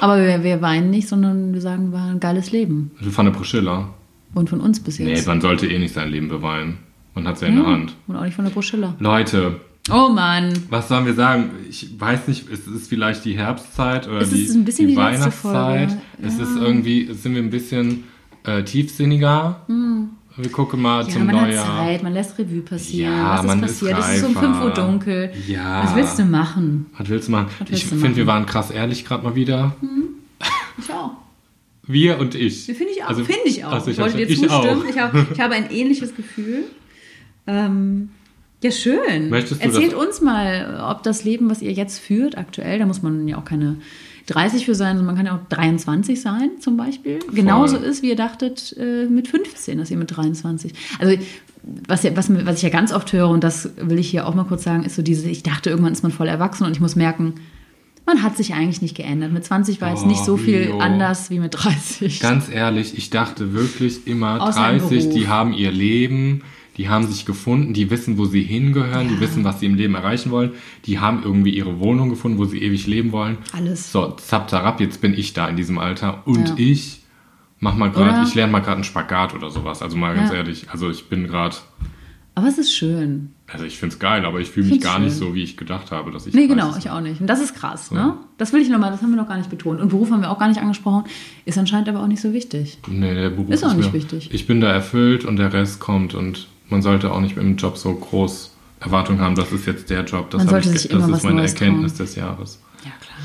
Aber 0.00 0.16
wir, 0.24 0.42
wir 0.44 0.62
weinen 0.62 0.90
nicht, 0.90 1.08
sondern 1.08 1.52
wir 1.52 1.60
sagen, 1.60 1.92
war 1.92 2.08
ein 2.10 2.20
geiles 2.20 2.52
Leben. 2.52 2.92
Von 3.10 3.24
der 3.26 3.32
Priscilla. 3.32 3.88
Und 4.34 4.48
von 4.48 4.60
uns 4.60 4.80
bis 4.80 4.98
Nee, 4.98 5.10
jetzt. 5.10 5.26
man 5.26 5.40
sollte 5.40 5.66
eh 5.66 5.78
nicht 5.78 5.92
sein 5.94 6.10
Leben 6.10 6.28
beweinen. 6.28 6.78
Man 7.14 7.26
hat 7.28 7.34
es 7.36 7.40
ja 7.42 7.48
in 7.48 7.56
der 7.56 7.66
Hand. 7.66 7.94
Und 8.06 8.16
auch 8.16 8.22
nicht 8.24 8.34
von 8.34 8.44
der 8.46 8.52
Bruschilla. 8.52 8.94
Leute, 8.98 9.60
Oh 9.90 10.08
Mann. 10.10 10.52
Was 10.70 10.88
sollen 10.88 11.06
wir 11.06 11.14
sagen? 11.14 11.50
Ich 11.68 11.88
weiß 11.98 12.28
nicht, 12.28 12.48
es 12.50 12.66
ist 12.68 12.88
vielleicht 12.88 13.24
die 13.24 13.36
Herbstzeit 13.36 14.06
oder 14.06 14.20
Es 14.20 14.30
die, 14.30 14.44
ist 14.44 14.54
ein 14.54 14.64
bisschen 14.64 14.86
die 14.88 14.94
die 14.94 15.00
Weihnachtszeit. 15.00 15.90
Folge. 15.90 16.02
Es 16.22 16.34
ist 16.38 16.56
irgendwie, 16.56 17.12
sind 17.12 17.34
wir 17.34 17.42
ein 17.42 17.50
bisschen 17.50 18.04
äh, 18.44 18.62
tiefsinniger. 18.62 19.60
Wir 20.36 20.50
gucken 20.52 20.80
mal. 20.82 21.02
Ja, 21.04 21.08
zum 21.10 21.26
man 21.26 21.34
Neujahr. 21.34 21.66
hat 21.66 21.86
Zeit, 21.86 22.02
man 22.04 22.12
lässt 22.14 22.38
Revue 22.38 22.62
passieren. 22.62 23.12
Ja, 23.12 23.38
Was 23.38 23.44
man 23.46 23.62
ist 23.64 23.70
ist 23.82 23.90
passiert? 23.90 23.98
es 23.98 24.16
ist 24.18 24.24
um 24.24 24.36
reifer. 24.36 24.52
5 24.54 24.64
Uhr 24.64 24.70
dunkel. 24.70 25.32
Ja. 25.48 25.82
Was 25.84 25.96
willst 25.96 26.18
du 26.20 26.24
machen? 26.26 26.86
Was 26.96 27.08
willst 27.08 27.26
du 27.28 27.32
machen? 27.32 27.48
Ich 27.64 27.70
willst 27.70 27.92
du 27.92 27.96
finde, 27.96 28.16
wir 28.16 28.26
waren 28.28 28.46
krass 28.46 28.70
ehrlich 28.70 29.04
gerade 29.04 29.24
mal 29.24 29.34
wieder. 29.34 29.74
Ich 30.78 30.90
auch. 30.92 31.10
Wir 31.86 32.18
und 32.20 32.36
ich. 32.36 32.64
Finde 32.66 32.84
ich 32.94 33.02
auch. 33.02 33.08
Also- 33.08 33.24
Finde 33.24 33.40
ich 33.46 33.64
auch. 33.64 33.72
also 33.72 33.90
ich 33.90 33.96
ich 33.98 34.02
wollte 34.02 34.16
dir 34.16 34.28
ich 34.28 34.38
zustimmen. 34.38 34.78
auch. 34.80 34.84
Ich, 34.88 34.98
habe, 34.98 35.26
ich 35.34 35.40
habe 35.40 35.54
ein 35.54 35.70
ähnliches 35.72 36.14
Gefühl. 36.14 36.64
Ähm, 37.48 38.10
ja, 38.62 38.70
schön. 38.70 39.28
Möchtest 39.30 39.60
du 39.62 39.66
Erzählt 39.66 39.92
das- 39.92 39.98
uns 40.06 40.20
mal, 40.20 40.84
ob 40.90 41.02
das 41.02 41.24
Leben, 41.24 41.50
was 41.50 41.62
ihr 41.62 41.72
jetzt 41.72 41.98
führt, 41.98 42.38
aktuell, 42.38 42.78
da 42.78 42.86
muss 42.86 43.02
man 43.02 43.26
ja 43.28 43.38
auch 43.38 43.44
keine 43.44 43.76
30 44.26 44.64
für 44.66 44.74
sein, 44.74 44.96
sondern 44.96 45.06
man 45.06 45.16
kann 45.16 45.26
ja 45.26 45.34
auch 45.36 45.48
23 45.48 46.20
sein, 46.20 46.50
zum 46.60 46.76
Beispiel. 46.76 47.18
Genauso 47.34 47.76
ist, 47.76 48.02
wie 48.02 48.08
ihr 48.10 48.16
dachtet, 48.16 48.74
äh, 48.78 49.06
mit 49.06 49.26
15, 49.28 49.78
dass 49.78 49.90
ihr 49.90 49.96
mit 49.96 50.16
23. 50.16 50.72
Also, 51.00 51.16
was, 51.88 52.02
ja, 52.04 52.16
was, 52.16 52.28
was 52.46 52.56
ich 52.56 52.62
ja 52.62 52.68
ganz 52.68 52.92
oft 52.92 53.12
höre, 53.12 53.28
und 53.28 53.42
das 53.44 53.70
will 53.76 53.98
ich 53.98 54.08
hier 54.10 54.26
auch 54.26 54.34
mal 54.34 54.44
kurz 54.44 54.62
sagen, 54.64 54.84
ist 54.84 54.94
so 54.96 55.02
diese, 55.02 55.28
ich 55.28 55.42
dachte, 55.42 55.70
irgendwann 55.70 55.92
ist 55.92 56.02
man 56.02 56.12
voll 56.12 56.28
erwachsen 56.28 56.64
und 56.64 56.72
ich 56.72 56.80
muss 56.80 56.94
merken, 56.96 57.34
man 58.06 58.22
hat 58.24 58.36
sich 58.36 58.54
eigentlich 58.54 58.82
nicht 58.82 58.96
geändert. 58.96 59.32
Mit 59.32 59.44
20 59.44 59.80
war 59.80 59.90
jetzt 59.90 60.02
Oh, 60.04 60.08
nicht 60.08 60.24
so 60.24 60.36
viel 60.36 60.62
Rio. 60.64 60.78
anders 60.78 61.30
wie 61.30 61.38
mit 61.38 61.54
30. 61.54 62.18
Ganz 62.20 62.48
ehrlich, 62.48 62.96
ich 62.98 63.10
dachte 63.10 63.52
wirklich 63.54 64.06
immer, 64.08 64.34
im 64.44 64.52
30, 64.52 65.04
Beruf. 65.04 65.14
die 65.14 65.28
haben 65.28 65.52
ihr 65.52 65.70
Leben, 65.70 66.42
die 66.76 66.88
haben 66.88 67.06
sich 67.06 67.26
gefunden, 67.26 67.74
die 67.74 67.90
wissen, 67.90 68.16
wo 68.18 68.24
sie 68.24 68.42
hingehören, 68.42 69.08
die 69.08 69.14
Ja. 69.14 69.20
wissen, 69.20 69.44
was 69.44 69.60
sie 69.60 69.66
im 69.66 69.74
Leben 69.74 69.94
erreichen 69.94 70.30
wollen, 70.30 70.52
die 70.86 70.98
haben 70.98 71.22
irgendwie 71.22 71.50
ihre 71.50 71.78
Wohnung 71.80 72.08
gefunden, 72.08 72.38
wo 72.38 72.44
sie 72.46 72.62
ewig 72.62 72.86
leben 72.86 73.12
wollen. 73.12 73.38
Alles. 73.52 73.92
So, 73.92 74.12
zap, 74.12 74.48
zarab, 74.50 74.80
jetzt 74.80 75.00
bin 75.00 75.12
ich 75.14 75.32
da 75.34 75.48
in 75.48 75.56
diesem 75.56 75.78
Alter 75.78 76.26
und 76.26 76.48
Ja. 76.50 76.54
ich 76.58 77.00
mach 77.60 77.74
mal 77.76 77.90
gerade, 77.90 78.22
ich 78.26 78.34
lerne 78.34 78.52
mal 78.52 78.60
gerade 78.60 78.76
einen 78.76 78.84
Spagat 78.84 79.34
oder 79.34 79.50
sowas. 79.50 79.82
Also 79.82 79.96
mal 79.96 80.14
ganz 80.14 80.30
Ja. 80.30 80.36
ehrlich, 80.36 80.70
also 80.70 80.90
ich 80.90 81.08
bin 81.08 81.26
gerade, 81.26 81.56
Aber 82.34 82.48
es 82.48 82.56
ist 82.56 82.74
schön. 82.74 83.34
also 83.46 83.66
ich 83.66 83.76
find's 83.76 83.98
geil, 83.98 84.24
aber 84.24 84.40
ich 84.40 84.48
fühle 84.48 84.68
mich 84.70 84.80
gar 84.80 84.98
nicht 84.98 85.10
schön. 85.10 85.18
so, 85.18 85.34
wie 85.34 85.42
ich 85.42 85.58
gedacht 85.58 85.90
habe, 85.90 86.10
dass 86.10 86.26
ich 86.26 86.32
Nee, 86.32 86.46
30 86.46 86.56
genau, 86.56 86.76
ich 86.78 86.88
auch 86.88 87.00
nicht. 87.02 87.20
Und 87.20 87.26
das 87.26 87.42
ist 87.42 87.54
krass, 87.54 87.90
ne? 87.90 88.14
Das 88.38 88.54
will 88.54 88.62
ich 88.62 88.70
nochmal, 88.70 88.90
das 88.90 89.02
haben 89.02 89.10
wir 89.10 89.18
noch 89.20 89.28
gar 89.28 89.36
nicht 89.36 89.50
betont. 89.50 89.80
Und 89.82 89.90
Beruf 89.90 90.10
haben 90.10 90.22
wir 90.22 90.30
auch 90.30 90.38
gar 90.38 90.48
nicht 90.48 90.58
angesprochen, 90.60 91.04
ist 91.44 91.58
anscheinend 91.58 91.90
aber 91.90 92.00
auch 92.02 92.06
nicht 92.06 92.22
so 92.22 92.32
wichtig. 92.32 92.78
Nee, 92.88 93.14
der 93.14 93.28
Beruf 93.28 93.50
Ist 93.50 93.64
auch 93.64 93.74
nicht 93.74 93.88
mir, 93.92 93.98
wichtig. 93.98 94.30
Ich 94.32 94.46
bin 94.46 94.62
da 94.62 94.72
erfüllt 94.72 95.26
und 95.26 95.36
der 95.36 95.52
Rest 95.52 95.78
kommt 95.78 96.14
und 96.14 96.48
man 96.72 96.82
sollte 96.82 97.12
auch 97.12 97.20
nicht 97.20 97.36
im 97.36 97.56
Job 97.56 97.76
so 97.76 97.94
groß 97.94 98.50
Erwartungen 98.80 99.20
haben, 99.20 99.36
das 99.36 99.52
ist 99.52 99.66
jetzt 99.66 99.90
der 99.90 100.04
Job, 100.04 100.30
das, 100.30 100.42
ich, 100.42 100.80
sich 100.80 100.90
das 100.90 101.08
ist 101.08 101.22
meine 101.22 101.36
Neues 101.36 101.52
Erkenntnis 101.52 101.94
des 101.94 102.16
Jahres. 102.16 102.58
Ja, 102.84 102.90
klar. 103.00 103.18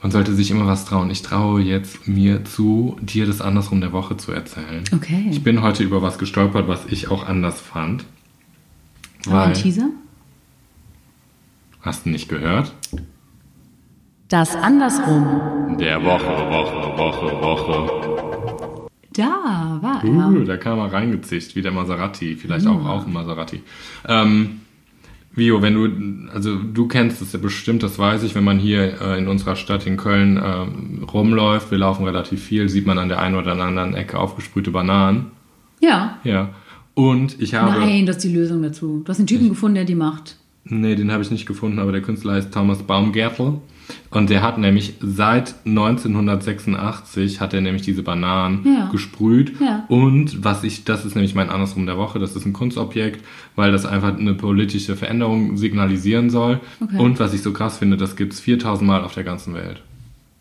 Man 0.00 0.10
sollte 0.10 0.34
sich 0.34 0.50
immer 0.50 0.66
was 0.66 0.84
trauen. 0.84 1.10
Ich 1.10 1.22
traue 1.22 1.60
jetzt 1.60 2.08
mir 2.08 2.44
zu, 2.44 2.96
dir 3.00 3.26
das 3.26 3.40
andersrum 3.40 3.80
der 3.80 3.92
Woche 3.92 4.16
zu 4.16 4.32
erzählen. 4.32 4.82
Okay. 4.92 5.28
Ich 5.30 5.44
bin 5.44 5.62
heute 5.62 5.84
über 5.84 6.02
was 6.02 6.18
gestolpert, 6.18 6.66
was 6.66 6.86
ich 6.86 7.08
auch 7.08 7.26
anders 7.28 7.60
fand. 7.60 8.04
Aber 9.26 9.42
ein 9.42 9.54
Teaser? 9.54 9.90
hast 11.82 12.06
du 12.06 12.10
nicht 12.10 12.28
gehört? 12.28 12.72
Das 14.28 14.56
andersrum. 14.56 15.76
Der 15.78 16.02
Woche, 16.02 16.24
Woche, 16.24 16.98
Woche, 16.98 17.42
Woche. 17.42 18.21
Da 19.12 19.78
war 19.80 20.04
er. 20.04 20.10
Uh, 20.10 20.44
da 20.44 20.56
kam 20.56 20.78
er 20.78 20.92
reingezischt, 20.92 21.54
wie 21.56 21.62
der 21.62 21.72
Maserati, 21.72 22.36
vielleicht 22.36 22.66
auch 22.66 22.84
auf 22.84 23.04
dem 23.04 23.12
Maserati. 23.12 23.62
Ähm, 24.08 24.60
Vio, 25.34 25.62
wenn 25.62 25.74
du, 25.74 26.30
also 26.32 26.56
du 26.56 26.86
kennst 26.88 27.22
es 27.22 27.32
ja 27.32 27.38
bestimmt, 27.38 27.82
das 27.82 27.98
weiß 27.98 28.22
ich, 28.22 28.34
wenn 28.34 28.44
man 28.44 28.58
hier 28.58 29.00
äh, 29.00 29.18
in 29.18 29.28
unserer 29.28 29.56
Stadt 29.56 29.86
in 29.86 29.96
Köln 29.96 30.40
ähm, 30.42 31.04
rumläuft, 31.04 31.70
wir 31.70 31.78
laufen 31.78 32.04
relativ 32.04 32.42
viel, 32.42 32.68
sieht 32.68 32.86
man 32.86 32.98
an 32.98 33.08
der 33.08 33.18
einen 33.18 33.36
oder 33.36 33.52
anderen 33.52 33.94
Ecke 33.94 34.18
aufgesprühte 34.18 34.70
Bananen. 34.70 35.30
Ja. 35.80 36.18
Ja. 36.24 36.50
Und 36.94 37.40
ich 37.40 37.54
habe. 37.54 37.80
Nein, 37.80 38.04
das 38.04 38.16
ist 38.16 38.24
die 38.24 38.34
Lösung 38.34 38.62
dazu. 38.62 39.00
Du 39.04 39.08
hast 39.08 39.18
einen 39.18 39.26
Typen 39.26 39.48
gefunden, 39.48 39.76
der 39.76 39.84
die 39.86 39.94
macht. 39.94 40.36
Nee, 40.64 40.94
den 40.94 41.10
habe 41.10 41.22
ich 41.22 41.30
nicht 41.30 41.46
gefunden, 41.46 41.78
aber 41.80 41.92
der 41.92 42.02
Künstler 42.02 42.34
heißt 42.34 42.52
Thomas 42.52 42.82
Baumgärtel. 42.82 43.54
Und 44.10 44.30
der 44.30 44.42
hat 44.42 44.58
nämlich 44.58 44.94
seit 45.00 45.54
1986 45.66 47.40
hat 47.40 47.52
er 47.52 47.60
nämlich 47.60 47.82
diese 47.82 48.02
Bananen 48.02 48.64
Ja. 48.64 48.88
gesprüht. 48.90 49.54
Ja. 49.60 49.84
Und 49.88 50.44
was 50.44 50.64
ich, 50.64 50.84
das 50.84 51.04
ist 51.04 51.14
nämlich 51.14 51.34
mein 51.34 51.50
Andersrum 51.50 51.84
der 51.86 51.98
Woche, 51.98 52.18
das 52.18 52.36
ist 52.36 52.46
ein 52.46 52.52
Kunstobjekt, 52.52 53.24
weil 53.56 53.72
das 53.72 53.84
einfach 53.84 54.16
eine 54.16 54.34
politische 54.34 54.96
Veränderung 54.96 55.56
signalisieren 55.56 56.30
soll. 56.30 56.60
Okay. 56.80 56.98
Und 56.98 57.18
was 57.20 57.34
ich 57.34 57.42
so 57.42 57.52
krass 57.52 57.78
finde, 57.78 57.96
das 57.96 58.16
gibt 58.16 58.32
es 58.32 58.40
4000 58.40 58.86
Mal 58.86 59.02
auf 59.04 59.14
der 59.14 59.24
ganzen 59.24 59.54
Welt. 59.54 59.82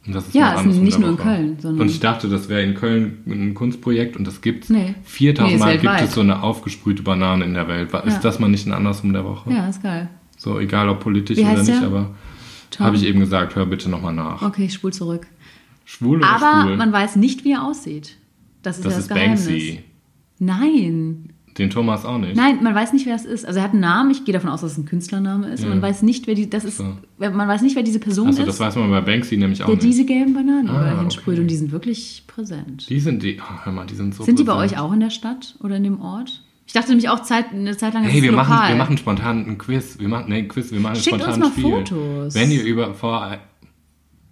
Und 0.05 0.15
das 0.15 0.27
ist 0.27 0.33
Ja, 0.35 0.53
mein 0.55 0.69
ist 0.71 0.77
nicht 0.77 0.99
nur 0.99 1.09
in. 1.09 1.17
Köln, 1.17 1.57
sondern- 1.59 1.81
Und 1.81 1.91
ich 1.91 1.99
dachte, 1.99 2.27
das 2.27 2.49
wäre 2.49 2.63
in 2.63 2.73
Köln 2.73 3.19
ein 3.27 3.53
Kunstprojekt 3.53 4.17
und 4.17 4.25
das 4.25 4.41
gibt's. 4.41 4.69
Nee. 4.69 4.95
4000 5.03 5.53
Nee, 5.53 5.59
Mal 5.59 5.71
gibt 5.73 5.83
weltweit. 5.83 6.07
es 6.07 6.15
so 6.15 6.21
eine 6.21 6.41
aufgesprühte 6.41 7.03
Banane 7.03 7.45
in 7.45 7.53
der 7.53 7.67
Welt. 7.67 7.93
Ist 7.93 8.13
Ja. 8.15 8.19
das 8.19 8.39
mal 8.39 8.47
nicht 8.47 8.65
ein 8.65 8.73
Andersrum 8.73 9.13
der 9.13 9.23
Woche? 9.25 9.51
Ja, 9.51 9.67
ist 9.67 9.83
geil. 9.83 10.09
So, 10.37 10.59
egal 10.59 10.89
ob 10.89 11.01
politisch 11.01 11.37
Wie 11.37 11.43
oder 11.43 11.57
nicht, 11.61 11.67
der? 11.69 11.83
aber 11.83 12.15
habe 12.79 12.95
ich 12.95 13.05
eben 13.05 13.19
gesagt, 13.19 13.55
hör 13.55 13.67
bitte 13.67 13.89
nochmal 13.89 14.13
nach. 14.13 14.41
Okay, 14.41 14.65
ich 14.65 14.73
spul 14.73 14.91
zurück. 14.91 15.27
Schwul 15.85 16.17
oder 16.19 16.29
Aber 16.29 16.63
schwul? 16.63 16.77
man 16.77 16.91
weiß 16.91 17.15
nicht, 17.17 17.43
wie 17.45 17.51
er 17.51 17.63
aussieht. 17.63 18.15
Das 18.63 18.77
ist 18.77 18.85
das 18.85 18.93
ja 18.93 18.97
das 18.97 19.05
ist 19.07 19.13
Geheimnis. 19.13 19.45
Banksy. 19.47 19.83
Nein. 20.39 21.30
Den 21.57 21.69
Thomas 21.69 22.05
auch 22.05 22.17
nicht. 22.17 22.35
Nein, 22.35 22.63
man 22.63 22.73
weiß 22.73 22.93
nicht, 22.93 23.05
wer 23.05 23.15
es 23.15 23.25
ist. 23.25 23.45
Also 23.45 23.59
er 23.59 23.63
hat 23.65 23.71
einen 23.71 23.81
Namen, 23.81 24.09
ich 24.11 24.23
gehe 24.23 24.33
davon 24.33 24.49
aus, 24.49 24.61
dass 24.61 24.71
es 24.73 24.77
ein 24.77 24.85
Künstlername 24.85 25.49
ist. 25.49 25.63
Ja. 25.63 25.69
Man 25.69 25.81
weiß 25.81 26.01
nicht, 26.01 26.25
wer 26.27 26.33
die, 26.35 26.49
das 26.49 26.63
ist, 26.63 26.77
So. 26.77 26.85
man 27.19 27.47
weiß 27.47 27.61
nicht, 27.61 27.75
wer 27.75 27.83
diese 27.83 27.99
Person 27.99 28.27
Also 28.27 28.41
ist, 28.43 28.47
das 28.47 28.59
weiß 28.59 28.75
man 28.77 28.89
bei 28.89 29.01
Banksy 29.01 29.35
nämlich 29.37 29.61
auch 29.61 29.65
der 29.67 29.75
nicht. 29.75 29.85
diese 29.87 30.05
gelben 30.05 30.33
Bananen 30.33 30.69
Ah, 30.69 30.79
überall 30.81 30.99
hinsprüht 30.99 31.33
okay. 31.35 31.41
und 31.41 31.47
die 31.49 31.55
sind 31.57 31.71
wirklich 31.73 32.23
präsent. 32.27 32.89
die 32.89 32.99
sind 33.01 33.21
die, 33.23 33.37
oh, 33.41 33.65
hör 33.65 33.73
mal, 33.73 33.85
die 33.85 33.95
sind 33.95 34.15
so 34.15 34.23
sind 34.23 34.39
die 34.39 34.43
bei 34.45 34.53
präsent. 34.53 34.73
euch 34.73 34.79
auch 34.79 34.93
in 34.93 35.01
der 35.01 35.09
Stadt 35.09 35.55
oder 35.61 35.75
in 35.75 35.83
dem 35.83 35.99
Ort? 36.01 36.41
Ich 36.67 36.73
dachte 36.73 36.87
nämlich 36.89 37.09
auch 37.09 37.21
Zeit, 37.21 37.47
eine 37.51 37.75
Zeit 37.75 37.93
lang, 37.95 38.03
das 38.03 38.13
Hey, 38.13 38.21
wir 38.21 38.31
machen, 38.31 38.49
lokal. 38.53 38.69
wir 38.69 38.75
machen 38.77 38.97
spontan 38.97 39.45
ein 39.45 39.57
Quiz. 39.57 39.97
Wir 39.99 40.07
machen, 40.07 40.27
nee, 40.29 40.37
ein 40.37 40.47
Quiz, 40.47 40.71
wir 40.71 40.79
machen 40.79 40.95
Schickt 40.95 41.17
spontan 41.17 41.33
uns 41.33 41.39
mal 41.39 41.51
Spiel. 41.51 41.63
Fotos. 41.63 42.33
Wenn 42.33 42.49
ihr 42.51 42.63
über 42.63 42.93
vor 42.93 43.37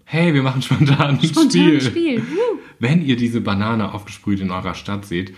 Hey, 0.06 0.34
wir 0.34 0.42
machen 0.42 0.62
spontan 0.62 1.18
ein 1.18 1.22
Spontan 1.22 1.50
Spiel. 1.52 1.74
ein 1.76 1.82
Spiel. 1.82 2.20
Woo. 2.32 2.60
wenn 2.80 3.02
ihr 3.06 3.18
diese 3.18 3.42
Banane 3.42 3.94
aufgesprüht 3.94 4.40
in 4.40 4.52
eurer 4.52 4.74
Stadt 4.74 5.06
seht, 5.06 5.34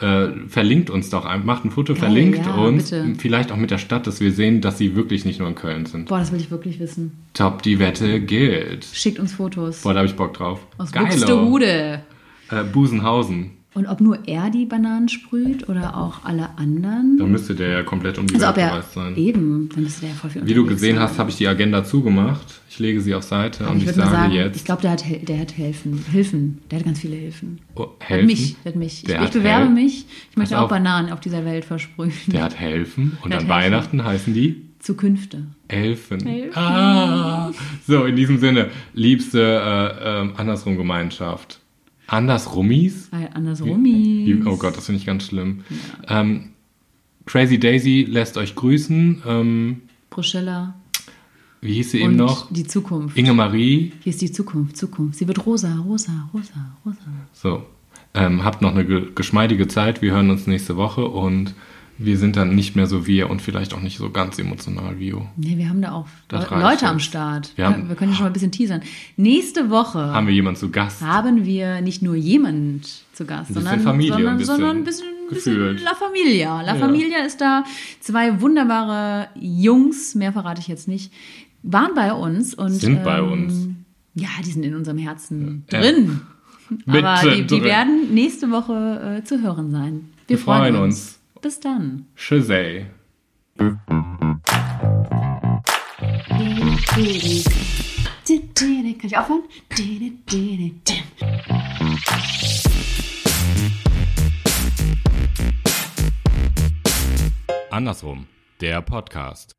äh, 0.00 0.28
verlinkt 0.48 0.90
uns 0.90 1.08
doch, 1.10 1.24
ein- 1.24 1.46
macht 1.46 1.64
ein 1.64 1.70
Foto, 1.70 1.94
verlinkt 1.94 2.44
ja, 2.44 2.54
uns, 2.54 2.90
bitte. 2.90 3.14
vielleicht 3.18 3.50
auch 3.52 3.56
mit 3.56 3.70
der 3.70 3.78
Stadt, 3.78 4.06
dass 4.06 4.20
wir 4.20 4.30
sehen, 4.32 4.60
dass 4.60 4.76
sie 4.78 4.94
wirklich 4.94 5.24
nicht 5.24 5.38
nur 5.38 5.48
in 5.48 5.54
Köln 5.54 5.86
sind. 5.86 6.08
Boah, 6.08 6.18
das 6.18 6.32
will 6.32 6.40
ich 6.40 6.50
wirklich 6.50 6.78
wissen. 6.80 7.12
Top, 7.34 7.62
die 7.62 7.78
Wette 7.78 8.20
gilt. 8.20 8.84
Schickt 8.84 9.18
uns 9.18 9.32
Fotos. 9.34 9.82
Boah, 9.82 9.94
da 9.94 10.00
habe 10.00 10.08
ich 10.08 10.14
Bock 10.16 10.34
drauf. 10.34 10.60
aus 10.78 10.92
Geilo. 10.92 11.06
Buxtehude. 11.08 12.02
Äh, 12.50 12.64
Busenhausen. 12.64 13.50
Und 13.76 13.86
ob 13.86 14.00
nur 14.00 14.26
er 14.26 14.48
die 14.50 14.64
Bananen 14.64 15.08
sprüht 15.10 15.68
oder 15.68 15.96
auch 15.96 16.24
alle 16.24 16.48
anderen? 16.56 17.18
Da 17.18 17.26
müsste 17.26 17.54
der 17.54 17.68
ja 17.68 17.82
komplett 17.82 18.16
um 18.18 18.26
die 18.26 18.34
Also 18.34 18.46
Welt 18.46 18.56
er 18.56 18.68
gereist 18.70 18.94
sein. 18.94 19.14
eben, 19.16 19.68
dann 19.74 19.82
müsste 19.84 20.00
der 20.00 20.08
ja 20.10 20.14
voll 20.16 20.30
viel 20.30 20.46
Wie 20.46 20.54
du 20.54 20.64
gesehen 20.64 20.96
sein. 20.96 21.04
hast, 21.04 21.18
habe 21.18 21.28
ich 21.28 21.36
die 21.36 21.46
Agenda 21.46 21.84
zugemacht. 21.84 22.62
Ich 22.70 22.78
lege 22.78 23.00
sie 23.02 23.14
auf 23.14 23.22
Seite 23.22 23.64
Aber 23.64 23.72
und 23.72 23.82
ich 23.82 23.88
ich, 23.88 23.92
sage 23.92 24.10
sagen, 24.10 24.32
jetzt. 24.32 24.56
ich 24.56 24.64
glaube, 24.64 24.80
der 24.82 24.92
hat, 24.92 25.04
der 25.28 25.38
hat 25.38 25.56
helfen, 25.58 26.04
Hilfen. 26.10 26.58
Der 26.70 26.78
hat 26.78 26.86
ganz 26.86 27.00
viele 27.00 27.16
Hilfen. 27.16 27.58
oh, 27.74 27.80
Der 27.80 27.90
hat 27.90 28.08
helfen. 28.08 28.26
mich, 28.26 28.56
der 28.64 28.72
hat 28.72 28.78
mich. 28.78 29.02
Der 29.04 29.14
ich, 29.16 29.20
hat 29.20 29.28
ich 29.28 29.34
bewerbe 29.34 29.64
Hel- 29.66 29.74
mich. 29.74 30.06
Ich 30.30 30.36
möchte 30.36 30.54
Pass 30.54 30.60
auch 30.60 30.64
auf. 30.64 30.70
Bananen 30.70 31.12
auf 31.12 31.20
dieser 31.20 31.44
Welt 31.44 31.64
versprühen. 31.66 32.12
Der 32.28 32.44
hat 32.44 32.58
helfen 32.58 33.18
und 33.22 33.30
Der 33.30 33.40
an 33.40 33.46
hat 33.48 33.54
helfen. 33.54 33.72
Weihnachten 33.72 34.04
heißen 34.04 34.32
die 34.34 34.62
Zukünfte. 34.78 35.42
Elfen. 35.68 36.26
Elfen. 36.26 36.56
Ah. 36.56 37.52
So, 37.86 38.04
in 38.06 38.16
diesem 38.16 38.38
Sinne, 38.38 38.70
liebste 38.94 39.40
äh, 39.42 40.20
ähm, 40.22 40.32
Andersrum 40.36 40.76
Gemeinschaft. 40.78 41.60
Andersrummis? 42.06 43.08
Weil 43.10 43.30
andersrum. 43.34 43.84
Oh 44.46 44.56
Gott, 44.56 44.76
das 44.76 44.86
finde 44.86 45.00
ich 45.00 45.06
ganz 45.06 45.24
schlimm. 45.26 45.60
Ähm, 46.08 46.50
Crazy 47.26 47.58
Daisy 47.58 48.06
lässt 48.08 48.36
euch 48.36 48.54
grüßen. 48.54 49.22
Ähm, 49.26 49.82
Bruschella. 50.10 50.74
wie 51.60 51.74
hieß 51.74 51.90
sie 51.90 52.02
Und 52.02 52.10
eben 52.10 52.16
noch? 52.16 52.50
die 52.52 52.64
Zukunft. 52.64 53.16
Inge 53.16 53.34
Marie. 53.34 53.92
Hier 54.02 54.10
ist 54.10 54.22
die 54.22 54.30
Zukunft, 54.30 54.76
Zukunft. 54.76 55.18
Sie 55.18 55.26
wird 55.26 55.44
rosa, 55.44 55.74
rosa, 55.80 56.30
rosa, 56.32 56.76
rosa. 56.84 56.96
So, 57.32 57.64
ähm, 58.14 58.44
habt 58.44 58.62
noch 58.62 58.72
eine 58.72 58.84
ge 58.86 59.08
geschmeidige 59.14 59.66
Zeit. 59.66 60.00
Wir 60.02 60.12
hören 60.12 60.30
uns 60.30 60.46
nächste 60.46 60.76
Woche 60.76 61.04
und 61.06 61.54
wir 61.98 62.18
sind 62.18 62.36
dann 62.36 62.54
nicht 62.54 62.76
mehr 62.76 62.86
so 62.86 63.06
wir 63.06 63.30
und 63.30 63.40
vielleicht 63.42 63.72
auch 63.74 63.80
nicht 63.80 63.98
so 63.98 64.10
ganz 64.10 64.38
emotional 64.38 64.98
wie 64.98 65.08
ihr. 65.08 65.26
Nee, 65.36 65.56
wir 65.56 65.68
haben 65.68 65.80
da 65.82 65.92
auch 65.92 66.06
Das 66.28 66.44
Le- 66.44 66.50
reicht 66.50 66.62
Leute 66.82 66.88
am. 66.92 66.98
Start. 67.00 67.52
Wir 67.56 67.66
haben- 67.66 67.88
wir 67.88 67.96
können 67.96 68.10
ja 68.10 68.16
schon 68.16 68.24
mal 68.24 68.30
ein 68.30 68.32
bisschen 68.34 68.52
teasern. 68.52 68.82
Nächste 69.16 69.70
Woche 69.70 69.98
Haben 69.98 70.26
wir 70.26 70.34
jemanden 70.34 70.60
zu 70.60 70.70
Gast? 70.70 71.00
haben 71.02 71.44
wir 71.44 71.80
nicht 71.80 72.02
nur 72.02 72.14
jemand 72.16 72.86
zu 73.12 73.24
Gast, 73.24 73.54
sondern, 73.54 73.80
Familie, 73.80 74.12
sondern, 74.12 74.32
ein 74.32 74.38
bisschen 74.38 74.56
sondern 74.56 74.76
ein 74.78 74.84
bisschen, 74.84 75.06
bisschen. 75.30 75.78
La 75.84 75.94
Familia. 75.94 76.60
La 76.62 76.74
Ja. 76.74 76.80
Familia 76.80 77.18
ist 77.24 77.40
da. 77.40 77.64
Zwei 78.00 78.40
wunderbare 78.40 79.28
Jungs, 79.40 80.14
mehr 80.14 80.32
verrate 80.32 80.60
ich 80.60 80.68
jetzt 80.68 80.88
nicht, 80.88 81.12
waren 81.62 81.94
bei 81.94 82.12
uns 82.12 82.54
und 82.54 82.70
Sind 82.72 83.02
bei 83.04 83.18
ähm, 83.18 83.32
uns. 83.32 83.68
Ja, 84.14 84.28
die 84.44 84.50
sind 84.50 84.64
in 84.64 84.74
unserem 84.74 84.98
Herzen 84.98 85.64
Ja. 85.70 85.80
drin. 85.80 86.20
Aber 86.86 87.20
die, 87.22 87.46
die 87.46 87.62
werden 87.62 88.12
nächste 88.12 88.50
Woche 88.50 89.18
äh, 89.20 89.24
zu 89.24 89.40
hören 89.42 89.70
sein. 89.70 90.08
Wir, 90.26 90.36
Wir 90.36 90.38
freuen 90.44 90.74
uns. 90.76 91.15
Bis 91.40 91.60
dann. 91.60 92.06
Shazay. 92.14 92.86
Kann 98.98 99.10
ich 99.10 99.18
aufhören? 99.18 99.42
Andersrum, 107.70 108.26
der 108.60 108.80
Podcast. 108.82 109.52